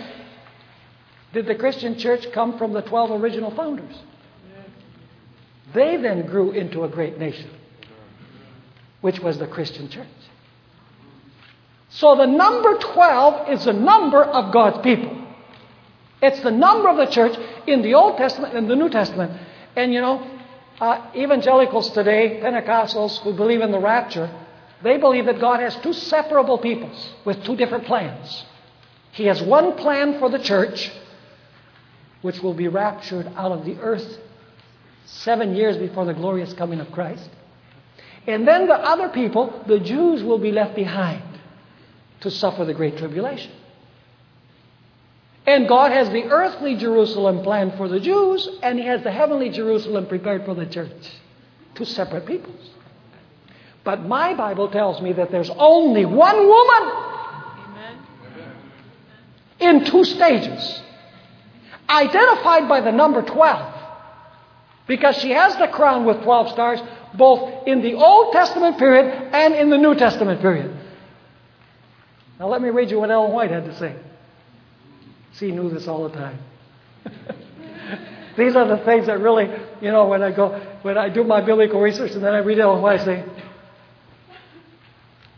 Did 1.33 1.47
the 1.47 1.55
Christian 1.55 1.97
church 1.97 2.31
come 2.31 2.59
from 2.59 2.73
the 2.73 2.81
12 2.81 3.19
original 3.21 3.51
founders? 3.51 3.95
They 5.73 5.97
then 5.97 6.27
grew 6.27 6.51
into 6.51 6.83
a 6.83 6.89
great 6.89 7.17
nation, 7.17 7.49
which 9.03 9.19
was 9.19 9.37
the 9.37 9.47
Christian 9.47 9.89
church. 9.89 10.07
So 11.89 12.15
the 12.15 12.25
number 12.25 12.77
12 12.77 13.49
is 13.49 13.65
the 13.65 13.73
number 13.73 14.23
of 14.23 14.53
God's 14.53 14.81
people. 14.81 15.27
It's 16.21 16.39
the 16.39 16.51
number 16.51 16.87
of 16.87 16.95
the 16.95 17.07
church 17.07 17.37
in 17.67 17.81
the 17.81 17.95
Old 17.95 18.17
Testament 18.17 18.55
and 18.55 18.69
the 18.69 18.77
New 18.77 18.87
Testament. 18.87 19.33
And 19.75 19.93
you 19.93 19.99
know, 19.99 20.25
uh, 20.79 21.11
evangelicals 21.17 21.91
today, 21.91 22.39
Pentecostals 22.41 23.19
who 23.23 23.33
believe 23.33 23.59
in 23.59 23.71
the 23.71 23.79
rapture, 23.79 24.33
they 24.83 24.97
believe 24.97 25.25
that 25.25 25.41
God 25.41 25.59
has 25.59 25.75
two 25.83 25.91
separable 25.91 26.57
peoples 26.57 27.13
with 27.25 27.43
two 27.43 27.57
different 27.57 27.83
plans. 27.83 28.45
He 29.11 29.25
has 29.25 29.41
one 29.41 29.75
plan 29.75 30.17
for 30.17 30.29
the 30.29 30.39
church, 30.39 30.89
which 32.21 32.41
will 32.41 32.53
be 32.53 32.69
raptured 32.69 33.27
out 33.35 33.51
of 33.51 33.65
the 33.65 33.75
earth 33.81 34.17
seven 35.03 35.57
years 35.57 35.75
before 35.75 36.05
the 36.05 36.13
glorious 36.13 36.53
coming 36.53 36.79
of 36.79 36.89
Christ. 36.93 37.29
And 38.25 38.47
then 38.47 38.67
the 38.67 38.75
other 38.75 39.09
people, 39.09 39.63
the 39.67 39.79
Jews, 39.79 40.23
will 40.23 40.39
be 40.39 40.51
left 40.51 40.75
behind 40.75 41.23
to 42.21 42.31
suffer 42.31 42.63
the 42.63 42.73
Great 42.73 42.97
Tribulation. 42.97 43.51
And 45.45 45.67
God 45.67 45.91
has 45.91 46.09
the 46.09 46.23
earthly 46.23 46.77
Jerusalem 46.77 47.43
planned 47.43 47.73
for 47.75 47.89
the 47.89 47.99
Jews, 47.99 48.47
and 48.61 48.79
He 48.79 48.85
has 48.85 49.03
the 49.03 49.11
heavenly 49.11 49.49
Jerusalem 49.49 50.07
prepared 50.07 50.45
for 50.45 50.55
the 50.55 50.65
church. 50.65 50.91
Two 51.75 51.83
separate 51.83 52.25
peoples. 52.25 52.69
But 53.83 54.05
my 54.05 54.33
Bible 54.33 54.69
tells 54.69 55.01
me 55.01 55.11
that 55.13 55.31
there's 55.31 55.49
only 55.49 56.05
one 56.05 56.47
woman 56.47 57.13
in 59.59 59.85
two 59.85 60.03
stages, 60.05 60.81
identified 61.89 62.69
by 62.69 62.79
the 62.79 62.91
number 62.91 63.21
12, 63.21 63.72
because 64.87 65.17
she 65.17 65.31
has 65.31 65.55
the 65.57 65.67
crown 65.67 66.05
with 66.05 66.21
12 66.23 66.49
stars 66.51 66.79
both 67.13 67.67
in 67.67 67.81
the 67.81 67.93
Old 67.93 68.33
Testament 68.33 68.77
period 68.77 69.05
and 69.33 69.53
in 69.53 69.69
the 69.69 69.77
New 69.77 69.95
Testament 69.95 70.41
period. 70.41 70.75
Now, 72.39 72.47
let 72.47 72.61
me 72.61 72.69
read 72.69 72.89
you 72.91 72.99
what 72.99 73.11
Ellen 73.11 73.31
White 73.31 73.51
had 73.51 73.65
to 73.65 73.77
say. 73.77 73.95
She 75.33 75.51
knew 75.51 75.69
this 75.69 75.87
all 75.87 76.09
the 76.09 76.15
time. 76.15 76.39
These 78.37 78.55
are 78.55 78.67
the 78.67 78.83
things 78.83 79.05
that 79.07 79.19
really, 79.19 79.47
you 79.81 79.91
know, 79.91 80.07
when 80.07 80.23
I 80.23 80.31
go, 80.31 80.59
when 80.81 80.97
I 80.97 81.09
do 81.09 81.23
my 81.23 81.41
biblical 81.41 81.79
research 81.79 82.11
and 82.13 82.23
then 82.23 82.33
I 82.33 82.39
read 82.39 82.59
Ellen 82.59 82.81
White, 82.81 83.01
I 83.01 83.05
say, 83.05 83.25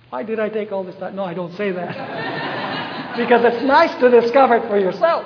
why 0.09 0.23
did 0.23 0.39
I 0.39 0.47
take 0.47 0.71
all 0.71 0.83
this 0.83 0.95
time? 0.95 1.15
No, 1.15 1.25
I 1.25 1.33
don't 1.33 1.53
say 1.57 1.71
that. 1.71 3.15
because 3.17 3.41
it's 3.43 3.63
nice 3.63 3.93
to 3.99 4.09
discover 4.09 4.55
it 4.55 4.67
for 4.69 4.79
yourself. 4.79 5.25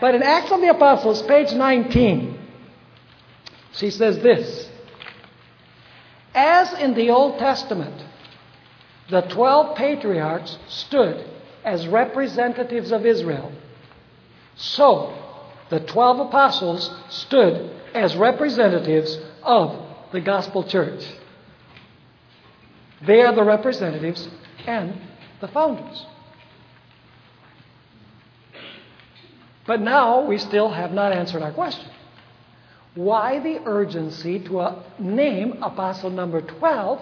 But 0.00 0.14
in 0.14 0.22
Acts 0.22 0.52
of 0.52 0.60
the 0.60 0.68
Apostles, 0.68 1.22
page 1.22 1.52
19, 1.52 2.43
she 3.74 3.90
says 3.90 4.18
this 4.18 4.68
As 6.34 6.72
in 6.74 6.94
the 6.94 7.10
Old 7.10 7.38
Testament, 7.38 8.02
the 9.10 9.22
12 9.22 9.76
patriarchs 9.76 10.58
stood 10.68 11.24
as 11.64 11.86
representatives 11.88 12.92
of 12.92 13.04
Israel. 13.06 13.52
So, 14.56 15.12
the 15.70 15.80
12 15.80 16.28
apostles 16.28 16.94
stood 17.08 17.70
as 17.94 18.16
representatives 18.16 19.18
of 19.42 19.76
the 20.12 20.20
gospel 20.20 20.64
church. 20.64 21.04
They 23.06 23.22
are 23.22 23.34
the 23.34 23.44
representatives 23.44 24.28
and 24.66 25.00
the 25.40 25.48
founders. 25.48 26.06
But 29.66 29.80
now 29.80 30.26
we 30.26 30.38
still 30.38 30.70
have 30.70 30.92
not 30.92 31.12
answered 31.12 31.42
our 31.42 31.52
question. 31.52 31.90
Why 32.94 33.40
the 33.40 33.60
urgency 33.66 34.38
to 34.40 34.60
uh, 34.60 34.82
name 34.98 35.62
apostle 35.62 36.10
number 36.10 36.40
12 36.40 37.00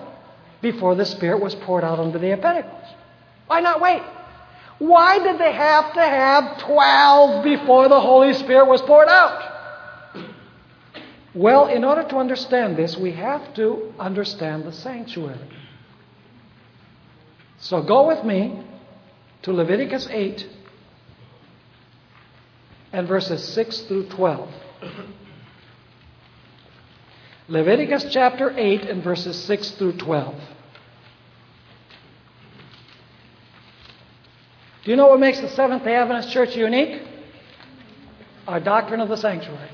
before 0.63 0.95
the 0.95 1.05
Spirit 1.05 1.43
was 1.43 1.55
poured 1.55 1.85
out 1.85 1.99
on 1.99 2.13
the 2.13 2.19
day 2.19 2.35
Pentecost? 2.37 2.95
Why 3.47 3.61
not 3.61 3.81
wait? 3.81 4.03
Why 4.79 5.19
did 5.19 5.39
they 5.39 5.53
have 5.53 5.93
to 5.95 6.01
have 6.01 6.59
12 6.59 7.45
before 7.45 7.89
the 7.89 8.01
Holy 8.01 8.33
Spirit 8.33 8.67
was 8.67 8.81
poured 8.83 9.09
out? 9.09 9.51
Well, 11.35 11.67
in 11.67 11.85
order 11.85 12.03
to 12.09 12.17
understand 12.17 12.77
this, 12.77 12.97
we 12.97 13.13
have 13.13 13.55
to 13.55 13.93
understand 13.99 14.65
the 14.65 14.73
sanctuary. 14.73 15.39
So 17.59 17.83
go 17.83 18.09
with 18.09 18.25
me 18.25 18.65
to 19.43 19.53
Leviticus 19.53 20.09
8 20.11 20.49
and 22.93 23.07
verses 23.07 23.45
6 23.55 23.81
through 23.83 24.09
12. 24.09 24.51
Leviticus 27.49 28.07
chapter 28.11 28.53
8 28.57 28.85
and 28.85 29.03
verses 29.03 29.37
6 29.45 29.73
through 29.73 29.97
12. 29.99 30.35
Do 34.85 34.91
you 34.91 34.97
know 34.97 35.09
what 35.09 35.21
makes 35.21 35.41
the 35.41 35.49
Seventh 35.49 35.85
day 35.85 35.95
Adventist 35.95 36.33
Church 36.33 36.57
unique? 36.57 37.03
Our 38.47 38.61
doctrine 38.61 39.01
of 39.01 39.09
the 39.09 39.17
sanctuary. 39.17 39.71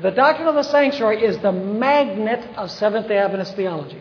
The 0.00 0.10
doctrine 0.10 0.48
of 0.48 0.54
the 0.54 0.62
sanctuary 0.62 1.22
is 1.22 1.36
the 1.38 1.52
magnet 1.52 2.56
of 2.56 2.70
Seventh 2.70 3.08
day 3.08 3.18
Adventist 3.18 3.54
theology. 3.54 4.00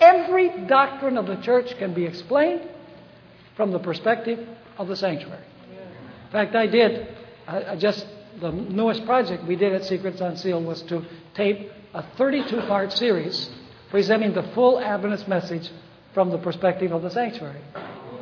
Every 0.00 0.66
doctrine 0.66 1.16
of 1.16 1.26
the 1.26 1.36
church 1.36 1.76
can 1.78 1.94
be 1.94 2.04
explained 2.04 2.62
from 3.56 3.70
the 3.72 3.78
perspective 3.78 4.48
of 4.76 4.88
the 4.88 4.96
sanctuary. 4.96 5.44
In 6.26 6.32
fact, 6.32 6.54
I 6.54 6.66
did, 6.66 7.08
I, 7.46 7.64
I 7.64 7.76
just, 7.76 8.06
the 8.40 8.52
newest 8.52 9.04
project 9.04 9.44
we 9.44 9.56
did 9.56 9.72
at 9.72 9.84
Secrets 9.84 10.20
Unsealed 10.20 10.64
was 10.64 10.82
to 10.82 11.04
tape 11.34 11.70
a 11.94 12.02
32 12.16 12.62
part 12.62 12.92
series 12.92 13.50
presenting 13.90 14.34
the 14.34 14.42
full 14.54 14.78
Adventist 14.80 15.28
message 15.28 15.70
from 16.14 16.30
the 16.30 16.38
perspective 16.38 16.92
of 16.92 17.02
the 17.02 17.10
sanctuary. 17.10 17.60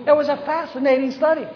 It 0.07 0.17
was 0.17 0.29
a 0.29 0.37
fascinating 0.37 1.11
study. 1.12 1.47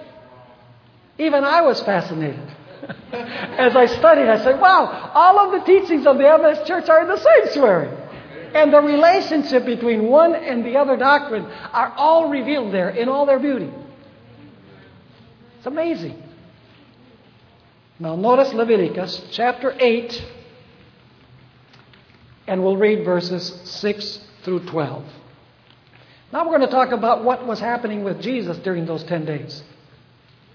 Even 1.18 1.44
I 1.44 1.62
was 1.62 1.80
fascinated. 1.82 2.48
As 3.12 3.76
I 3.76 3.86
studied, 3.86 4.28
I 4.28 4.42
said, 4.42 4.58
wow, 4.58 5.10
all 5.14 5.38
of 5.38 5.52
the 5.52 5.66
teachings 5.66 6.06
of 6.06 6.18
the 6.18 6.26
Adventist 6.26 6.66
church 6.66 6.88
are 6.88 7.02
in 7.02 7.08
the 7.08 7.18
sanctuary. 7.18 7.96
And 8.54 8.72
the 8.72 8.80
relationship 8.80 9.64
between 9.64 10.08
one 10.08 10.34
and 10.34 10.64
the 10.64 10.76
other 10.76 10.96
doctrine 10.96 11.44
are 11.44 11.92
all 11.96 12.28
revealed 12.28 12.74
there 12.74 12.90
in 12.90 13.08
all 13.08 13.26
their 13.26 13.38
beauty. 13.38 13.70
It's 15.58 15.66
amazing. 15.66 16.20
Now, 18.00 18.16
notice 18.16 18.54
Leviticus 18.54 19.26
chapter 19.30 19.76
8, 19.78 20.24
and 22.46 22.64
we'll 22.64 22.78
read 22.78 23.04
verses 23.04 23.60
6 23.64 24.20
through 24.42 24.64
12. 24.66 25.04
Now 26.32 26.44
we're 26.44 26.56
going 26.56 26.68
to 26.68 26.74
talk 26.74 26.92
about 26.92 27.24
what 27.24 27.46
was 27.46 27.60
happening 27.60 28.02
with 28.02 28.22
Jesus 28.22 28.56
during 28.58 28.86
those 28.86 29.04
10 29.04 29.26
days 29.26 29.62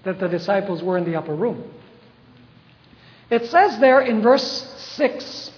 that 0.02 0.18
the 0.18 0.26
disciples 0.26 0.82
were 0.82 0.98
in 0.98 1.04
the 1.04 1.14
upper 1.14 1.36
room. 1.36 1.72
It 3.30 3.46
says 3.46 3.78
there 3.78 4.00
in 4.00 4.22
verse 4.22 4.42
6 4.96 5.50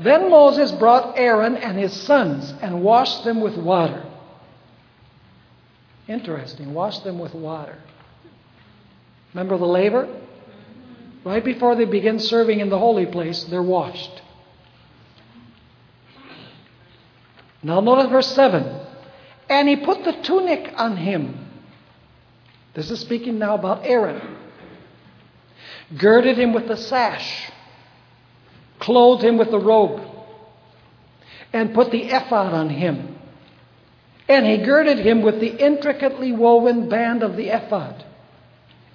Then 0.00 0.28
Moses 0.28 0.72
brought 0.72 1.16
Aaron 1.16 1.56
and 1.56 1.78
his 1.78 1.92
sons 1.92 2.52
and 2.62 2.82
washed 2.82 3.22
them 3.22 3.40
with 3.40 3.56
water. 3.56 4.06
Interesting, 6.08 6.74
washed 6.74 7.04
them 7.04 7.20
with 7.20 7.34
water. 7.34 7.78
Remember 9.32 9.56
the 9.56 9.66
laver? 9.66 10.08
Right 11.24 11.44
before 11.44 11.76
they 11.76 11.84
begin 11.84 12.18
serving 12.18 12.60
in 12.60 12.70
the 12.70 12.78
holy 12.78 13.06
place, 13.06 13.44
they're 13.44 13.62
washed. 13.62 14.22
Now 17.62 17.80
notice 17.80 18.10
verse 18.10 18.34
7. 18.34 18.86
And 19.48 19.68
he 19.68 19.76
put 19.76 20.04
the 20.04 20.12
tunic 20.12 20.72
on 20.76 20.96
him. 20.96 21.46
This 22.74 22.90
is 22.90 23.00
speaking 23.00 23.38
now 23.38 23.54
about 23.54 23.84
Aaron. 23.84 24.36
girded 25.98 26.38
him 26.38 26.52
with 26.52 26.68
the 26.68 26.76
sash, 26.76 27.50
clothed 28.78 29.24
him 29.24 29.36
with 29.36 29.50
the 29.50 29.58
robe, 29.58 30.00
and 31.52 31.74
put 31.74 31.90
the 31.90 32.04
ephod 32.04 32.54
on 32.54 32.70
him. 32.70 33.16
And 34.28 34.46
he 34.46 34.58
girded 34.58 35.00
him 35.00 35.22
with 35.22 35.40
the 35.40 35.48
intricately 35.48 36.30
woven 36.30 36.88
band 36.88 37.24
of 37.24 37.36
the 37.36 37.48
ephod, 37.48 38.04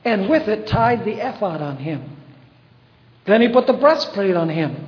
and 0.05 0.29
with 0.29 0.47
it 0.47 0.65
tied 0.67 1.03
the 1.03 1.19
ephod 1.19 1.61
on 1.61 1.77
him. 1.77 2.14
Then 3.25 3.41
he 3.41 3.49
put 3.49 3.67
the 3.67 3.73
breastplate 3.73 4.35
on 4.35 4.49
him, 4.49 4.87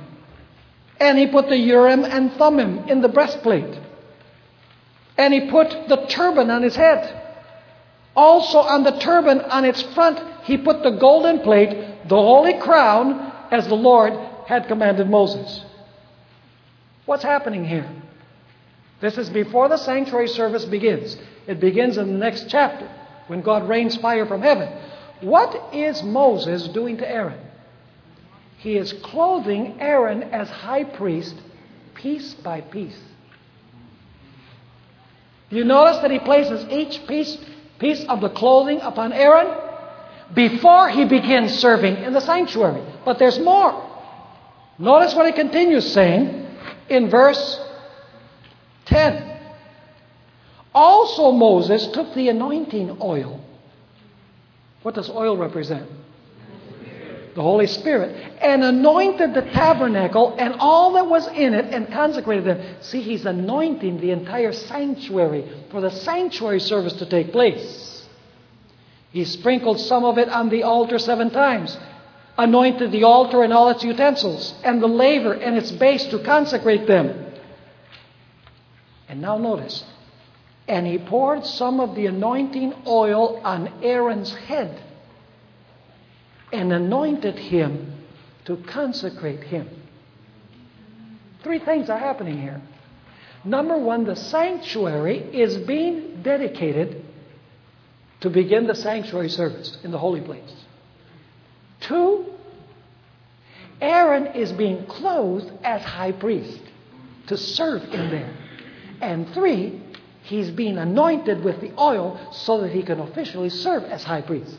and 1.00 1.18
he 1.18 1.26
put 1.26 1.48
the 1.48 1.56
Urim 1.56 2.04
and 2.04 2.32
Thummim 2.32 2.88
in 2.88 3.00
the 3.00 3.08
breastplate, 3.08 3.78
and 5.16 5.34
he 5.34 5.50
put 5.50 5.88
the 5.88 6.06
turban 6.08 6.50
on 6.50 6.62
his 6.62 6.76
head. 6.76 7.24
Also 8.14 8.58
on 8.58 8.84
the 8.84 8.98
turban 8.98 9.40
on 9.40 9.64
its 9.64 9.82
front, 9.94 10.20
he 10.44 10.56
put 10.56 10.82
the 10.82 10.90
golden 10.90 11.40
plate, 11.40 12.08
the 12.08 12.16
holy 12.16 12.58
crown, 12.58 13.32
as 13.50 13.66
the 13.66 13.74
Lord 13.74 14.12
had 14.46 14.68
commanded 14.68 15.08
Moses. 15.08 15.64
What's 17.06 17.22
happening 17.22 17.64
here? 17.64 17.88
This 19.00 19.16
is 19.18 19.30
before 19.30 19.68
the 19.68 19.76
sanctuary 19.76 20.28
service 20.28 20.64
begins. 20.64 21.16
It 21.46 21.60
begins 21.60 21.96
in 21.96 22.12
the 22.12 22.18
next 22.18 22.48
chapter 22.48 22.88
when 23.26 23.42
God 23.42 23.68
rains 23.68 23.96
fire 23.96 24.26
from 24.26 24.42
heaven. 24.42 24.68
What 25.20 25.74
is 25.74 26.02
Moses 26.02 26.68
doing 26.68 26.96
to 26.98 27.08
Aaron? 27.08 27.47
He 28.58 28.76
is 28.76 28.92
clothing 28.92 29.76
Aaron 29.80 30.22
as 30.24 30.48
high 30.48 30.84
priest 30.84 31.34
piece 31.94 32.34
by 32.34 32.60
piece. 32.60 32.98
You 35.50 35.64
notice 35.64 35.98
that 35.98 36.10
he 36.10 36.18
places 36.18 36.66
each 36.70 37.06
piece, 37.06 37.38
piece 37.78 38.04
of 38.04 38.20
the 38.20 38.28
clothing 38.28 38.80
upon 38.80 39.12
Aaron 39.12 39.48
before 40.34 40.90
he 40.90 41.04
begins 41.04 41.58
serving 41.58 41.96
in 41.96 42.12
the 42.12 42.20
sanctuary. 42.20 42.82
But 43.04 43.18
there's 43.18 43.38
more. 43.38 43.84
Notice 44.78 45.14
what 45.14 45.26
he 45.26 45.32
continues 45.32 45.90
saying 45.92 46.46
in 46.88 47.08
verse 47.08 47.60
10. 48.86 49.40
Also, 50.74 51.32
Moses 51.32 51.86
took 51.88 52.12
the 52.14 52.28
anointing 52.28 52.98
oil. 53.00 53.40
What 54.82 54.94
does 54.94 55.08
oil 55.08 55.36
represent? 55.36 55.88
The 57.38 57.44
Holy 57.44 57.68
Spirit. 57.68 58.16
And 58.42 58.64
anointed 58.64 59.32
the 59.32 59.42
tabernacle 59.42 60.34
and 60.40 60.54
all 60.58 60.94
that 60.94 61.06
was 61.06 61.28
in 61.28 61.54
it 61.54 61.72
and 61.72 61.86
consecrated 61.86 62.44
them. 62.44 62.76
See, 62.80 63.00
he's 63.00 63.24
anointing 63.24 64.00
the 64.00 64.10
entire 64.10 64.52
sanctuary 64.52 65.48
for 65.70 65.80
the 65.80 65.92
sanctuary 65.92 66.58
service 66.58 66.94
to 66.94 67.06
take 67.06 67.30
place. 67.30 68.04
He 69.12 69.24
sprinkled 69.24 69.78
some 69.78 70.04
of 70.04 70.18
it 70.18 70.28
on 70.28 70.48
the 70.48 70.64
altar 70.64 70.98
seven 70.98 71.30
times, 71.30 71.78
anointed 72.36 72.90
the 72.90 73.04
altar 73.04 73.44
and 73.44 73.52
all 73.52 73.68
its 73.68 73.84
utensils, 73.84 74.52
and 74.64 74.82
the 74.82 74.88
laver 74.88 75.32
and 75.32 75.56
its 75.56 75.70
base 75.70 76.06
to 76.06 76.18
consecrate 76.18 76.88
them. 76.88 77.34
And 79.08 79.20
now 79.20 79.38
notice, 79.38 79.84
and 80.66 80.88
he 80.88 80.98
poured 80.98 81.46
some 81.46 81.78
of 81.78 81.94
the 81.94 82.06
anointing 82.06 82.74
oil 82.84 83.40
on 83.44 83.72
Aaron's 83.84 84.34
head 84.34 84.82
and 86.52 86.72
anointed 86.72 87.38
him 87.38 88.04
to 88.44 88.56
consecrate 88.56 89.44
him. 89.44 89.68
Three 91.42 91.58
things 91.58 91.90
are 91.90 91.98
happening 91.98 92.40
here. 92.40 92.60
Number 93.44 93.78
one, 93.78 94.04
the 94.04 94.16
sanctuary 94.16 95.18
is 95.18 95.56
being 95.58 96.22
dedicated 96.22 97.04
to 98.20 98.30
begin 98.30 98.66
the 98.66 98.74
sanctuary 98.74 99.28
service 99.28 99.78
in 99.84 99.90
the 99.90 99.98
holy 99.98 100.20
place. 100.20 100.52
Two, 101.80 102.26
Aaron 103.80 104.28
is 104.28 104.50
being 104.52 104.86
clothed 104.86 105.52
as 105.62 105.82
high 105.82 106.12
priest 106.12 106.60
to 107.28 107.36
serve 107.36 107.82
in 107.84 108.10
there. 108.10 108.34
And 109.00 109.28
three, 109.34 109.80
he's 110.22 110.50
being 110.50 110.78
anointed 110.78 111.44
with 111.44 111.60
the 111.60 111.72
oil 111.80 112.18
so 112.32 112.60
that 112.62 112.72
he 112.72 112.82
can 112.82 112.98
officially 112.98 113.50
serve 113.50 113.84
as 113.84 114.02
high 114.02 114.22
priest. 114.22 114.58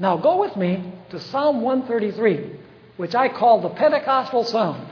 Now 0.00 0.16
go 0.16 0.40
with 0.40 0.56
me 0.56 0.92
to 1.10 1.20
Psalm 1.20 1.60
133, 1.60 2.58
which 2.96 3.14
I 3.14 3.28
call 3.28 3.60
the 3.60 3.68
Pentecostal 3.68 4.44
Psalm. 4.44 4.86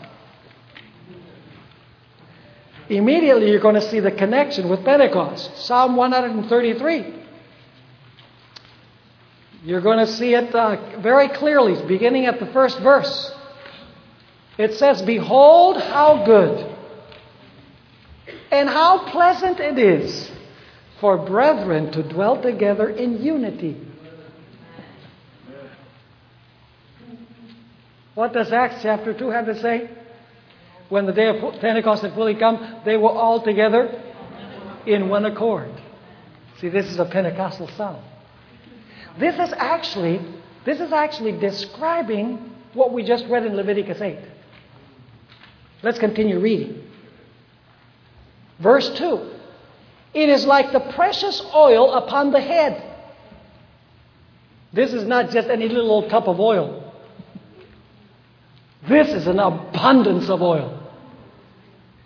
Immediately 2.91 3.51
you're 3.51 3.61
going 3.61 3.75
to 3.75 3.91
see 3.91 4.01
the 4.01 4.11
connection 4.11 4.69
with 4.69 4.85
Pentecost. 4.85 5.65
Psalm 5.65 5.97
133. 5.97 7.15
You're 9.65 9.81
going 9.81 9.99
to 9.99 10.13
see 10.13 10.35
it 10.35 10.55
uh, 10.55 11.01
very 11.01 11.29
clearly, 11.29 11.85
beginning 11.87 12.27
at 12.27 12.39
the 12.39 12.47
first 12.47 12.79
verse. 12.81 13.33
It 14.59 14.75
says, 14.75 15.01
Behold, 15.03 15.81
how 15.81 16.25
good 16.25 16.77
and 18.51 18.69
how 18.69 19.11
pleasant 19.11 19.59
it 19.59 19.79
is 19.79 20.31
for 21.01 21.17
brethren 21.17 21.93
to 21.93 22.03
dwell 22.03 22.41
together 22.41 22.89
in 22.89 23.23
unity. 23.23 23.88
What 28.19 28.33
does 28.33 28.51
Acts 28.51 28.83
chapter 28.83 29.15
2 29.15 29.31
have 29.31 29.47
to 29.47 29.61
say? 29.61 29.89
When 30.89 31.07
the 31.07 31.13
day 31.13 31.29
of 31.29 31.61
Pentecost 31.61 32.03
had 32.03 32.15
fully 32.15 32.35
come, 32.35 32.81
they 32.85 32.97
were 32.97 33.13
all 33.13 33.41
together 33.41 34.03
in 34.87 35.09
one 35.09 35.25
accord. 35.25 35.71
See, 36.61 36.69
this 36.69 36.87
is 36.87 36.99
a 36.99 37.05
Pentecostal 37.05 37.69
psalm. 37.77 38.03
This 39.21 39.37
is 39.37 39.55
actually 39.57 40.21
this 40.65 40.81
is 40.81 40.91
actually 40.91 41.39
describing 41.39 42.57
what 42.75 42.93
we 42.93 43.05
just 43.05 43.25
read 43.27 43.47
in 43.47 43.55
Leviticus 43.55 44.01
8. 44.01 44.19
Let's 45.85 46.01
continue 46.01 46.41
reading. 46.41 46.91
Verse 48.59 48.99
2. 48.99 49.31
It 50.15 50.29
is 50.29 50.45
like 50.45 50.73
the 50.73 50.81
precious 50.81 51.41
oil 51.55 51.93
upon 51.93 52.33
the 52.33 52.41
head. 52.41 52.83
This 54.73 54.93
is 54.93 55.07
not 55.07 55.31
just 55.31 55.47
any 55.47 55.69
little 55.69 55.93
old 55.93 56.11
cup 56.11 56.27
of 56.27 56.41
oil. 56.41 56.88
This 58.89 59.09
is 59.09 59.27
an 59.27 59.39
abundance 59.39 60.29
of 60.29 60.43
oil. 60.43 60.75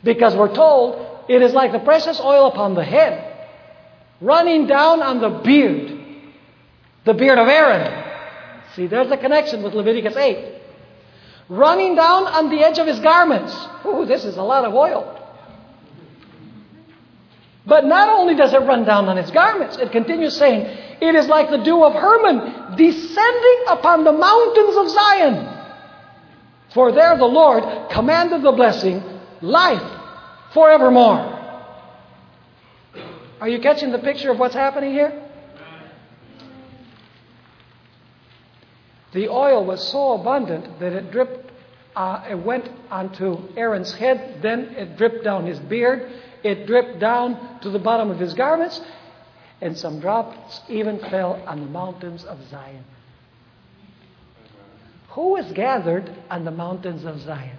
Because 0.02 0.34
we're 0.34 0.54
told 0.54 1.24
it 1.28 1.42
is 1.42 1.52
like 1.52 1.72
the 1.72 1.78
precious 1.78 2.20
oil 2.20 2.46
upon 2.48 2.74
the 2.74 2.84
head, 2.84 3.48
running 4.20 4.66
down 4.66 5.00
on 5.00 5.20
the 5.20 5.28
beard, 5.28 6.00
the 7.04 7.14
beard 7.14 7.38
of 7.38 7.48
Aaron. 7.48 8.04
See, 8.74 8.86
there's 8.86 9.10
a 9.10 9.16
connection 9.16 9.62
with 9.62 9.74
Leviticus 9.74 10.16
8. 10.16 10.60
Running 11.48 11.94
down 11.94 12.26
on 12.26 12.50
the 12.50 12.64
edge 12.64 12.78
of 12.78 12.86
his 12.86 12.98
garments. 13.00 13.54
Ooh, 13.86 14.04
this 14.04 14.24
is 14.24 14.36
a 14.36 14.42
lot 14.42 14.64
of 14.64 14.74
oil. 14.74 15.18
But 17.64 17.84
not 17.84 18.08
only 18.08 18.34
does 18.34 18.52
it 18.52 18.62
run 18.62 18.84
down 18.84 19.08
on 19.08 19.16
his 19.16 19.30
garments, 19.30 19.76
it 19.76 19.92
continues 19.92 20.36
saying, 20.36 20.62
it 21.00 21.14
is 21.14 21.28
like 21.28 21.50
the 21.50 21.58
dew 21.58 21.84
of 21.84 21.92
Hermon 21.92 22.76
descending 22.76 23.64
upon 23.68 24.02
the 24.02 24.12
mountains 24.12 24.76
of 24.76 24.88
Zion. 24.88 25.61
For 26.74 26.92
there 26.92 27.16
the 27.16 27.26
Lord 27.26 27.90
commanded 27.90 28.42
the 28.42 28.52
blessing, 28.52 29.02
life 29.40 30.00
forevermore. 30.52 31.40
Are 33.40 33.48
you 33.48 33.60
catching 33.60 33.90
the 33.90 33.98
picture 33.98 34.30
of 34.30 34.38
what's 34.38 34.54
happening 34.54 34.92
here? 34.92 35.22
The 39.12 39.28
oil 39.28 39.64
was 39.64 39.86
so 39.88 40.12
abundant 40.12 40.78
that 40.80 40.92
it 40.92 41.10
dripped, 41.10 41.50
uh, 41.94 42.24
it 42.30 42.38
went 42.38 42.70
onto 42.90 43.48
Aaron's 43.56 43.92
head, 43.92 44.38
then 44.40 44.74
it 44.76 44.96
dripped 44.96 45.22
down 45.22 45.44
his 45.44 45.58
beard, 45.58 46.10
it 46.42 46.66
dripped 46.66 46.98
down 46.98 47.60
to 47.60 47.68
the 47.68 47.78
bottom 47.78 48.10
of 48.10 48.18
his 48.18 48.32
garments, 48.32 48.80
and 49.60 49.76
some 49.76 50.00
drops 50.00 50.60
even 50.68 50.98
fell 50.98 51.42
on 51.46 51.60
the 51.60 51.66
mountains 51.66 52.24
of 52.24 52.38
Zion. 52.48 52.84
Who 55.12 55.32
was 55.32 55.50
gathered 55.52 56.10
on 56.30 56.44
the 56.44 56.50
mountains 56.50 57.04
of 57.04 57.20
Zion? 57.20 57.58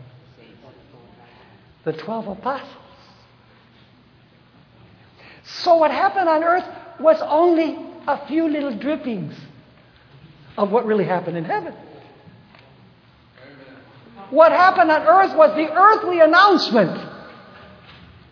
The 1.84 1.94
12 1.94 2.28
apostles. 2.30 2.70
So 5.44 5.76
what 5.76 5.92
happened 5.92 6.30
on 6.30 6.44
earth 6.44 6.66
was 7.00 7.22
only 7.22 7.78
a 8.08 8.26
few 8.28 8.48
little 8.48 8.76
drippings 8.76 9.36
of 10.58 10.72
what 10.72 10.86
really 10.86 11.06
happened 11.06 11.38
in 11.38 11.46
heaven. 11.46 11.76
What 14.30 14.52
happened 14.52 14.90
on 14.90 15.02
earth 15.04 15.36
was 15.36 15.56
the 15.56 15.72
earthly 15.72 16.22
announcement 16.22 17.10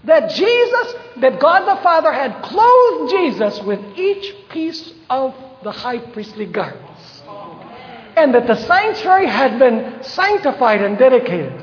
that 0.06 0.32
Jesus, 0.32 0.96
that 1.18 1.40
God 1.40 1.78
the 1.78 1.82
Father 1.84 2.12
had 2.12 2.42
clothed 2.42 3.12
Jesus 3.12 3.62
with 3.62 3.80
each 3.98 4.34
piece 4.50 4.94
of 5.12 5.36
the 5.64 5.72
high 5.72 6.00
priestly 6.00 6.48
garments. 6.48 6.91
And 8.22 8.36
that 8.36 8.46
the 8.46 8.56
sanctuary 8.56 9.26
had 9.26 9.58
been 9.58 10.04
sanctified 10.04 10.84
and 10.84 10.96
dedicated. 10.96 11.54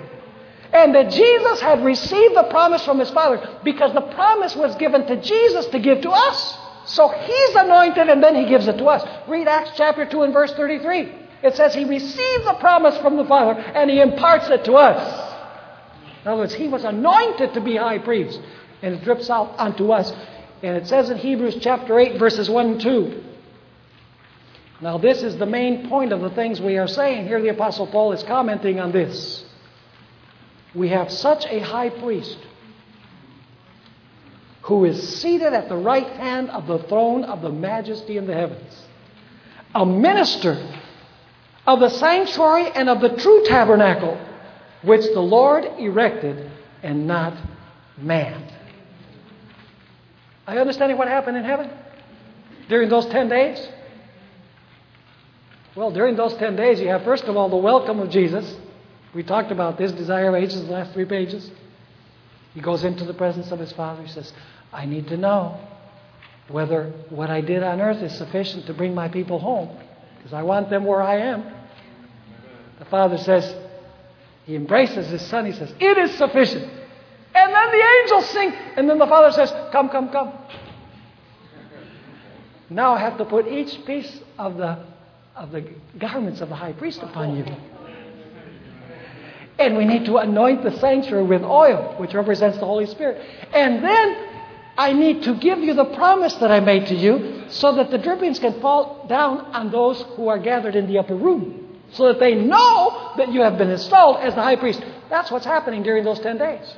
And 0.72 0.92
that 0.92 1.12
Jesus 1.12 1.61
had 1.61 1.84
received 1.84 2.34
the 2.34 2.48
promise 2.50 2.84
from 2.84 2.98
his 2.98 3.11
Father 3.11 3.61
because 3.62 3.94
the 3.94 4.00
promise 4.00 4.56
was 4.56 4.74
given 4.74 5.06
to 5.06 5.22
Jesus 5.22 5.66
to 5.66 5.78
give 5.78 6.00
to 6.00 6.11
us. 6.11 6.59
So 6.84 7.11
he's 7.11 7.54
anointed 7.54 8.09
and 8.09 8.20
then 8.20 8.34
he 8.34 8.46
gives 8.46 8.66
it 8.66 8.76
to 8.78 8.86
us. 8.86 9.06
Read 9.28 9.46
Acts 9.46 9.70
chapter 9.76 10.04
2 10.04 10.22
and 10.22 10.32
verse 10.32 10.52
33. 10.54 11.12
It 11.44 11.54
says 11.54 11.76
he 11.76 11.84
received 11.84 12.44
the 12.44 12.56
promise 12.59 12.98
from 12.98 13.16
the 13.16 13.24
Father 13.24 13.52
and 13.61 13.88
he 13.88 14.00
imparts 14.00 14.48
it 14.48 14.64
to 14.64 14.72
us. 14.72 15.28
In 16.22 16.28
other 16.28 16.40
words, 16.40 16.54
he 16.54 16.66
was 16.66 16.82
anointed 16.82 17.54
to 17.54 17.61
be 17.61 17.76
high 17.76 17.98
priest, 17.98 18.40
and 18.82 18.94
it 18.96 19.04
drips 19.04 19.30
out 19.30 19.54
onto 19.59 19.92
us. 19.92 20.12
And 20.62 20.76
it 20.76 20.88
says 20.88 21.09
in 21.09 21.18
Hebrews 21.18 21.59
chapter 21.61 21.98
8, 21.98 22.18
verses 22.18 22.50
1 22.50 22.66
and 22.66 22.80
2. 22.80 23.24
Now, 24.81 24.97
this 24.99 25.22
is 25.22 25.37
the 25.37 25.47
main 25.47 25.89
point 25.89 26.12
of 26.12 26.20
the 26.20 26.31
things 26.31 26.61
we 26.61 26.79
are 26.79 26.87
saying. 26.87 27.26
Here, 27.26 27.41
the 27.41 27.49
Apostle 27.49 27.89
Paul 27.89 28.12
is 28.12 28.22
commenting 28.22 28.79
on 28.79 28.93
this. 28.93 29.45
We 30.74 30.89
have 30.91 31.11
such 31.11 31.45
a 31.47 31.59
high 31.59 31.91
priest 31.91 32.39
who 34.62 34.85
is 34.85 35.20
seated 35.20 35.53
at 35.53 35.68
the 35.68 35.76
right 35.76 36.07
hand 36.07 36.51
of 36.51 36.66
the 36.66 36.79
throne 36.85 37.24
of 37.24 37.41
the 37.41 37.51
majesty 37.51 38.18
in 38.18 38.26
the 38.26 38.35
heavens, 38.35 38.87
a 39.74 39.85
minister 39.85 40.72
of 41.66 41.81
the 41.81 41.89
sanctuary 41.89 42.70
and 42.74 42.89
of 42.89 43.01
the 43.01 43.16
true 43.16 43.45
tabernacle, 43.47 44.20
which 44.83 45.05
the 45.12 45.20
Lord 45.20 45.64
erected 45.79 46.51
and 46.83 47.07
not 47.07 47.35
man. 47.97 48.53
Are 50.47 50.55
you 50.55 50.61
understanding 50.61 50.99
what 50.99 51.09
happened 51.09 51.37
in 51.37 51.45
heaven 51.45 51.70
during 52.68 52.89
those 52.89 53.07
10 53.07 53.29
days? 53.29 53.68
Well, 55.75 55.91
during 55.91 56.16
those 56.16 56.35
10 56.35 56.57
days, 56.57 56.81
you 56.81 56.89
have, 56.89 57.05
first 57.05 57.25
of 57.25 57.37
all, 57.37 57.49
the 57.49 57.57
welcome 57.57 58.01
of 58.01 58.11
Jesus. 58.11 58.57
We 59.14 59.23
talked 59.23 59.51
about 59.51 59.79
this, 59.79 59.93
desire 59.93 60.29
of 60.29 60.35
ages, 60.35 60.64
the 60.64 60.73
last 60.73 60.93
three 60.93 61.05
pages. 61.05 61.51
He 62.55 62.61
goes 62.61 62.85
into 62.85 63.05
the 63.05 63.14
presence 63.14 63.51
of 63.53 63.59
his 63.59 63.73
Father. 63.73 64.03
He 64.03 64.11
says, 64.11 64.33
I 64.73 64.87
need 64.87 65.09
to 65.09 65.16
know 65.16 65.59
whether 66.49 66.93
what 67.11 67.31
I 67.31 67.41
did 67.41 67.62
on 67.62 67.81
earth 67.81 68.03
is 68.03 68.16
sufficient 68.16 68.66
to 68.66 68.75
bring 68.75 68.95
my 68.95 69.09
people 69.09 69.39
home, 69.39 69.77
because 70.16 70.33
I 70.33 70.43
want 70.43 70.71
them 70.71 70.85
where 70.85 71.03
I 71.03 71.19
am. 71.19 71.45
The 72.79 72.85
Father 72.87 73.19
says, 73.19 73.55
He 74.47 74.57
embraces 74.57 75.09
His 75.09 75.23
Son. 75.23 75.47
He 75.47 75.53
says, 75.53 75.73
It 75.79 75.99
is 75.99 76.16
sufficient. 76.16 76.64
And 77.35 77.55
then 77.55 77.71
the 77.71 77.85
angels 78.03 78.27
sing, 78.31 78.53
and 78.77 78.89
then 78.89 78.99
the 78.99 79.07
Father 79.07 79.33
says, 79.33 79.53
Come, 79.73 79.91
come, 79.91 80.09
come. 80.11 80.33
Now 82.71 82.95
I 82.95 83.01
have 83.01 83.19
to 83.19 83.25
put 83.25 83.47
each 83.47 83.85
piece 83.85 84.21
of 84.39 84.57
the, 84.57 84.79
of 85.39 85.53
the 85.53 85.64
garments 85.99 86.41
of 86.41 86.49
the 86.49 86.57
high 86.57 86.72
priest 86.72 87.01
upon 87.01 87.36
you. 87.36 87.47
And 89.59 89.76
we 89.76 89.84
need 89.84 90.05
to 90.07 90.18
anoint 90.18 90.64
the 90.64 90.76
sanctuary 90.78 91.24
with 91.24 91.43
oil, 91.43 91.95
which 91.99 92.12
represents 92.12 92.59
the 92.59 92.64
Holy 92.64 92.86
Spirit. 92.86 93.24
And 93.53 93.82
then 93.82 94.28
I 94.76 94.93
need 94.93 95.22
to 95.24 95.34
give 95.34 95.61
you 95.61 95.74
the 95.74 95.84
promise 95.84 96.34
that 96.34 96.51
I 96.51 96.61
made 96.61 96.86
to 96.89 96.95
you 96.95 97.45
so 97.49 97.74
that 97.76 97.91
the 97.91 97.99
drippings 97.99 98.39
can 98.39 98.61
fall 98.61 99.07
down 99.09 99.39
on 99.55 99.70
those 99.70 100.03
who 100.16 100.28
are 100.28 100.39
gathered 100.39 100.74
in 100.76 100.86
the 100.86 100.99
upper 100.99 101.16
room, 101.16 101.80
so 101.93 102.07
that 102.09 102.18
they 102.18 102.34
know 102.34 103.12
that 103.16 103.32
you 103.32 103.43
have 103.43 103.59
been 103.59 103.70
installed 103.70 104.18
as 104.18 104.34
the 104.34 104.43
high 104.43 104.57
priest. 104.57 104.82
That's 105.09 105.30
what's 105.30 105.47
happening 105.47 105.82
during 105.82 106.05
those 106.05 106.20
10 106.20 106.39
days 106.39 106.76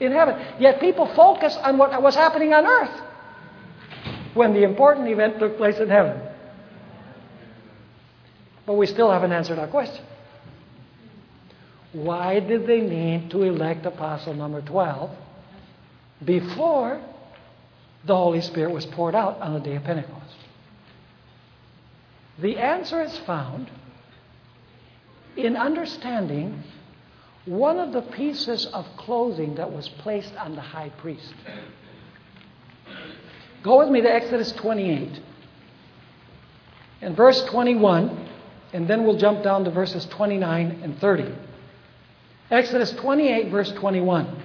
in 0.00 0.12
heaven. 0.12 0.36
Yet 0.58 0.80
people 0.80 1.06
focus 1.14 1.56
on 1.56 1.78
what 1.78 2.00
was 2.02 2.14
happening 2.14 2.54
on 2.54 2.66
earth 2.66 3.02
when 4.34 4.52
the 4.52 4.62
important 4.62 5.08
event 5.08 5.38
took 5.38 5.56
place 5.56 5.78
in 5.78 5.88
heaven. 5.88 6.29
But 8.66 8.74
we 8.74 8.86
still 8.86 9.10
haven't 9.10 9.32
answered 9.32 9.58
our 9.58 9.68
question. 9.68 10.04
Why 11.92 12.40
did 12.40 12.66
they 12.66 12.80
need 12.80 13.30
to 13.30 13.42
elect 13.42 13.84
apostle 13.84 14.34
number 14.34 14.60
12 14.60 15.10
before 16.24 17.00
the 18.04 18.14
Holy 18.14 18.40
Spirit 18.40 18.72
was 18.72 18.86
poured 18.86 19.14
out 19.14 19.40
on 19.40 19.54
the 19.54 19.60
day 19.60 19.74
of 19.76 19.84
Pentecost? 19.84 20.36
The 22.38 22.58
answer 22.58 23.02
is 23.02 23.16
found 23.18 23.70
in 25.36 25.56
understanding 25.56 26.62
one 27.44 27.78
of 27.78 27.92
the 27.92 28.02
pieces 28.02 28.66
of 28.66 28.86
clothing 28.96 29.56
that 29.56 29.72
was 29.72 29.88
placed 29.88 30.34
on 30.36 30.54
the 30.54 30.60
high 30.60 30.90
priest. 30.90 31.34
Go 33.62 33.78
with 33.78 33.88
me 33.88 34.00
to 34.00 34.12
Exodus 34.12 34.52
28 34.52 35.20
In 37.02 37.14
verse 37.14 37.44
21, 37.44 38.28
and 38.72 38.86
then 38.86 39.04
we'll 39.04 39.16
jump 39.16 39.42
down 39.42 39.64
to 39.64 39.70
verses 39.70 40.06
29 40.06 40.80
and 40.82 40.98
30. 40.98 41.34
Exodus 42.50 42.92
28, 42.92 43.50
verse 43.50 43.72
21. 43.72 44.42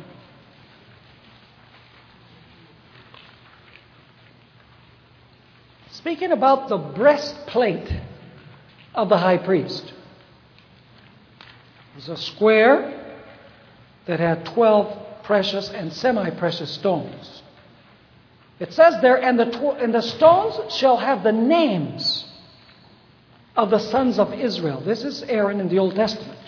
Speaking 5.92 6.32
about 6.32 6.70
the 6.70 6.78
breastplate 6.78 7.92
of 8.94 9.10
the 9.10 9.18
high 9.18 9.38
priest, 9.38 9.94
it 11.38 11.96
was 11.96 12.10
a 12.10 12.18
square 12.18 13.18
that 14.06 14.20
had 14.20 14.46
12 14.46 15.24
precious 15.24 15.70
and 15.70 15.92
semi 15.92 16.30
precious 16.32 16.70
stones. 16.72 17.42
It 18.60 18.72
says 18.74 19.02
there, 19.02 19.22
and 19.22 19.40
the, 19.40 19.46
tw- 19.46 19.82
and 19.82 19.94
the 19.94 20.02
stones 20.02 20.74
shall 20.74 20.98
have 20.98 21.24
the 21.24 21.32
names 21.32 22.26
of 23.56 23.70
the 23.70 23.80
sons 23.80 24.20
of 24.20 24.34
Israel. 24.34 24.82
This 24.82 25.04
is 25.04 25.24
Aaron 25.24 25.60
in 25.60 25.70
the 25.70 25.80
Old 25.80 25.96
Testament. 25.96 26.40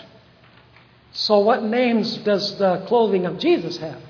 So, 1.12 1.38
what 1.38 1.62
names 1.62 2.18
does 2.18 2.58
the 2.58 2.84
clothing 2.86 3.24
of 3.26 3.38
Jesus 3.38 3.78
have? 3.78 4.00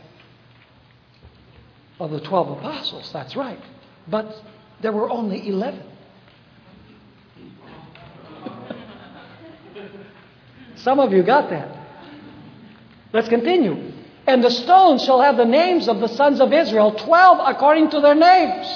Of 2.00 2.10
the 2.10 2.20
12 2.20 2.58
apostles, 2.58 3.10
that's 3.12 3.36
right. 3.36 3.60
But 4.08 4.42
there 4.80 4.92
were 4.92 5.08
only 5.10 5.48
11. 5.48 5.82
Some 10.76 11.00
of 11.00 11.12
you 11.12 11.22
got 11.22 11.50
that. 11.50 11.76
Let's 13.12 13.28
continue. 13.28 13.92
And 14.26 14.44
the 14.44 14.50
stones 14.50 15.04
shall 15.04 15.20
have 15.22 15.36
the 15.36 15.44
names 15.44 15.88
of 15.88 16.00
the 16.00 16.08
sons 16.08 16.40
of 16.40 16.52
Israel, 16.52 16.92
12 16.92 17.38
according 17.46 17.90
to 17.90 18.00
their 18.00 18.14
names, 18.14 18.66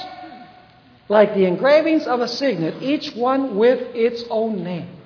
like 1.08 1.34
the 1.34 1.44
engravings 1.44 2.06
of 2.06 2.20
a 2.20 2.28
signet, 2.28 2.82
each 2.82 3.14
one 3.14 3.56
with 3.56 3.94
its 3.94 4.24
own 4.30 4.62
name. 4.62 4.96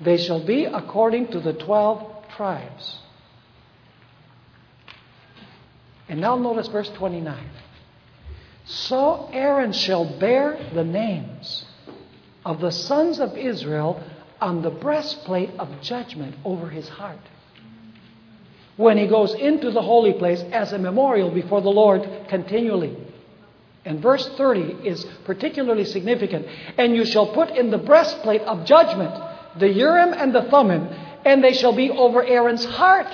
They 0.00 0.16
shall 0.18 0.44
be 0.44 0.64
according 0.64 1.28
to 1.28 1.40
the 1.40 1.52
12 1.52 2.28
tribes. 2.36 2.98
And 6.08 6.20
now 6.20 6.36
notice 6.36 6.68
verse 6.68 6.90
29. 6.90 7.50
So 8.66 9.28
Aaron 9.32 9.72
shall 9.72 10.18
bear 10.18 10.58
the 10.74 10.84
names 10.84 11.64
of 12.44 12.60
the 12.60 12.70
sons 12.70 13.20
of 13.20 13.36
Israel 13.36 14.02
on 14.40 14.62
the 14.62 14.70
breastplate 14.70 15.50
of 15.58 15.80
judgment 15.80 16.34
over 16.44 16.68
his 16.68 16.88
heart. 16.88 17.18
When 18.76 18.98
he 18.98 19.06
goes 19.06 19.34
into 19.34 19.70
the 19.70 19.82
holy 19.82 20.12
place 20.12 20.42
as 20.52 20.72
a 20.72 20.78
memorial 20.78 21.30
before 21.30 21.62
the 21.62 21.70
Lord 21.70 22.08
continually. 22.28 22.96
And 23.86 24.02
verse 24.02 24.28
30 24.36 24.84
is 24.84 25.06
particularly 25.24 25.84
significant. 25.84 26.46
And 26.76 26.96
you 26.96 27.04
shall 27.04 27.28
put 27.32 27.50
in 27.50 27.70
the 27.70 27.78
breastplate 27.78 28.42
of 28.42 28.64
judgment 28.64 29.14
the 29.58 29.68
Urim 29.68 30.12
and 30.12 30.34
the 30.34 30.42
Thummim, 30.42 30.88
and 31.24 31.42
they 31.42 31.52
shall 31.52 31.72
be 31.72 31.90
over 31.90 32.22
Aaron's 32.22 32.64
heart 32.64 33.06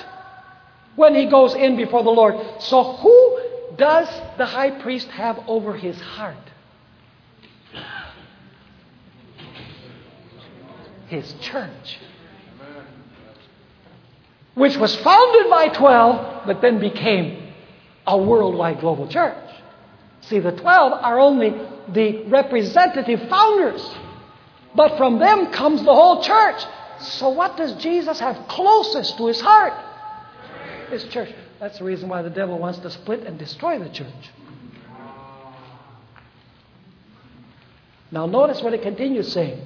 when 0.96 1.14
he 1.14 1.26
goes 1.26 1.54
in 1.54 1.76
before 1.76 2.02
the 2.02 2.10
Lord. 2.10 2.34
So, 2.60 2.82
who 2.82 3.40
does 3.76 4.08
the 4.38 4.46
high 4.46 4.70
priest 4.70 5.08
have 5.08 5.38
over 5.46 5.74
his 5.74 6.00
heart? 6.00 6.36
His 11.06 11.32
church. 11.40 11.98
Which 14.54 14.76
was 14.76 14.96
founded 14.96 15.50
by 15.50 15.68
12, 15.68 16.46
but 16.46 16.60
then 16.60 16.80
became 16.80 17.52
a 18.06 18.18
worldwide 18.18 18.80
global 18.80 19.06
church. 19.06 19.51
See, 20.22 20.38
the 20.38 20.52
12 20.52 20.92
are 20.92 21.18
only 21.18 21.50
the 21.88 22.24
representative 22.24 23.28
founders, 23.28 23.88
but 24.74 24.96
from 24.96 25.18
them 25.18 25.52
comes 25.52 25.80
the 25.82 25.94
whole 25.94 26.22
church. 26.22 26.62
So, 27.00 27.30
what 27.30 27.56
does 27.56 27.74
Jesus 27.82 28.20
have 28.20 28.46
closest 28.48 29.16
to 29.18 29.26
his 29.26 29.40
heart? 29.40 29.72
His 30.90 31.04
church. 31.04 31.34
That's 31.58 31.78
the 31.78 31.84
reason 31.84 32.08
why 32.08 32.22
the 32.22 32.30
devil 32.30 32.58
wants 32.58 32.78
to 32.80 32.90
split 32.90 33.20
and 33.26 33.38
destroy 33.38 33.78
the 33.78 33.88
church. 33.88 34.30
Now, 38.12 38.26
notice 38.26 38.62
what 38.62 38.74
it 38.74 38.82
continues 38.82 39.32
saying. 39.32 39.60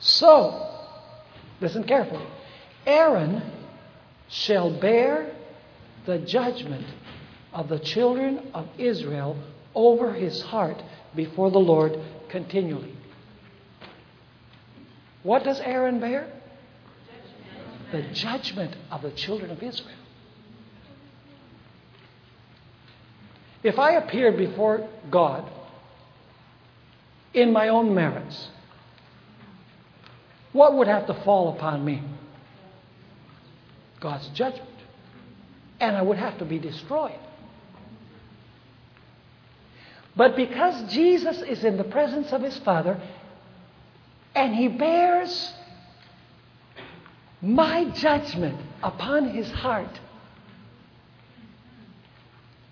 So, 0.00 0.66
listen 1.60 1.84
carefully. 1.84 2.24
Aaron 2.86 3.42
shall 4.28 4.70
bear 4.70 5.30
the 6.06 6.18
judgment 6.18 6.86
of 7.58 7.68
the 7.68 7.78
children 7.80 8.38
of 8.54 8.68
Israel 8.78 9.36
over 9.74 10.12
his 10.12 10.40
heart 10.42 10.80
before 11.16 11.50
the 11.50 11.58
Lord 11.58 11.98
continually. 12.28 12.94
What 15.24 15.42
does 15.42 15.58
Aaron 15.58 15.98
bear? 15.98 16.32
The 17.90 18.02
judgment 18.12 18.76
of 18.92 19.02
the 19.02 19.10
children 19.10 19.50
of 19.50 19.60
Israel. 19.60 19.98
If 23.64 23.76
I 23.76 23.94
appeared 23.94 24.36
before 24.36 24.88
God 25.10 25.50
in 27.34 27.52
my 27.52 27.70
own 27.70 27.92
merits, 27.92 28.50
what 30.52 30.74
would 30.74 30.86
have 30.86 31.08
to 31.08 31.14
fall 31.24 31.56
upon 31.56 31.84
me? 31.84 32.04
God's 33.98 34.28
judgment. 34.28 34.68
And 35.80 35.96
I 35.96 36.02
would 36.02 36.18
have 36.18 36.38
to 36.38 36.44
be 36.44 36.60
destroyed. 36.60 37.18
But 40.18 40.34
because 40.34 40.92
Jesus 40.92 41.40
is 41.42 41.62
in 41.62 41.76
the 41.76 41.84
presence 41.84 42.32
of 42.32 42.42
his 42.42 42.58
Father 42.58 43.00
and 44.34 44.52
he 44.52 44.66
bears 44.66 45.52
my 47.40 47.84
judgment 47.90 48.60
upon 48.82 49.28
his 49.28 49.48
heart, 49.48 50.00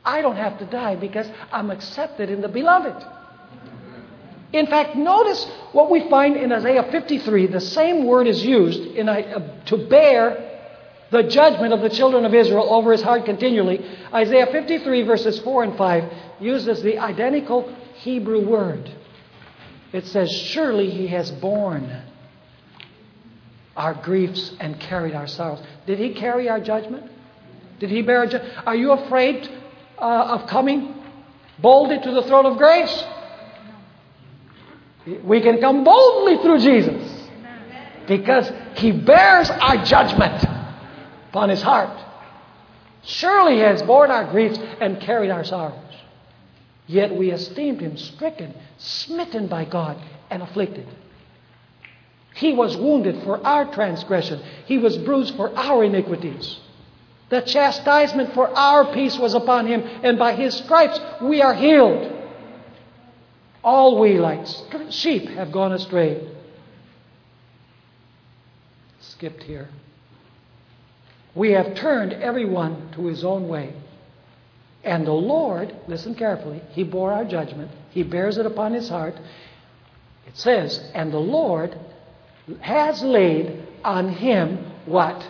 I 0.04 0.22
don't 0.22 0.34
have 0.34 0.58
to 0.58 0.66
die 0.66 0.96
because 0.96 1.28
I'm 1.52 1.70
accepted 1.70 2.30
in 2.30 2.40
the 2.40 2.48
beloved. 2.48 3.06
In 4.52 4.66
fact, 4.66 4.96
notice 4.96 5.44
what 5.70 5.88
we 5.88 6.10
find 6.10 6.36
in 6.36 6.50
Isaiah 6.50 6.88
53. 6.90 7.46
The 7.46 7.60
same 7.60 8.06
word 8.06 8.26
is 8.26 8.44
used 8.44 8.80
in, 8.80 9.08
uh, 9.08 9.62
to 9.66 9.76
bear 9.86 10.45
the 11.10 11.22
judgment 11.22 11.72
of 11.72 11.80
the 11.80 11.88
children 11.88 12.24
of 12.24 12.34
Israel 12.34 12.72
over 12.72 12.92
his 12.92 13.02
heart 13.02 13.24
continually. 13.24 13.84
Isaiah 14.12 14.46
53, 14.46 15.02
verses 15.02 15.38
4 15.40 15.64
and 15.64 15.76
5, 15.76 16.12
uses 16.40 16.82
the 16.82 16.98
identical 16.98 17.72
Hebrew 17.94 18.46
word. 18.46 18.90
It 19.92 20.06
says, 20.06 20.30
Surely 20.30 20.90
he 20.90 21.06
has 21.08 21.30
borne 21.30 22.02
our 23.76 23.94
griefs 23.94 24.54
and 24.58 24.80
carried 24.80 25.14
our 25.14 25.26
sorrows. 25.26 25.62
Did 25.86 25.98
he 25.98 26.14
carry 26.14 26.48
our 26.48 26.60
judgment? 26.60 27.10
Did 27.78 27.90
he 27.90 28.02
bear 28.02 28.26
judgment? 28.26 28.66
Are 28.66 28.74
you 28.74 28.92
afraid 28.92 29.48
uh, 29.98 30.38
of 30.38 30.48
coming 30.48 30.94
boldly 31.58 32.00
to 32.00 32.10
the 32.10 32.22
throne 32.22 32.46
of 32.46 32.58
grace? 32.58 33.04
We 35.22 35.40
can 35.40 35.60
come 35.60 35.84
boldly 35.84 36.42
through 36.42 36.58
Jesus 36.58 37.28
because 38.08 38.50
he 38.76 38.90
bears 38.90 39.48
our 39.50 39.84
judgment 39.84 40.55
upon 41.36 41.50
his 41.50 41.60
heart. 41.60 41.90
Surely 43.04 43.56
he 43.56 43.60
has 43.60 43.82
borne 43.82 44.10
our 44.10 44.24
griefs 44.24 44.58
and 44.80 44.98
carried 45.02 45.30
our 45.30 45.44
sorrows. 45.44 45.94
Yet 46.86 47.14
we 47.14 47.30
esteemed 47.30 47.82
him 47.82 47.98
stricken, 47.98 48.54
smitten 48.78 49.46
by 49.46 49.66
God, 49.66 49.98
and 50.30 50.42
afflicted. 50.42 50.88
He 52.36 52.54
was 52.54 52.74
wounded 52.78 53.22
for 53.22 53.46
our 53.46 53.70
transgression, 53.70 54.40
he 54.64 54.78
was 54.78 54.96
bruised 54.96 55.36
for 55.36 55.54
our 55.54 55.84
iniquities. 55.84 56.58
The 57.28 57.42
chastisement 57.42 58.32
for 58.32 58.48
our 58.48 58.94
peace 58.94 59.18
was 59.18 59.34
upon 59.34 59.66
him, 59.66 59.82
and 59.82 60.18
by 60.18 60.34
his 60.36 60.54
stripes 60.54 60.98
we 61.20 61.42
are 61.42 61.54
healed. 61.54 62.14
All 63.62 64.00
we, 64.00 64.18
like 64.18 64.46
sheep, 64.88 65.28
have 65.30 65.52
gone 65.52 65.74
astray. 65.74 66.26
Skipped 69.00 69.42
here. 69.42 69.68
We 71.36 71.52
have 71.52 71.74
turned 71.74 72.14
everyone 72.14 72.92
to 72.94 73.06
his 73.06 73.22
own 73.22 73.46
way. 73.46 73.74
And 74.82 75.06
the 75.06 75.12
Lord, 75.12 75.74
listen 75.86 76.14
carefully, 76.14 76.62
he 76.70 76.82
bore 76.82 77.12
our 77.12 77.24
judgment, 77.24 77.70
he 77.90 78.02
bears 78.02 78.38
it 78.38 78.46
upon 78.46 78.72
his 78.72 78.88
heart. 78.88 79.14
It 80.26 80.36
says, 80.36 80.90
and 80.94 81.12
the 81.12 81.18
Lord 81.18 81.78
has 82.60 83.02
laid 83.02 83.66
on 83.84 84.08
him 84.08 84.64
what? 84.86 85.22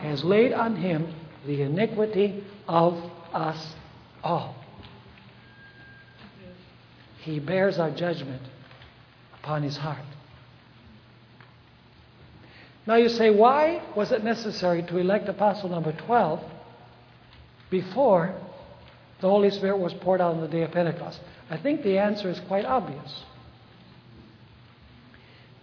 Has 0.00 0.22
laid 0.22 0.52
on 0.52 0.76
him 0.76 1.14
the 1.46 1.62
iniquity 1.62 2.44
of 2.68 2.98
us 3.32 3.74
all. 4.22 4.56
He 7.20 7.38
bears 7.38 7.78
our 7.78 7.90
judgment 7.90 8.42
upon 9.42 9.62
his 9.62 9.76
heart. 9.76 10.04
Now 12.86 12.94
you 12.94 13.08
say, 13.08 13.30
why 13.30 13.82
was 13.96 14.12
it 14.12 14.22
necessary 14.22 14.82
to 14.84 14.98
elect 14.98 15.28
apostle 15.28 15.68
number 15.68 15.92
12 15.92 16.40
before 17.68 18.34
the 19.20 19.28
Holy 19.28 19.50
Spirit 19.50 19.78
was 19.78 19.92
poured 19.94 20.20
out 20.20 20.34
on 20.34 20.40
the 20.40 20.48
day 20.48 20.62
of 20.62 20.70
Pentecost? 20.70 21.20
I 21.50 21.56
think 21.56 21.82
the 21.82 21.98
answer 21.98 22.30
is 22.30 22.38
quite 22.40 22.64
obvious. 22.64 23.24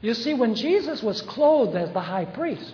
You 0.01 0.13
see, 0.13 0.33
when 0.33 0.53
Jesus 0.55 1.01
was 1.01 1.21
clothed 1.21 1.77
as 1.77 1.93
the 1.93 2.01
high 2.01 2.25
priest, 2.25 2.73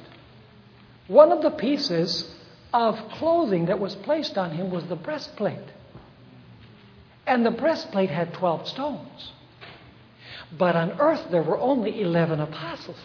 one 1.08 1.32
of 1.32 1.44
the 1.44 1.52
pieces 1.52 2.34
of 2.74 2.98
clothing 3.14 3.68
that 3.68 3.80
was 3.80 3.96
placed 3.96 4.36
on 4.36 4.52
him 4.52 4.72
was 4.72 4.86
the 4.88 4.96
breastplate. 4.96 5.58
And 7.28 7.46
the 7.46 7.52
breastplate 7.52 8.10
had 8.10 8.34
12 8.34 8.68
stones. 8.68 9.32
But 10.58 10.76
on 10.76 11.00
earth, 11.00 11.28
there 11.30 11.44
were 11.44 11.60
only 11.60 12.02
11 12.02 12.40
apostles. 12.40 12.98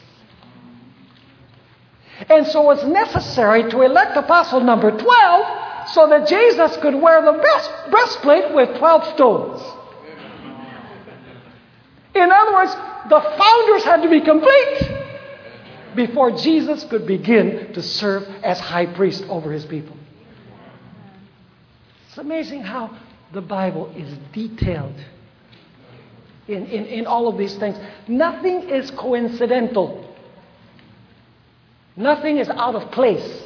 And 2.29 2.47
so 2.47 2.71
it's 2.71 2.85
necessary 2.85 3.69
to 3.71 3.83
elect 3.83 4.17
apostle 4.17 4.61
number 4.61 4.91
12 4.91 5.89
so 5.89 6.09
that 6.09 6.29
Jesus 6.29 6.77
could 6.79 6.95
wear 6.95 7.23
the 7.23 7.39
best 7.39 7.71
breastplate 7.91 8.55
with 8.55 8.79
12 8.79 9.15
stones. 9.15 9.61
In 12.15 12.31
other 12.31 12.53
words, 12.53 12.73
the 13.09 13.21
founders 13.21 13.85
had 13.85 14.03
to 14.03 14.09
be 14.09 14.21
complete 14.21 15.05
before 15.95 16.31
Jesus 16.33 16.85
could 16.85 17.07
begin 17.07 17.73
to 17.75 17.83
serve 17.83 18.25
as 18.43 18.59
high 18.61 18.87
priest 18.87 19.25
over 19.29 19.53
his 19.53 19.65
people. 19.65 19.97
It's 22.09 22.19
amazing 22.19 22.63
how 22.63 22.97
the 23.33 23.41
Bible 23.41 23.93
is 23.97 24.17
detailed 24.33 24.95
in, 26.47 26.67
in, 26.67 26.87
in 26.87 27.07
all 27.07 27.29
of 27.29 27.37
these 27.37 27.57
things. 27.57 27.77
Nothing 28.07 28.69
is 28.71 28.91
coincidental, 28.93 30.14
nothing 31.97 32.39
is 32.39 32.49
out 32.49 32.75
of 32.75 32.91
place. 32.91 33.43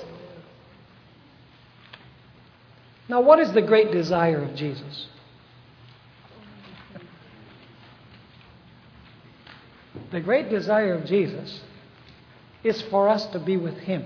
Now, 3.08 3.20
what 3.20 3.38
is 3.38 3.52
the 3.52 3.62
great 3.62 3.90
desire 3.90 4.42
of 4.42 4.54
Jesus? 4.54 5.06
The 10.10 10.20
great 10.20 10.50
desire 10.50 10.94
of 10.94 11.04
Jesus 11.06 11.60
is 12.62 12.80
for 12.82 13.08
us 13.08 13.24
to 13.26 13.38
be 13.38 13.56
with 13.56 13.76
Him. 13.78 14.04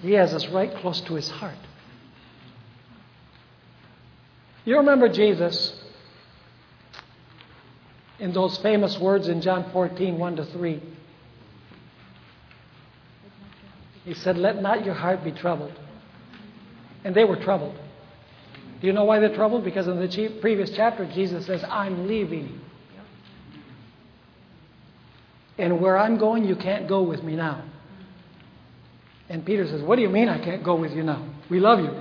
He 0.00 0.12
has 0.12 0.32
us 0.32 0.46
right 0.48 0.74
close 0.76 1.00
to 1.02 1.14
His 1.14 1.28
heart. 1.28 1.58
You 4.64 4.76
remember 4.76 5.08
Jesus 5.08 5.74
in 8.18 8.32
those 8.32 8.58
famous 8.58 8.98
words 8.98 9.28
in 9.28 9.40
John 9.40 9.70
14, 9.72 10.18
1 10.18 10.36
to 10.36 10.44
3. 10.44 10.82
He 14.08 14.14
said, 14.14 14.38
Let 14.38 14.62
not 14.62 14.86
your 14.86 14.94
heart 14.94 15.22
be 15.22 15.32
troubled. 15.32 15.78
And 17.04 17.14
they 17.14 17.24
were 17.24 17.36
troubled. 17.36 17.78
Do 18.80 18.86
you 18.86 18.94
know 18.94 19.04
why 19.04 19.20
they're 19.20 19.34
troubled? 19.34 19.64
Because 19.64 19.86
in 19.86 20.00
the 20.00 20.38
previous 20.40 20.70
chapter, 20.70 21.04
Jesus 21.12 21.44
says, 21.44 21.62
I'm 21.68 22.08
leaving. 22.08 22.58
And 25.58 25.78
where 25.78 25.98
I'm 25.98 26.16
going, 26.16 26.46
you 26.46 26.56
can't 26.56 26.88
go 26.88 27.02
with 27.02 27.22
me 27.22 27.36
now. 27.36 27.64
And 29.28 29.44
Peter 29.44 29.66
says, 29.66 29.82
What 29.82 29.96
do 29.96 30.02
you 30.02 30.08
mean 30.08 30.30
I 30.30 30.42
can't 30.42 30.64
go 30.64 30.76
with 30.76 30.92
you 30.92 31.02
now? 31.02 31.28
We 31.50 31.60
love 31.60 31.80
you. 31.80 31.94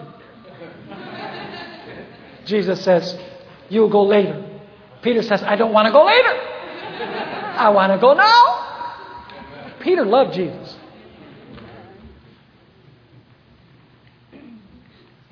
Jesus 2.46 2.86
says, 2.86 3.20
You'll 3.68 3.90
go 3.90 4.04
later. 4.06 4.62
Peter 5.02 5.24
says, 5.24 5.44
I 5.44 5.58
don't 5.58 5.74
want 5.74 5.88
to 5.88 5.92
go 5.92 6.06
later. 6.06 6.40
I 7.60 7.68
want 7.68 7.92
to 7.92 7.98
go 8.00 8.14
now. 8.14 9.74
Peter 9.82 10.06
loved 10.06 10.36
Jesus. 10.36 10.67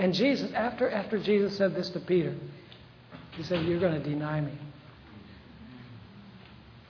And 0.06 0.14
Jesus, 0.14 0.52
after, 0.54 0.88
after 0.88 1.18
Jesus 1.18 1.58
said 1.58 1.74
this 1.74 1.90
to 1.90 2.00
Peter, 2.00 2.36
he 3.32 3.42
said, 3.42 3.66
You're 3.66 3.80
going 3.80 4.00
to 4.00 4.08
deny 4.08 4.40
me. 4.40 4.52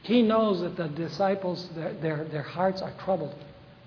He 0.01 0.21
knows 0.21 0.59
that 0.59 0.75
the 0.75 0.89
disciples, 0.89 1.69
their, 1.75 1.93
their, 1.93 2.25
their 2.25 2.41
hearts 2.41 2.81
are 2.81 2.91
troubled. 3.05 3.33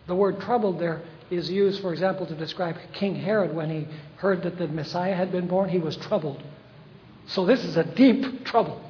The 0.07 0.15
word 0.15 0.41
troubled 0.41 0.81
there 0.81 1.03
is 1.31 1.51
used, 1.51 1.83
for 1.83 1.93
example, 1.93 2.25
to 2.25 2.35
describe 2.35 2.79
King 2.95 3.17
Herod 3.17 3.55
when 3.55 3.69
he 3.69 3.87
heard 4.17 4.45
that 4.45 4.57
the 4.57 4.67
Messiah 4.67 5.15
had 5.15 5.31
been 5.31 5.47
born, 5.47 5.69
he 5.69 5.79
was 5.79 5.99
troubled. 5.99 6.43
So 7.27 7.45
this 7.45 7.63
is 7.67 7.77
a 7.77 7.85
deep 7.85 8.47
trouble. 8.47 8.81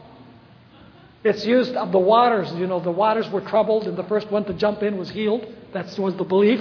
It's 1.25 1.45
used 1.45 1.75
of 1.75 1.91
the 1.91 1.99
waters. 1.99 2.53
You 2.53 2.69
know, 2.69 2.79
the 2.79 2.93
waters 2.93 3.29
were 3.29 3.41
troubled, 3.41 3.89
and 3.89 3.99
the 3.99 4.05
first 4.05 4.31
one 4.31 4.45
to 4.45 4.55
jump 4.55 4.85
in 4.85 4.99
was 4.99 5.11
healed. 5.11 5.53
That 5.73 5.99
was 5.99 6.15
the 6.15 6.23
belief. 6.23 6.61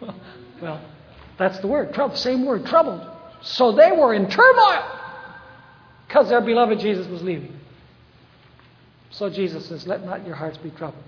well, 0.62 0.80
that's 1.40 1.58
the 1.58 1.66
word. 1.66 1.92
Trouble, 1.92 2.14
same 2.14 2.46
word, 2.46 2.64
troubled. 2.66 3.14
So 3.46 3.72
they 3.72 3.92
were 3.92 4.12
in 4.12 4.28
turmoil 4.28 4.84
because 6.06 6.28
their 6.28 6.40
beloved 6.40 6.80
Jesus 6.80 7.06
was 7.06 7.22
leaving. 7.22 7.56
So 9.10 9.30
Jesus 9.30 9.66
says, 9.66 9.86
Let 9.86 10.04
not 10.04 10.26
your 10.26 10.34
hearts 10.34 10.58
be 10.58 10.70
troubled. 10.70 11.04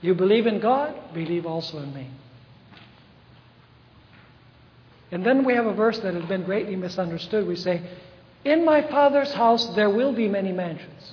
You 0.00 0.14
believe 0.14 0.46
in 0.46 0.60
God, 0.60 0.94
believe 1.12 1.44
also 1.44 1.78
in 1.78 1.92
me. 1.92 2.08
And 5.10 5.26
then 5.26 5.44
we 5.44 5.54
have 5.54 5.66
a 5.66 5.74
verse 5.74 5.98
that 5.98 6.14
has 6.14 6.24
been 6.26 6.44
greatly 6.44 6.76
misunderstood. 6.76 7.48
We 7.48 7.56
say, 7.56 7.82
In 8.44 8.64
my 8.64 8.82
Father's 8.82 9.32
house 9.32 9.74
there 9.74 9.90
will 9.90 10.12
be 10.12 10.28
many 10.28 10.52
mansions. 10.52 11.12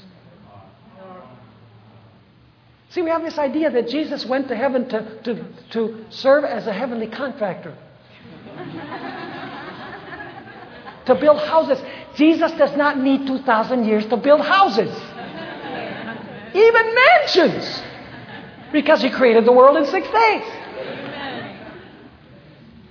See, 2.89 3.01
we 3.01 3.09
have 3.09 3.23
this 3.23 3.39
idea 3.39 3.71
that 3.71 3.89
Jesus 3.89 4.25
went 4.25 4.47
to 4.49 4.55
heaven 4.55 4.87
to, 4.89 5.21
to, 5.23 5.45
to 5.71 6.05
serve 6.09 6.45
as 6.45 6.67
a 6.67 6.73
heavenly 6.73 7.07
contractor, 7.07 7.75
to 11.07 11.15
build 11.15 11.39
houses. 11.39 11.79
Jesus 12.15 12.51
does 12.53 12.75
not 12.77 12.99
need 12.99 13.25
2,000 13.27 13.85
years 13.85 14.05
to 14.07 14.17
build 14.17 14.41
houses, 14.41 14.91
even 16.53 16.95
mansions, 16.95 17.81
because 18.71 19.01
he 19.01 19.09
created 19.09 19.45
the 19.45 19.51
world 19.51 19.77
in 19.77 19.85
six 19.85 20.07
days. 20.07 20.43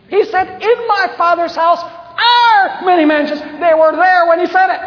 He 0.09 0.25
said, 0.25 0.63
In 0.63 0.89
my 0.89 1.15
Father's 1.17 1.55
house 1.55 1.83
are 1.83 2.85
many 2.85 3.05
mansions. 3.05 3.41
They 3.41 3.75
were 3.75 3.93
there 3.97 4.27
when 4.27 4.41
he 4.41 4.47
said 4.47 4.71
it. 4.71 4.81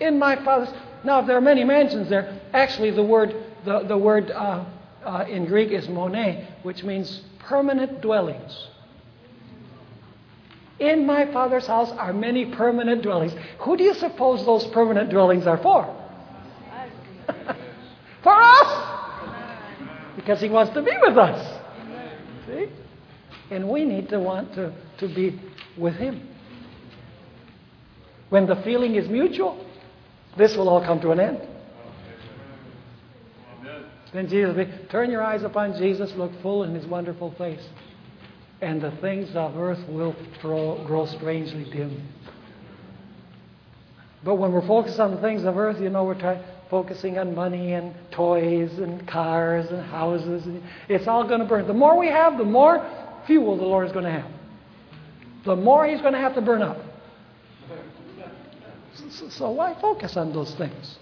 In 0.00 0.18
my 0.18 0.36
Father's 0.36 0.72
now, 1.04 1.20
if 1.20 1.26
there 1.26 1.36
are 1.36 1.42
many 1.42 1.64
mansions 1.64 2.08
there, 2.08 2.40
actually 2.52 2.92
the 2.92 3.02
word 3.02 3.34
the, 3.64 3.80
the 3.80 3.98
word 3.98 4.30
uh, 4.30 4.64
uh, 5.04 5.24
in 5.28 5.46
Greek 5.46 5.70
is 5.70 5.88
mone, 5.88 6.46
which 6.62 6.84
means 6.84 7.22
permanent 7.40 8.00
dwellings. 8.00 8.68
In 10.78 11.06
my 11.06 11.30
Father's 11.32 11.66
house 11.66 11.90
are 11.92 12.12
many 12.12 12.46
permanent 12.46 13.02
dwellings. 13.02 13.32
Who 13.60 13.76
do 13.76 13.84
you 13.84 13.94
suppose 13.94 14.44
those 14.44 14.66
permanent 14.68 15.10
dwellings 15.10 15.46
are 15.46 15.58
for? 15.58 15.84
for 18.22 18.32
us! 18.32 18.88
Because 20.16 20.40
He 20.40 20.48
wants 20.48 20.72
to 20.74 20.82
be 20.82 20.92
with 21.00 21.16
us. 21.16 21.60
See? 22.46 22.68
And 23.50 23.68
we 23.68 23.84
need 23.84 24.08
to 24.08 24.18
want 24.18 24.54
to, 24.54 24.72
to 24.98 25.08
be 25.08 25.38
with 25.76 25.94
Him. 25.94 26.28
When 28.30 28.46
the 28.46 28.56
feeling 28.56 28.94
is 28.94 29.08
mutual, 29.08 29.64
this 30.38 30.56
will 30.56 30.68
all 30.68 30.82
come 30.82 31.00
to 31.02 31.10
an 31.10 31.20
end. 31.20 31.40
Then 34.12 34.28
Jesus, 34.28 34.56
turn 34.90 35.10
your 35.10 35.22
eyes 35.22 35.42
upon 35.42 35.78
Jesus, 35.78 36.12
look 36.16 36.30
full 36.42 36.64
in 36.64 36.74
his 36.74 36.86
wonderful 36.86 37.32
face, 37.32 37.62
and 38.62 38.80
the 38.80 38.92
things 39.02 39.34
of 39.34 39.56
earth 39.56 39.86
will 39.88 40.14
grow, 40.40 40.82
grow 40.86 41.04
strangely 41.04 41.64
dim. 41.64 42.00
But 44.24 44.36
when 44.36 44.52
we're 44.52 44.66
focused 44.66 45.00
on 45.00 45.10
the 45.10 45.20
things 45.20 45.44
of 45.44 45.58
earth, 45.58 45.80
you 45.80 45.90
know, 45.90 46.04
we're 46.04 46.40
focusing 46.70 47.18
on 47.18 47.34
money 47.34 47.72
and 47.72 47.92
toys 48.12 48.70
and 48.78 49.06
cars 49.08 49.68
and 49.70 49.84
houses. 49.84 50.46
And 50.46 50.62
it's 50.88 51.08
all 51.08 51.26
going 51.26 51.40
to 51.40 51.46
burn. 51.46 51.66
The 51.66 51.74
more 51.74 51.98
we 51.98 52.06
have, 52.06 52.38
the 52.38 52.44
more 52.44 52.88
fuel 53.26 53.56
the 53.56 53.64
Lord 53.64 53.88
is 53.88 53.92
going 53.92 54.04
to 54.04 54.12
have. 54.12 54.30
The 55.44 55.56
more 55.56 55.86
He's 55.88 56.00
going 56.00 56.14
to 56.14 56.20
have 56.20 56.36
to 56.36 56.40
burn 56.40 56.62
up. 56.62 56.78
So 59.30 59.50
why 59.50 59.74
focus 59.80 60.16
on 60.16 60.32
those 60.32 60.54
things? 60.54 60.98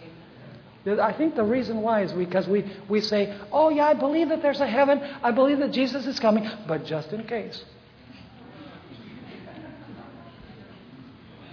I 0.98 1.12
think 1.12 1.36
the 1.36 1.44
reason 1.44 1.82
why 1.82 2.02
is 2.02 2.12
because 2.12 2.48
we, 2.48 2.64
we 2.88 3.00
say, 3.00 3.38
oh, 3.52 3.68
yeah, 3.68 3.86
I 3.86 3.94
believe 3.94 4.30
that 4.30 4.42
there's 4.42 4.60
a 4.60 4.66
heaven. 4.66 5.00
I 5.22 5.30
believe 5.30 5.58
that 5.58 5.70
Jesus 5.70 6.06
is 6.06 6.18
coming, 6.18 6.50
but 6.66 6.84
just 6.84 7.12
in 7.12 7.26
case. 7.26 7.64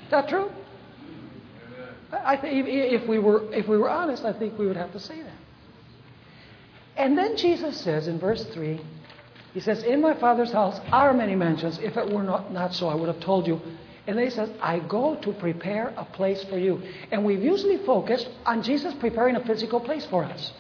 Is 0.05 0.11
that 0.11 0.29
true? 0.29 0.49
I 2.11 2.38
think 2.38 2.65
if 2.67 3.07
we 3.07 3.19
were 3.19 3.53
if 3.53 3.67
we 3.67 3.77
were 3.77 3.89
honest, 3.89 4.23
I 4.23 4.31
think 4.31 4.57
we 4.57 4.65
would 4.65 4.77
have 4.77 4.93
to 4.93 4.99
say 4.99 5.21
that. 5.21 5.33
And 6.95 7.17
then 7.17 7.35
Jesus 7.35 7.75
says 7.81 8.07
in 8.07 8.17
verse 8.17 8.45
three, 8.45 8.79
he 9.53 9.59
says, 9.59 9.83
"In 9.83 10.01
my 10.01 10.13
Father's 10.13 10.53
house 10.53 10.79
are 10.93 11.13
many 11.13 11.35
mansions. 11.35 11.77
If 11.79 11.97
it 11.97 12.09
were 12.09 12.23
not, 12.23 12.53
not 12.53 12.73
so, 12.73 12.88
I 12.88 12.95
would 12.95 13.09
have 13.09 13.19
told 13.19 13.47
you. 13.47 13.61
And 14.08 14.18
then 14.18 14.24
he 14.24 14.32
says, 14.32 14.49
I 14.62 14.80
go 14.80 15.16
to 15.16 15.34
prepare 15.34 15.93
a 15.97 16.05
place 16.05 16.41
for 16.45 16.58
you. 16.58 16.82
And 17.12 17.26
we've 17.26 17.43
usually 17.43 17.78
focused 17.80 18.30
on 18.45 18.64
Jesus 18.64 18.93
preparing 18.93 19.36
a 19.36 19.43
physical 19.43 19.82
place 19.82 20.05
for 20.05 20.24
us. 20.24 20.53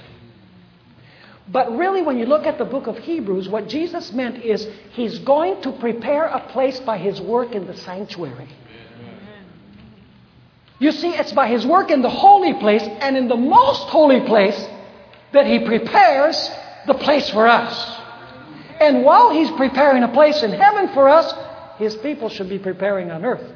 But 1.49 1.77
really, 1.77 2.01
when 2.01 2.17
you 2.17 2.25
look 2.25 2.45
at 2.45 2.57
the 2.57 2.65
book 2.65 2.87
of 2.87 2.97
Hebrews, 2.97 3.47
what 3.47 3.69
Jesus 3.69 4.11
meant 4.11 4.43
is 4.43 4.67
he's 4.91 5.19
going 5.19 5.61
to 5.61 5.71
prepare 5.71 6.25
a 6.25 6.41
place 6.49 6.77
by 6.81 6.97
his 6.97 7.21
work 7.21 7.53
in 7.53 7.65
the 7.67 7.77
sanctuary. 7.77 8.49
You 10.79 10.91
see, 10.91 11.09
it's 11.09 11.31
by 11.31 11.47
his 11.47 11.65
work 11.65 11.89
in 11.89 12.01
the 12.01 12.09
holy 12.09 12.53
place 12.55 12.83
and 12.83 13.15
in 13.15 13.29
the 13.29 13.37
most 13.37 13.83
holy 13.83 14.19
place 14.27 14.67
that 15.31 15.47
he 15.47 15.59
prepares 15.59 16.51
the 16.85 16.95
place 16.95 17.29
for 17.29 17.47
us. 17.47 18.01
And 18.81 19.03
while 19.03 19.31
he's 19.31 19.49
preparing 19.51 20.03
a 20.03 20.09
place 20.09 20.43
in 20.43 20.51
heaven 20.51 20.89
for 20.89 21.07
us, 21.07 21.33
his 21.77 21.95
people 21.97 22.29
should 22.29 22.49
be 22.49 22.59
preparing 22.59 23.11
on 23.11 23.25
earth. 23.25 23.53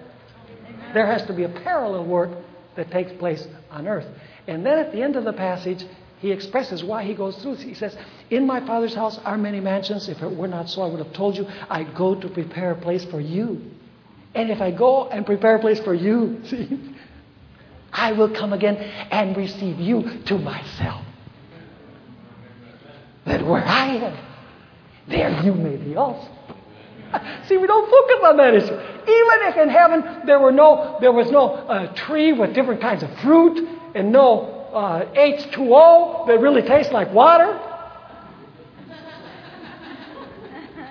There 0.93 1.05
has 1.05 1.25
to 1.27 1.33
be 1.33 1.43
a 1.43 1.49
parallel 1.49 2.05
work 2.05 2.29
that 2.75 2.91
takes 2.91 3.11
place 3.13 3.45
on 3.69 3.87
earth. 3.87 4.07
And 4.47 4.65
then 4.65 4.79
at 4.79 4.91
the 4.91 5.01
end 5.01 5.15
of 5.15 5.23
the 5.23 5.33
passage, 5.33 5.85
he 6.19 6.31
expresses 6.31 6.83
why 6.83 7.03
he 7.03 7.13
goes 7.13 7.35
through. 7.37 7.55
He 7.55 7.73
says, 7.73 7.97
In 8.29 8.45
my 8.45 8.65
Father's 8.65 8.93
house 8.93 9.19
are 9.19 9.37
many 9.37 9.59
mansions. 9.59 10.07
If 10.07 10.21
it 10.21 10.35
were 10.35 10.47
not 10.47 10.69
so, 10.69 10.83
I 10.83 10.87
would 10.87 11.03
have 11.03 11.13
told 11.13 11.35
you, 11.35 11.47
I 11.69 11.83
go 11.83 12.15
to 12.15 12.29
prepare 12.29 12.71
a 12.71 12.75
place 12.75 13.03
for 13.05 13.19
you. 13.19 13.61
And 14.35 14.49
if 14.49 14.61
I 14.61 14.71
go 14.71 15.07
and 15.07 15.25
prepare 15.25 15.55
a 15.55 15.59
place 15.59 15.79
for 15.79 15.93
you, 15.93 16.41
see, 16.45 16.95
I 17.91 18.11
will 18.13 18.29
come 18.29 18.53
again 18.53 18.77
and 18.77 19.35
receive 19.35 19.79
you 19.79 20.21
to 20.25 20.37
myself. 20.37 21.05
That 23.25 23.45
where 23.45 23.63
I 23.63 23.87
am, 23.87 24.17
there 25.07 25.43
you 25.43 25.53
may 25.53 25.75
be 25.75 25.95
also. 25.95 26.29
See, 27.47 27.57
we 27.57 27.67
don't 27.67 27.89
focus 27.89 28.17
on 28.23 28.37
that 28.37 28.53
issue. 28.53 28.73
Even 28.73 29.49
if 29.49 29.57
in 29.57 29.69
heaven 29.69 30.21
there 30.25 30.39
were 30.39 30.51
no, 30.51 30.97
there 31.01 31.11
was 31.11 31.29
no 31.31 31.49
uh, 31.49 31.93
tree 31.93 32.33
with 32.33 32.53
different 32.53 32.81
kinds 32.81 33.03
of 33.03 33.09
fruit 33.19 33.67
and 33.95 34.11
no 34.11 34.69
uh, 34.73 35.05
H2O 35.13 36.27
that 36.27 36.39
really 36.39 36.61
tastes 36.61 36.93
like 36.93 37.11
water, 37.13 37.51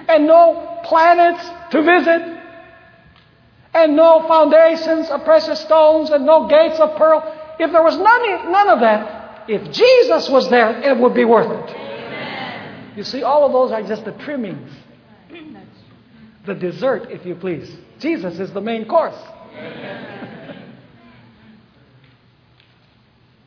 and 0.09 0.27
no 0.27 0.81
planets 0.85 1.43
to 1.71 1.83
visit, 1.83 2.39
and 3.73 3.97
no 3.97 4.27
foundations 4.27 5.09
of 5.09 5.25
precious 5.25 5.61
stones, 5.61 6.11
and 6.11 6.27
no 6.27 6.47
gates 6.47 6.79
of 6.79 6.97
pearl. 6.97 7.23
If 7.59 7.73
there 7.73 7.83
was 7.83 7.97
none, 7.97 8.53
none 8.53 8.69
of 8.69 8.81
that, 8.81 9.45
if 9.49 9.73
Jesus 9.73 10.29
was 10.29 10.51
there, 10.51 10.83
it 10.83 10.99
would 10.99 11.15
be 11.15 11.25
worth 11.25 11.51
it. 11.51 11.71
Amen. 11.77 12.93
You 12.97 13.05
see, 13.05 13.23
all 13.23 13.47
of 13.47 13.53
those 13.53 13.73
are 13.73 13.83
just 13.83 14.05
the 14.05 14.13
trimmings 14.13 14.71
the 16.47 16.55
dessert, 16.55 17.11
if 17.11 17.25
you 17.27 17.35
please. 17.35 17.71
Jesus 17.99 18.39
is 18.39 18.53
the 18.53 18.61
main 18.61 18.87
course. 18.87 19.17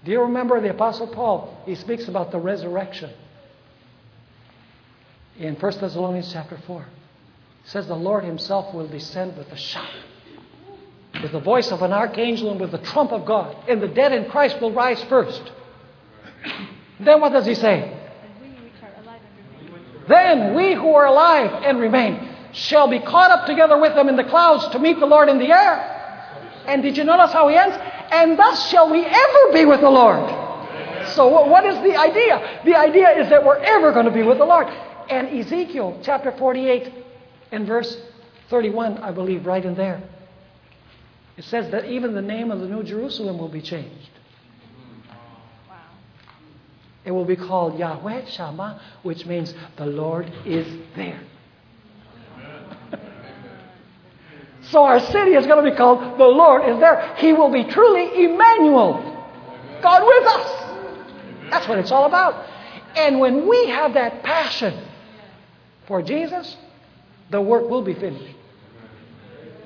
Do 0.06 0.12
you 0.12 0.22
remember 0.22 0.60
the 0.62 0.70
Apostle 0.70 1.08
Paul? 1.08 1.62
He 1.66 1.76
speaks 1.76 2.08
about 2.08 2.32
the 2.32 2.40
resurrection 2.40 3.12
in 5.38 5.56
1 5.56 5.80
Thessalonians 5.80 6.32
chapter 6.32 6.60
4. 6.68 6.86
He 7.64 7.70
says, 7.70 7.88
The 7.88 7.96
Lord 7.96 8.26
Himself 8.26 8.74
will 8.74 8.88
descend 8.88 9.38
with 9.38 9.48
a 9.48 9.58
shout, 9.58 9.90
with 11.22 11.32
the 11.32 11.40
voice 11.40 11.72
of 11.72 11.82
an 11.82 11.94
archangel, 11.94 12.52
and 12.52 12.60
with 12.60 12.72
the 12.72 12.80
trump 12.80 13.12
of 13.12 13.26
God, 13.26 13.56
and 13.70 13.82
the 13.82 13.88
dead 13.88 14.12
in 14.12 14.30
Christ 14.30 14.60
will 14.60 14.74
rise 14.74 15.02
first. 15.06 15.42
then 17.00 17.22
what 17.22 17.32
does 17.32 17.46
He 17.46 17.56
say? 17.56 18.00
Then 20.10 20.54
we 20.54 20.74
who 20.74 20.94
are 20.96 21.06
alive 21.06 21.64
and 21.64 21.80
remain 21.80 22.33
shall 22.54 22.88
be 22.88 23.00
caught 23.00 23.32
up 23.32 23.46
together 23.46 23.78
with 23.78 23.96
them 23.96 24.08
in 24.10 24.16
the 24.16 24.24
clouds 24.24 24.68
to 24.70 24.80
meet 24.80 25.00
the 25.00 25.06
Lord 25.06 25.28
in 25.28 25.40
the 25.40 25.52
air. 25.52 25.90
And 26.68 26.82
did 26.82 26.98
you 26.98 27.04
notice 27.04 27.34
how 27.34 27.50
he 27.50 27.56
ends? 27.56 27.76
And 28.12 28.38
thus 28.38 28.70
shall 28.70 28.90
we 28.90 29.06
ever 29.06 29.54
be 29.54 29.66
with 29.66 29.82
the 29.82 29.90
Lord. 29.90 30.30
So, 31.10 31.28
what 31.46 31.66
is 31.66 31.76
the 31.78 31.98
idea? 31.98 32.62
The 32.64 32.76
idea 32.76 33.10
is 33.20 33.30
that 33.30 33.44
we're 33.44 33.58
ever 33.58 33.92
going 33.92 34.06
to 34.06 34.12
be 34.12 34.24
with 34.24 34.38
the 34.38 34.46
Lord. 34.46 34.68
And 35.10 35.28
Ezekiel 35.28 36.00
chapter 36.04 36.32
48 36.32 36.94
and 37.52 37.68
verse 37.68 37.98
31, 38.50 39.00
I 39.00 39.12
believe, 39.12 39.46
right 39.46 39.64
in 39.64 39.76
there, 39.76 40.02
it 41.36 41.44
says 41.46 41.72
that 41.72 41.86
even 41.86 42.14
the 42.14 42.22
name 42.22 42.52
of 42.52 42.62
the 42.62 42.68
New 42.68 42.84
Jerusalem 42.84 43.38
will 43.38 43.50
be 43.50 43.62
changed. 43.62 44.10
It 47.04 47.12
will 47.12 47.26
be 47.26 47.36
called 47.36 47.78
Yahweh 47.78 48.28
Shammah, 48.28 48.80
which 49.02 49.26
means 49.26 49.54
the 49.76 49.86
Lord 49.86 50.32
is 50.46 50.68
there. 50.96 51.20
So 54.70 54.84
our 54.84 55.00
city 55.00 55.32
is 55.32 55.46
going 55.46 55.64
to 55.64 55.70
be 55.70 55.76
called 55.76 56.18
The 56.18 56.26
Lord 56.26 56.68
is 56.70 56.80
There. 56.80 57.16
He 57.18 57.34
will 57.34 57.52
be 57.52 57.66
truly 57.66 58.26
Emmanuel, 58.26 59.02
God 59.82 60.06
with 60.06 60.28
us. 60.28 60.64
That's 61.52 61.68
what 61.68 61.78
it's 61.78 61.92
all 61.92 62.06
about. 62.06 62.46
And 62.96 63.20
when 63.20 63.48
we 63.48 63.68
have 63.70 63.94
that 63.96 64.24
passion 64.24 64.88
for 65.88 66.02
Jesus, 66.02 66.56
the 67.30 67.42
work 67.42 67.70
will 67.70 67.82
be 67.82 67.94
finished. 67.94 68.36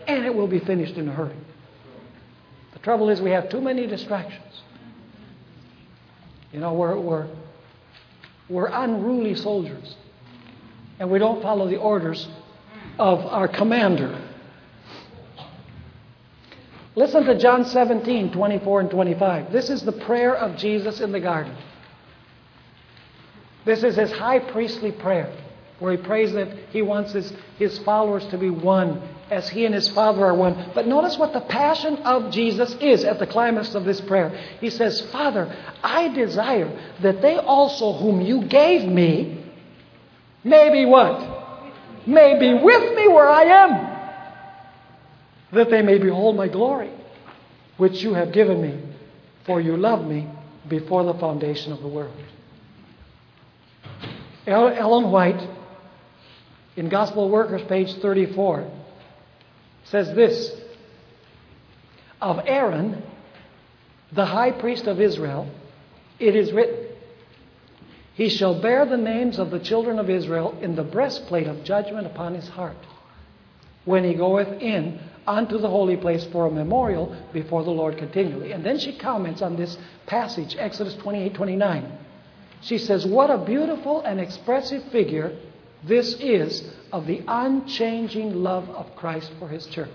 And 0.08 0.26
it 0.26 0.34
will 0.34 0.48
be 0.48 0.60
finished 0.60 0.96
in 0.96 1.08
a 1.08 1.12
hurry. 1.12 1.36
The 2.74 2.80
trouble 2.80 3.10
is, 3.10 3.22
we 3.22 3.32
have 3.32 3.50
too 3.50 3.62
many 3.62 3.88
distractions. 3.88 4.62
You 6.52 6.60
know, 6.62 6.74
we're, 6.74 6.98
we're, 6.98 7.28
we're 8.50 8.68
unruly 8.68 9.36
soldiers. 9.36 9.96
And 11.00 11.12
we 11.12 11.20
don't 11.20 11.42
follow 11.42 11.68
the 11.68 11.78
orders 11.78 12.28
of 12.98 13.20
our 13.20 13.48
commander. 13.48 14.27
Listen 16.98 17.26
to 17.26 17.38
John 17.38 17.64
17, 17.64 18.32
24 18.32 18.80
and 18.82 18.90
25. 18.90 19.52
This 19.52 19.70
is 19.70 19.84
the 19.84 19.92
prayer 19.92 20.36
of 20.36 20.58
Jesus 20.58 21.00
in 21.00 21.12
the 21.12 21.20
garden. 21.20 21.56
This 23.66 23.84
is 23.84 23.98
his 23.98 24.12
high 24.12 24.40
priestly 24.40 24.92
prayer, 24.92 25.32
where 25.78 25.92
he 25.92 25.98
prays 26.00 26.34
that 26.34 26.48
he 26.72 26.82
wants 26.82 27.12
his, 27.12 27.32
his 27.60 27.78
followers 27.80 28.26
to 28.30 28.40
be 28.40 28.50
one 28.50 29.00
as 29.30 29.48
he 29.48 29.66
and 29.66 29.76
his 29.76 29.88
Father 29.90 30.26
are 30.26 30.34
one. 30.34 30.72
But 30.74 30.88
notice 30.88 31.20
what 31.20 31.34
the 31.34 31.42
passion 31.42 31.98
of 31.98 32.32
Jesus 32.32 32.74
is 32.82 33.04
at 33.04 33.20
the 33.20 33.28
climax 33.28 33.76
of 33.76 33.86
this 33.86 34.02
prayer. 34.02 34.30
He 34.60 34.72
says, 34.72 35.00
Father, 35.12 35.56
I 35.84 36.08
desire 36.08 36.96
that 37.04 37.22
they 37.22 37.38
also, 37.38 37.94
whom 37.94 38.22
you 38.22 38.46
gave 38.46 38.90
me, 38.90 39.46
may 40.44 40.72
be 40.72 40.86
what? 40.86 42.08
May 42.08 42.40
be 42.40 42.56
with 42.56 42.96
me 42.96 43.08
where 43.08 43.30
I 43.30 43.44
am 43.44 43.97
that 45.58 45.70
they 45.70 45.82
may 45.82 45.98
behold 45.98 46.36
my 46.36 46.48
glory, 46.48 46.92
which 47.78 48.02
you 48.02 48.14
have 48.14 48.32
given 48.32 48.62
me, 48.62 48.80
for 49.46 49.60
you 49.60 49.76
loved 49.78 50.08
me 50.08 50.28
before 50.68 51.04
the 51.04 51.14
foundation 51.16 51.72
of 51.72 51.82
the 51.82 51.88
world. 51.88 52.16
Ellen 54.46 55.12
White, 55.12 55.48
in 56.76 56.90
Gospel 56.90 57.30
Workers, 57.30 57.62
page 57.68 57.94
34, 57.96 58.72
says 59.86 60.14
this 60.16 60.52
Of 62.22 62.40
Aaron, 62.46 63.04
the 64.12 64.26
high 64.26 64.52
priest 64.52 64.86
of 64.86 65.02
Israel, 65.02 65.50
it 66.20 66.36
is 66.36 66.54
written, 66.54 66.88
He 68.14 68.30
shall 68.30 68.62
bear 68.62 68.86
the 68.86 68.98
names 68.98 69.38
of 69.38 69.52
the 69.52 69.60
children 69.60 70.00
of 70.00 70.10
Israel 70.10 70.58
in 70.62 70.76
the 70.76 70.84
breastplate 70.84 71.48
of 71.48 71.64
judgment 71.64 72.08
upon 72.08 72.34
his 72.34 72.48
heart, 72.48 72.78
when 73.86 74.04
he 74.04 74.14
goeth 74.14 74.62
in 74.62 75.00
unto 75.28 75.58
the 75.58 75.70
holy 75.70 75.98
place 75.98 76.26
for 76.32 76.48
a 76.48 76.52
memorial 76.52 77.16
before 77.34 77.64
the 77.64 77.70
Lord 77.70 77.98
continually. 77.98 78.54
And 78.54 78.66
then 78.66 78.80
she 78.80 78.98
comments 78.98 79.42
on 79.42 79.56
this 79.56 79.78
passage, 80.06 80.56
Exodus 80.58 80.96
28 80.96 81.34
29. 81.34 81.98
She 82.62 82.78
says, 82.78 83.06
What 83.06 83.30
a 83.30 83.38
beautiful 83.38 84.02
and 84.02 84.20
expressive 84.20 84.84
figure 84.92 85.38
this 85.84 86.14
is 86.16 86.64
of 86.92 87.06
the 87.06 87.24
unchanging 87.28 88.44
love 88.44 88.70
of 88.70 88.96
Christ 88.96 89.32
for 89.40 89.48
his 89.48 89.68
church. 89.68 89.90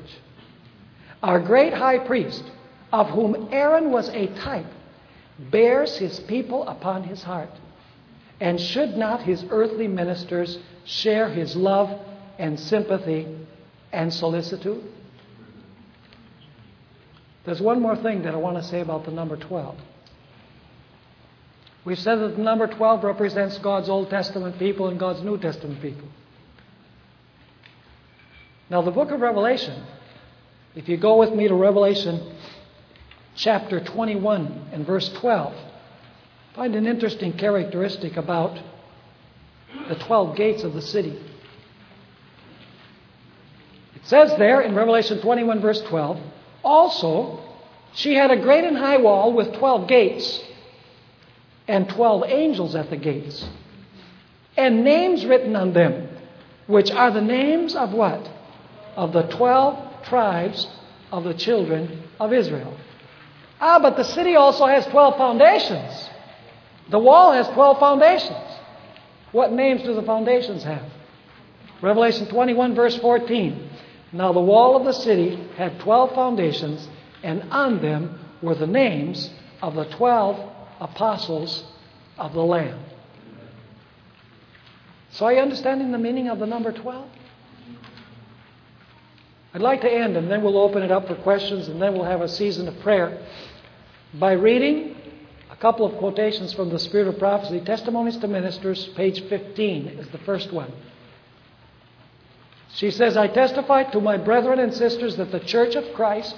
Our 1.23 1.41
great 1.41 1.75
high 1.75 1.99
priest, 1.99 2.45
of 2.93 3.11
whom 3.11 3.49
Aaron 3.51 3.91
was 3.91 4.09
a 4.11 4.27
type, 4.27 4.67
bears 5.39 5.97
his 5.97 6.21
people 6.21 6.67
upon 6.69 7.05
his 7.05 7.23
heart. 7.23 7.51
And 8.41 8.61
should 8.61 8.97
not 8.97 9.23
his 9.23 9.45
earthly 9.51 9.87
ministers 9.87 10.59
share 10.85 11.29
his 11.29 11.55
love 11.55 12.01
and 12.39 12.59
sympathy 12.59 13.27
and 13.93 14.13
solicitude? 14.13 14.83
There's 17.45 17.61
one 17.61 17.81
more 17.81 17.97
thing 17.97 18.23
that 18.23 18.35
I 18.35 18.37
want 18.37 18.57
to 18.57 18.63
say 18.63 18.81
about 18.81 19.05
the 19.05 19.11
number 19.11 19.37
12. 19.37 19.77
We've 21.85 21.99
said 21.99 22.17
that 22.17 22.37
the 22.37 22.43
number 22.43 22.69
12 22.69 23.03
represents 23.03 23.59
God's 23.59 23.89
Old 23.89 24.11
Testament 24.11 24.59
people 24.59 24.87
and 24.87 25.01
God's 25.01 25.23
New 25.23 25.37
Testament 25.39 25.83
people. 25.83 26.07
Now, 28.71 28.83
the 28.83 28.93
book 28.93 29.11
of 29.11 29.21
Revelation, 29.21 29.83
if 30.77 30.89
you 30.89 30.97
go 30.97 31.19
with 31.19 31.33
me 31.33 31.49
to 31.49 31.55
Revelation 31.55 32.35
chapter 33.35 33.81
21 33.81 34.69
and 34.73 34.87
verse 34.87 35.09
12, 35.15 35.55
find 36.55 36.77
an 36.77 36.87
interesting 36.87 37.33
characteristic 37.33 38.17
about 38.17 38.59
the 39.89 39.97
12 39.97 40.37
gates 40.37 40.63
of 40.63 40.75
the 40.75 40.83
city. 40.83 41.19
It 43.97 44.07
says 44.07 44.33
there 44.39 44.61
in 44.61 44.75
Revelation 44.75 45.21
21, 45.21 45.61
verse 45.61 45.81
12, 45.83 46.19
also, 46.63 47.41
she 47.95 48.15
had 48.15 48.31
a 48.31 48.37
great 48.37 48.65
and 48.65 48.77
high 48.77 48.99
wall 48.99 49.33
with 49.33 49.53
12 49.55 49.87
gates 49.89 50.43
and 51.69 51.89
12 51.89 52.25
angels 52.27 52.75
at 52.75 52.91
the 52.91 52.97
gates, 52.97 53.49
and 54.57 54.85
names 54.85 55.25
written 55.25 55.55
on 55.57 55.73
them, 55.73 56.09
which 56.67 56.91
are 56.91 57.11
the 57.11 57.21
names 57.21 57.75
of 57.75 57.93
what? 57.93 58.29
Of 58.97 59.13
the 59.13 59.23
12 59.23 60.05
tribes 60.05 60.67
of 61.11 61.25
the 61.25 61.35
children 61.35 62.03
of 62.19 62.33
Israel. 62.33 62.77
Ah, 63.61 63.79
but 63.79 63.97
the 63.97 64.05
city 64.05 64.35
also 64.35 64.67
has 64.67 64.85
12 64.87 65.17
foundations. 65.17 66.11
The 66.91 66.99
wall 66.99 67.33
has 67.33 67.49
12 67.49 67.79
foundations. 67.79 68.37
What 69.31 69.53
names 69.53 69.83
do 69.83 69.95
the 69.95 70.03
foundations 70.03 70.65
have? 70.65 70.85
Revelation 71.81 72.27
21, 72.27 72.75
verse 72.75 72.97
14. 72.99 73.71
Now 74.13 74.33
the 74.33 74.41
wall 74.41 74.77
of 74.77 74.85
the 74.85 74.93
city 74.93 75.39
had 75.57 75.81
12 75.81 76.15
foundations, 76.15 76.89
and 77.23 77.43
on 77.51 77.81
them 77.81 78.19
were 78.43 78.55
the 78.55 78.67
names 78.67 79.31
of 79.63 79.75
the 79.75 79.85
12 79.85 80.53
apostles 80.81 81.65
of 82.19 82.33
the 82.35 82.43
Lamb. 82.43 82.81
So 85.13 85.27
are 85.27 85.33
you 85.33 85.41
understanding 85.41 85.93
the 85.93 85.99
meaning 85.99 86.29
of 86.29 86.39
the 86.39 86.47
number 86.47 86.73
12? 86.73 87.07
I'd 89.55 89.61
like 89.61 89.83
to 89.83 89.93
end, 89.93 90.17
and 90.17 90.31
then 90.31 90.43
we'll 90.43 90.59
open 90.59 90.83
it 90.83 90.91
up 90.91 91.07
for 91.07 91.15
questions, 91.15 91.69
and 91.69 91.81
then 91.81 91.93
we'll 91.93 92.05
have 92.05 92.23
a 92.23 92.29
season 92.29 92.69
of 92.69 92.79
prayer 92.81 93.23
by 94.15 94.33
reading 94.33 94.97
a 95.51 95.57
couple 95.57 95.85
of 95.85 95.97
quotations 95.99 96.55
from 96.55 96.71
the 96.71 96.79
Spirit 96.79 97.09
of 97.09 97.19
Prophecy. 97.19 97.61
Testimonies 97.61 98.17
to 98.19 98.29
Ministers, 98.29 98.87
page 98.95 99.23
15 99.29 99.89
is 99.89 100.09
the 100.09 100.19
first 100.19 100.53
one. 100.53 100.73
She 102.75 102.91
says, 102.91 103.17
I 103.17 103.29
testify 103.29 103.85
to 103.85 104.01
my 104.01 104.17
brethren 104.17 104.59
and 104.59 104.73
sisters 104.73 105.17
that 105.17 105.31
the 105.31 105.41
Church 105.41 105.75
of 105.75 105.93
Christ, 105.95 106.35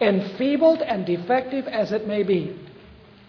enfeebled 0.00 0.82
and 0.82 1.04
defective 1.04 1.66
as 1.66 1.92
it 1.92 2.06
may 2.06 2.22
be, 2.22 2.56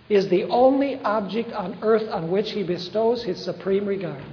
is 0.10 0.30
the 0.30 0.44
only 0.46 1.02
object 1.02 1.52
on 1.52 1.78
earth 1.82 2.08
on 2.10 2.30
which 2.30 2.52
he 2.52 2.64
bestows 2.64 3.24
his 3.24 3.44
supreme 3.44 3.86
regard. 3.86 4.24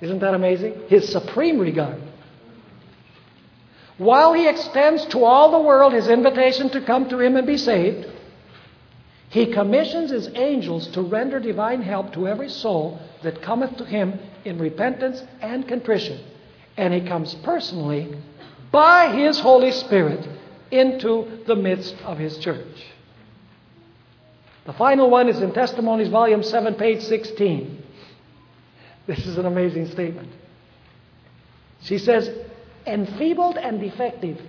Isn't 0.00 0.20
that 0.20 0.34
amazing? 0.34 0.82
His 0.88 1.10
supreme 1.10 1.58
regard. 1.58 2.00
While 3.98 4.32
he 4.32 4.48
extends 4.48 5.04
to 5.06 5.24
all 5.24 5.50
the 5.50 5.58
world 5.58 5.92
his 5.92 6.08
invitation 6.08 6.70
to 6.70 6.80
come 6.80 7.08
to 7.08 7.18
him 7.18 7.36
and 7.36 7.46
be 7.46 7.58
saved, 7.58 8.06
he 9.30 9.52
commissions 9.52 10.10
his 10.10 10.28
angels 10.34 10.86
to 10.88 11.02
render 11.02 11.38
divine 11.38 11.82
help 11.82 12.12
to 12.14 12.26
every 12.26 12.48
soul 12.48 12.98
that 13.22 13.42
cometh 13.42 13.76
to 13.76 13.84
him 13.84 14.18
in 14.44 14.58
repentance 14.58 15.22
and 15.40 15.68
contrition. 15.68 16.20
And 16.76 16.94
he 16.94 17.02
comes 17.02 17.34
personally 17.36 18.16
by 18.70 19.14
his 19.14 19.38
Holy 19.38 19.72
Spirit 19.72 20.26
into 20.70 21.42
the 21.46 21.56
midst 21.56 21.94
of 22.04 22.18
his 22.18 22.38
church. 22.38 22.86
The 24.64 24.72
final 24.74 25.10
one 25.10 25.28
is 25.28 25.40
in 25.40 25.52
Testimonies, 25.52 26.08
Volume 26.08 26.42
7, 26.42 26.74
page 26.74 27.02
16. 27.02 27.82
This 29.06 29.26
is 29.26 29.38
an 29.38 29.46
amazing 29.46 29.90
statement. 29.90 30.30
She 31.82 31.98
says, 31.98 32.30
enfeebled 32.86 33.56
and 33.56 33.80
defective, 33.80 34.40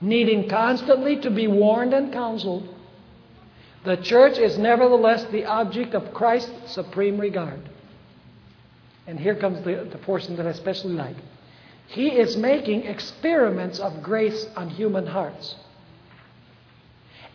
needing 0.00 0.48
constantly 0.48 1.20
to 1.20 1.30
be 1.30 1.46
warned 1.46 1.94
and 1.94 2.12
counseled, 2.12 2.75
the 3.86 3.96
church 3.96 4.36
is 4.36 4.58
nevertheless 4.58 5.24
the 5.30 5.44
object 5.44 5.94
of 5.94 6.12
Christ's 6.12 6.72
supreme 6.72 7.18
regard. 7.18 7.60
And 9.06 9.18
here 9.18 9.36
comes 9.36 9.64
the, 9.64 9.88
the 9.90 9.98
portion 9.98 10.36
that 10.36 10.46
I 10.46 10.50
especially 10.50 10.94
like. 10.94 11.16
He 11.86 12.08
is 12.08 12.36
making 12.36 12.82
experiments 12.82 13.78
of 13.78 14.02
grace 14.02 14.44
on 14.56 14.70
human 14.70 15.06
hearts 15.06 15.54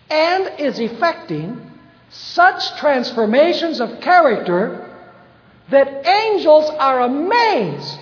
and 0.10 0.60
is 0.60 0.78
effecting 0.78 1.72
such 2.10 2.78
transformations 2.78 3.80
of 3.80 4.02
character 4.02 4.90
that 5.70 6.06
angels 6.06 6.70
are 6.70 7.00
amazed 7.00 8.00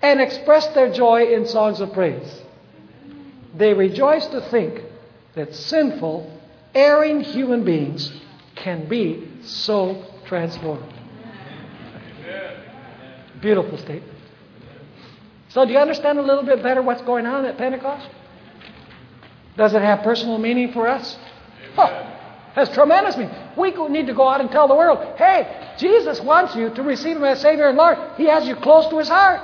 and 0.00 0.18
express 0.18 0.66
their 0.68 0.90
joy 0.90 1.24
in 1.24 1.46
songs 1.46 1.80
of 1.80 1.92
praise. 1.92 2.40
They 3.54 3.74
rejoice 3.74 4.26
to 4.28 4.40
think 4.40 4.80
that 5.34 5.54
sinful 5.54 6.35
erring 6.76 7.22
human 7.22 7.64
beings 7.64 8.12
can 8.54 8.86
be 8.86 9.26
so 9.42 10.04
transformed. 10.26 10.92
Beautiful 13.40 13.78
statement. 13.78 14.12
So, 15.48 15.64
do 15.64 15.72
you 15.72 15.78
understand 15.78 16.18
a 16.18 16.22
little 16.22 16.42
bit 16.42 16.62
better 16.62 16.82
what's 16.82 17.02
going 17.02 17.24
on 17.24 17.46
at 17.46 17.56
Pentecost? 17.56 18.08
Does 19.56 19.72
it 19.72 19.80
have 19.80 20.02
personal 20.02 20.38
meaning 20.38 20.72
for 20.72 20.86
us? 20.86 21.16
Oh, 21.78 21.86
has 22.54 22.68
tremendous 22.70 23.16
meaning. 23.16 23.34
We 23.56 23.70
need 23.88 24.06
to 24.06 24.14
go 24.14 24.28
out 24.28 24.42
and 24.42 24.50
tell 24.50 24.68
the 24.68 24.74
world 24.74 25.16
hey, 25.16 25.74
Jesus 25.78 26.20
wants 26.20 26.54
you 26.54 26.70
to 26.70 26.82
receive 26.82 27.16
Him 27.16 27.24
as 27.24 27.40
Savior 27.40 27.68
and 27.68 27.78
Lord. 27.78 27.96
He 28.18 28.26
has 28.26 28.46
you 28.46 28.54
close 28.56 28.86
to 28.88 28.98
His 28.98 29.08
heart. 29.08 29.40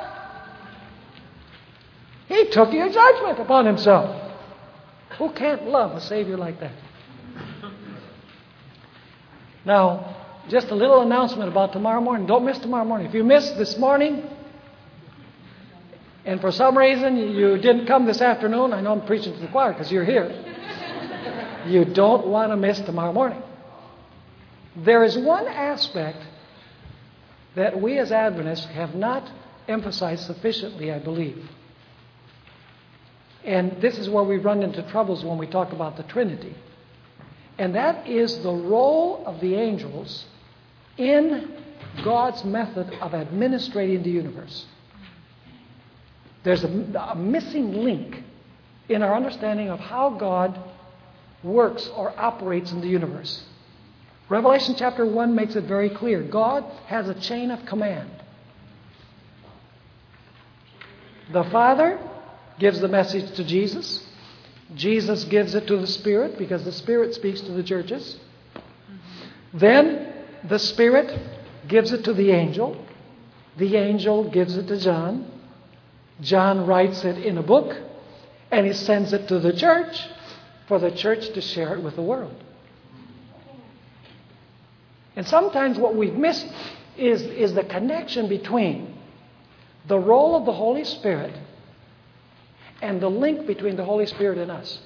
He 2.29 2.51
took 2.51 2.73
your 2.73 2.91
judgment 2.91 3.39
upon 3.39 3.65
Himself. 3.65 4.21
Who 5.19 5.31
can't 5.33 5.67
love 5.69 5.93
a 5.93 6.01
Savior 6.01 6.37
like 6.37 6.61
that? 6.61 6.73
Now, 9.65 10.17
just 10.49 10.69
a 10.69 10.75
little 10.75 11.03
announcement 11.03 11.49
about 11.49 11.73
tomorrow 11.73 12.01
morning. 12.01 12.27
Don't 12.27 12.45
miss 12.45 12.59
tomorrow 12.59 12.85
morning. 12.85 13.07
If 13.07 13.15
you 13.15 13.25
miss 13.25 13.51
this 13.53 13.79
morning, 13.79 14.29
and 16.25 16.41
for 16.41 16.53
some 16.53 16.77
reason 16.77 17.17
you 17.17 17.59
didn't 17.59 17.87
come 17.87 18.07
this 18.07 18.21
afternoon, 18.21 18.73
I 18.73 18.81
know 18.81 18.93
I'm 18.93 19.07
preaching 19.07 19.35
to 19.35 19.41
the 19.41 19.49
choir 19.49 19.73
because 19.73 19.91
you're 19.91 20.05
here. 20.05 20.31
You 21.67 21.85
don't 21.85 22.27
want 22.27 22.51
to 22.51 22.57
miss 22.57 22.81
tomorrow 22.81 23.13
morning. 23.13 23.43
There 24.77 25.05
is 25.05 25.17
one 25.17 25.47
aspect 25.47 26.19
that 27.55 27.81
we 27.81 27.99
as 27.99 28.11
Adventists 28.11 28.67
have 28.67 28.95
not 28.95 29.31
emphasized 29.69 30.27
sufficiently, 30.27 30.91
I 30.91 30.99
believe. 30.99 31.49
And 33.45 33.81
this 33.81 33.99
is 33.99 34.09
where 34.09 34.25
we 34.25 34.39
run 34.39 34.63
into 34.63 34.83
troubles 34.91 35.25
when 35.25 35.39
we 35.39 35.47
talk 35.47 35.73
about 35.73 35.97
the 35.97 36.05
Trinity. 36.05 36.55
And 37.63 37.77
that 37.77 38.09
is 38.09 38.41
the 38.41 38.51
role 38.51 39.23
of 39.25 39.39
the 39.39 39.55
angels 39.55 40.25
in 40.99 41.49
God's 42.03 42.45
method 42.45 42.93
of 43.01 43.15
administrating 43.15 44.03
the 44.03 44.11
universe. 44.11 44.67
There's 46.43 46.65
a, 46.65 46.67
a, 46.67 47.15
missing 47.15 47.85
link 47.85 48.25
in 48.89 49.01
our 49.05 49.15
understanding 49.15 49.71
of 49.71 49.79
how 49.79 50.11
God 50.11 50.59
works 51.45 51.89
or 51.95 52.13
operates 52.19 52.73
in 52.73 52.81
the 52.81 52.89
universe. 52.89 53.45
Revelation 54.29 54.75
chapter 54.77 55.07
1 55.07 55.33
makes 55.33 55.55
it 55.55 55.63
very 55.63 55.91
clear 55.91 56.21
God 56.21 56.65
has 56.87 57.09
a 57.09 57.15
chain 57.15 57.53
of 57.53 57.65
command. 57.65 58.11
The 61.33 61.45
Father 61.45 62.01
gives 62.59 62.81
the 62.81 62.89
message 62.89 63.37
to 63.37 63.45
Jesus. 63.45 64.05
Jesus 64.75 65.25
gives 65.25 65.55
it 65.55 65.67
to 65.67 65.77
the 65.77 65.87
Spirit 65.87 66.39
because 66.39 66.65
the 66.65 66.73
Spirit 66.73 67.15
speaks 67.15 67.41
to 67.43 67.53
the 67.53 67.63
churches. 67.63 68.17
Then 69.53 70.13
the 70.45 70.59
Spirit 70.59 71.19
gives 71.69 71.93
it 71.93 72.05
to 72.05 72.13
the 72.13 72.31
angel. 72.31 72.83
The 73.57 73.77
angel 73.77 74.31
gives 74.31 74.57
it 74.57 74.67
to 74.69 74.79
John. 74.79 75.31
John 76.21 76.67
writes 76.67 77.05
it 77.05 77.19
in 77.19 77.39
a 77.39 77.43
book 77.43 77.77
and 78.51 78.67
he 78.67 78.73
sends 78.73 79.13
it 79.13 79.29
to 79.29 79.39
the 79.39 79.53
church 79.53 80.09
for 80.69 80.79
the 80.79 80.91
church 80.91 81.31
to 81.31 81.41
share 81.41 81.75
it 81.75 81.83
with 81.83 81.97
the 81.97 82.03
world. 82.03 82.35
And 85.17 85.27
sometimes 85.27 85.79
what 85.79 85.95
we've 85.95 86.15
missed 86.15 86.47
is, 86.97 87.23
is 87.23 87.55
the 87.55 87.65
connection 87.65 88.29
between 88.29 88.95
the 89.87 89.99
role 89.99 90.37
of 90.37 90.47
the 90.47 90.53
Holy 90.53 90.85
Spirit 90.85 91.35
and 92.83 93.01
the 93.01 93.09
link 93.09 93.47
between 93.47 93.77
the 93.77 93.85
Holy 93.85 94.07
Spirit 94.07 94.39
and 94.39 94.51
us. 94.51 94.81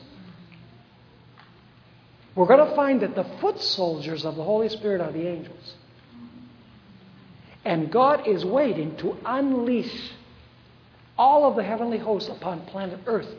We're 2.35 2.47
going 2.47 2.69
to 2.69 2.77
find 2.77 3.01
that 3.01 3.15
the 3.15 3.25
foot 3.41 3.61
soldiers 3.61 4.27
of 4.27 4.37
the 4.37 4.45
Holy 4.45 4.69
Spirit 4.69 5.01
are 5.01 5.11
the 5.11 5.27
angels. 5.27 5.75
And 7.65 7.91
God 7.91 8.29
is 8.29 8.45
waiting 8.45 8.95
to 8.99 9.17
unleash 9.25 10.13
all 11.19 11.49
of 11.49 11.57
the 11.57 11.63
heavenly 11.63 11.97
hosts 11.97 12.29
upon 12.29 12.61
planet 12.67 13.01
Earth, 13.07 13.35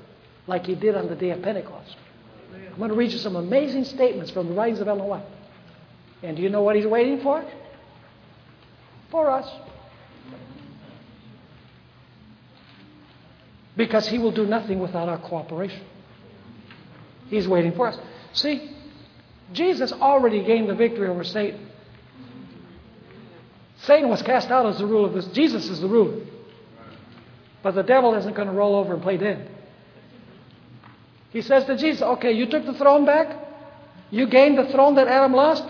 like 0.47 0.65
He 0.65 0.73
did 0.73 0.95
on 0.95 1.07
the 1.07 1.15
day 1.15 1.29
of 1.29 1.43
Pentecost. 1.43 1.95
I'm 2.53 2.77
going 2.79 2.89
to 2.89 2.95
read 2.95 3.11
you 3.11 3.19
some 3.19 3.35
amazing 3.35 3.85
statements 3.85 4.31
from 4.31 4.47
the 4.47 4.53
writings 4.53 4.79
of 4.79 4.87
Ellen 4.87 5.05
White. 5.05 5.25
And 6.23 6.35
do 6.35 6.41
you 6.41 6.49
know 6.49 6.63
what 6.63 6.75
He's 6.75 6.87
waiting 6.87 7.21
for? 7.21 7.45
For 9.11 9.29
us. 9.29 9.47
Because 13.77 14.07
He 14.07 14.17
will 14.17 14.31
do 14.31 14.45
nothing 14.45 14.79
without 14.79 15.07
our 15.07 15.19
cooperation. 15.19 15.81
He's 17.29 17.47
waiting 17.47 17.73
for 17.73 17.87
us. 17.87 17.97
See, 18.33 18.71
Jesus 19.53 19.93
already 19.93 20.43
gained 20.43 20.67
the 20.67 20.75
victory 20.75 21.07
over 21.07 21.23
Satan. 21.23 21.69
Satan 23.77 24.09
was 24.09 24.21
cast 24.21 24.49
out 24.49 24.65
as 24.65 24.79
the 24.79 24.85
ruler 24.85 25.07
of 25.07 25.13
this. 25.13 25.27
Jesus 25.27 25.69
is 25.69 25.79
the 25.79 25.87
ruler. 25.87 26.25
But 27.61 27.75
the 27.75 27.83
devil 27.83 28.13
isn't 28.15 28.35
going 28.35 28.47
to 28.47 28.53
roll 28.53 28.75
over 28.75 28.93
and 28.93 29.03
play 29.03 29.17
dead. 29.17 29.49
He 31.29 31.41
says 31.41 31.65
to 31.65 31.77
Jesus, 31.77 32.01
Okay, 32.01 32.31
you 32.31 32.47
took 32.47 32.65
the 32.65 32.73
throne 32.73 33.05
back. 33.05 33.45
You 34.09 34.27
gained 34.27 34.57
the 34.57 34.71
throne 34.71 34.95
that 34.95 35.07
Adam 35.07 35.33
lost. 35.33 35.63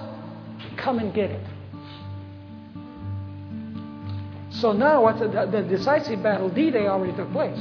Come 0.78 1.00
and 1.00 1.14
get 1.14 1.32
it. 1.32 1.46
So 4.52 4.72
now, 4.72 5.04
what's 5.04 5.20
the, 5.20 5.28
the 5.28 5.62
decisive 5.64 6.24
battle, 6.24 6.50
D 6.50 6.72
Day, 6.72 6.88
already 6.88 7.16
took 7.16 7.32
place. 7.32 7.58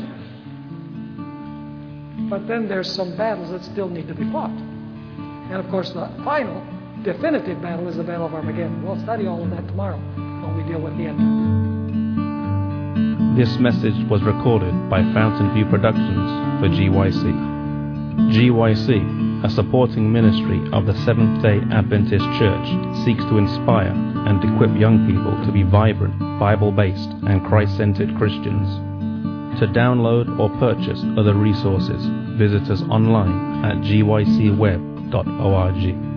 But 2.28 2.48
then 2.48 2.69
there's 2.69 2.90
some 2.90 3.16
battles 3.16 3.51
that 3.51 3.65
still 3.65 3.89
need 3.89 4.09
to 4.09 4.15
be 4.15 4.24
fought. 4.32 4.51
And 4.51 5.55
of 5.55 5.69
course, 5.70 5.90
the 5.93 6.11
final, 6.24 6.61
definitive 7.05 7.62
battle 7.62 7.86
is 7.86 7.97
the 7.97 8.03
Battle 8.03 8.27
of 8.27 8.35
Armageddon. 8.35 8.82
We'll 8.85 9.01
study 9.01 9.27
all 9.28 9.44
of 9.44 9.51
that 9.51 9.66
tomorrow 9.69 9.98
when 9.98 10.57
we 10.57 10.65
deal 10.65 10.81
with 10.81 10.97
the 10.98 11.05
end. 11.05 11.47
This 13.39 13.59
message 13.59 13.94
was 14.09 14.23
recorded 14.23 14.90
by 14.90 15.03
Fountain 15.12 15.55
View 15.55 15.66
Productions 15.66 16.59
for 16.59 16.69
GYC. 16.69 17.23
GYC, 18.32 19.44
a 19.44 19.51
supporting 19.51 20.11
ministry 20.11 20.61
of 20.73 20.86
the 20.86 20.94
Seventh 21.05 21.43
day 21.43 21.61
Adventist 21.70 22.24
Church, 22.39 22.66
seeks 23.05 23.23
to 23.24 23.39
inspire 23.39 23.93
and 23.93 24.43
equip 24.43 24.74
young 24.77 25.07
people 25.07 25.36
to 25.44 25.53
be 25.53 25.62
vibrant, 25.62 26.19
Bible 26.40 26.73
based, 26.73 27.11
and 27.28 27.44
Christ 27.47 27.77
centered 27.77 28.16
Christians. 28.16 28.86
To 29.61 29.66
download 29.66 30.39
or 30.39 30.51
purchase 30.59 31.03
other 31.16 31.35
resources, 31.35 32.05
visit 32.37 32.70
us 32.70 32.83
online 32.91 33.65
at 33.65 33.78
gycweb.org. 33.78 36.16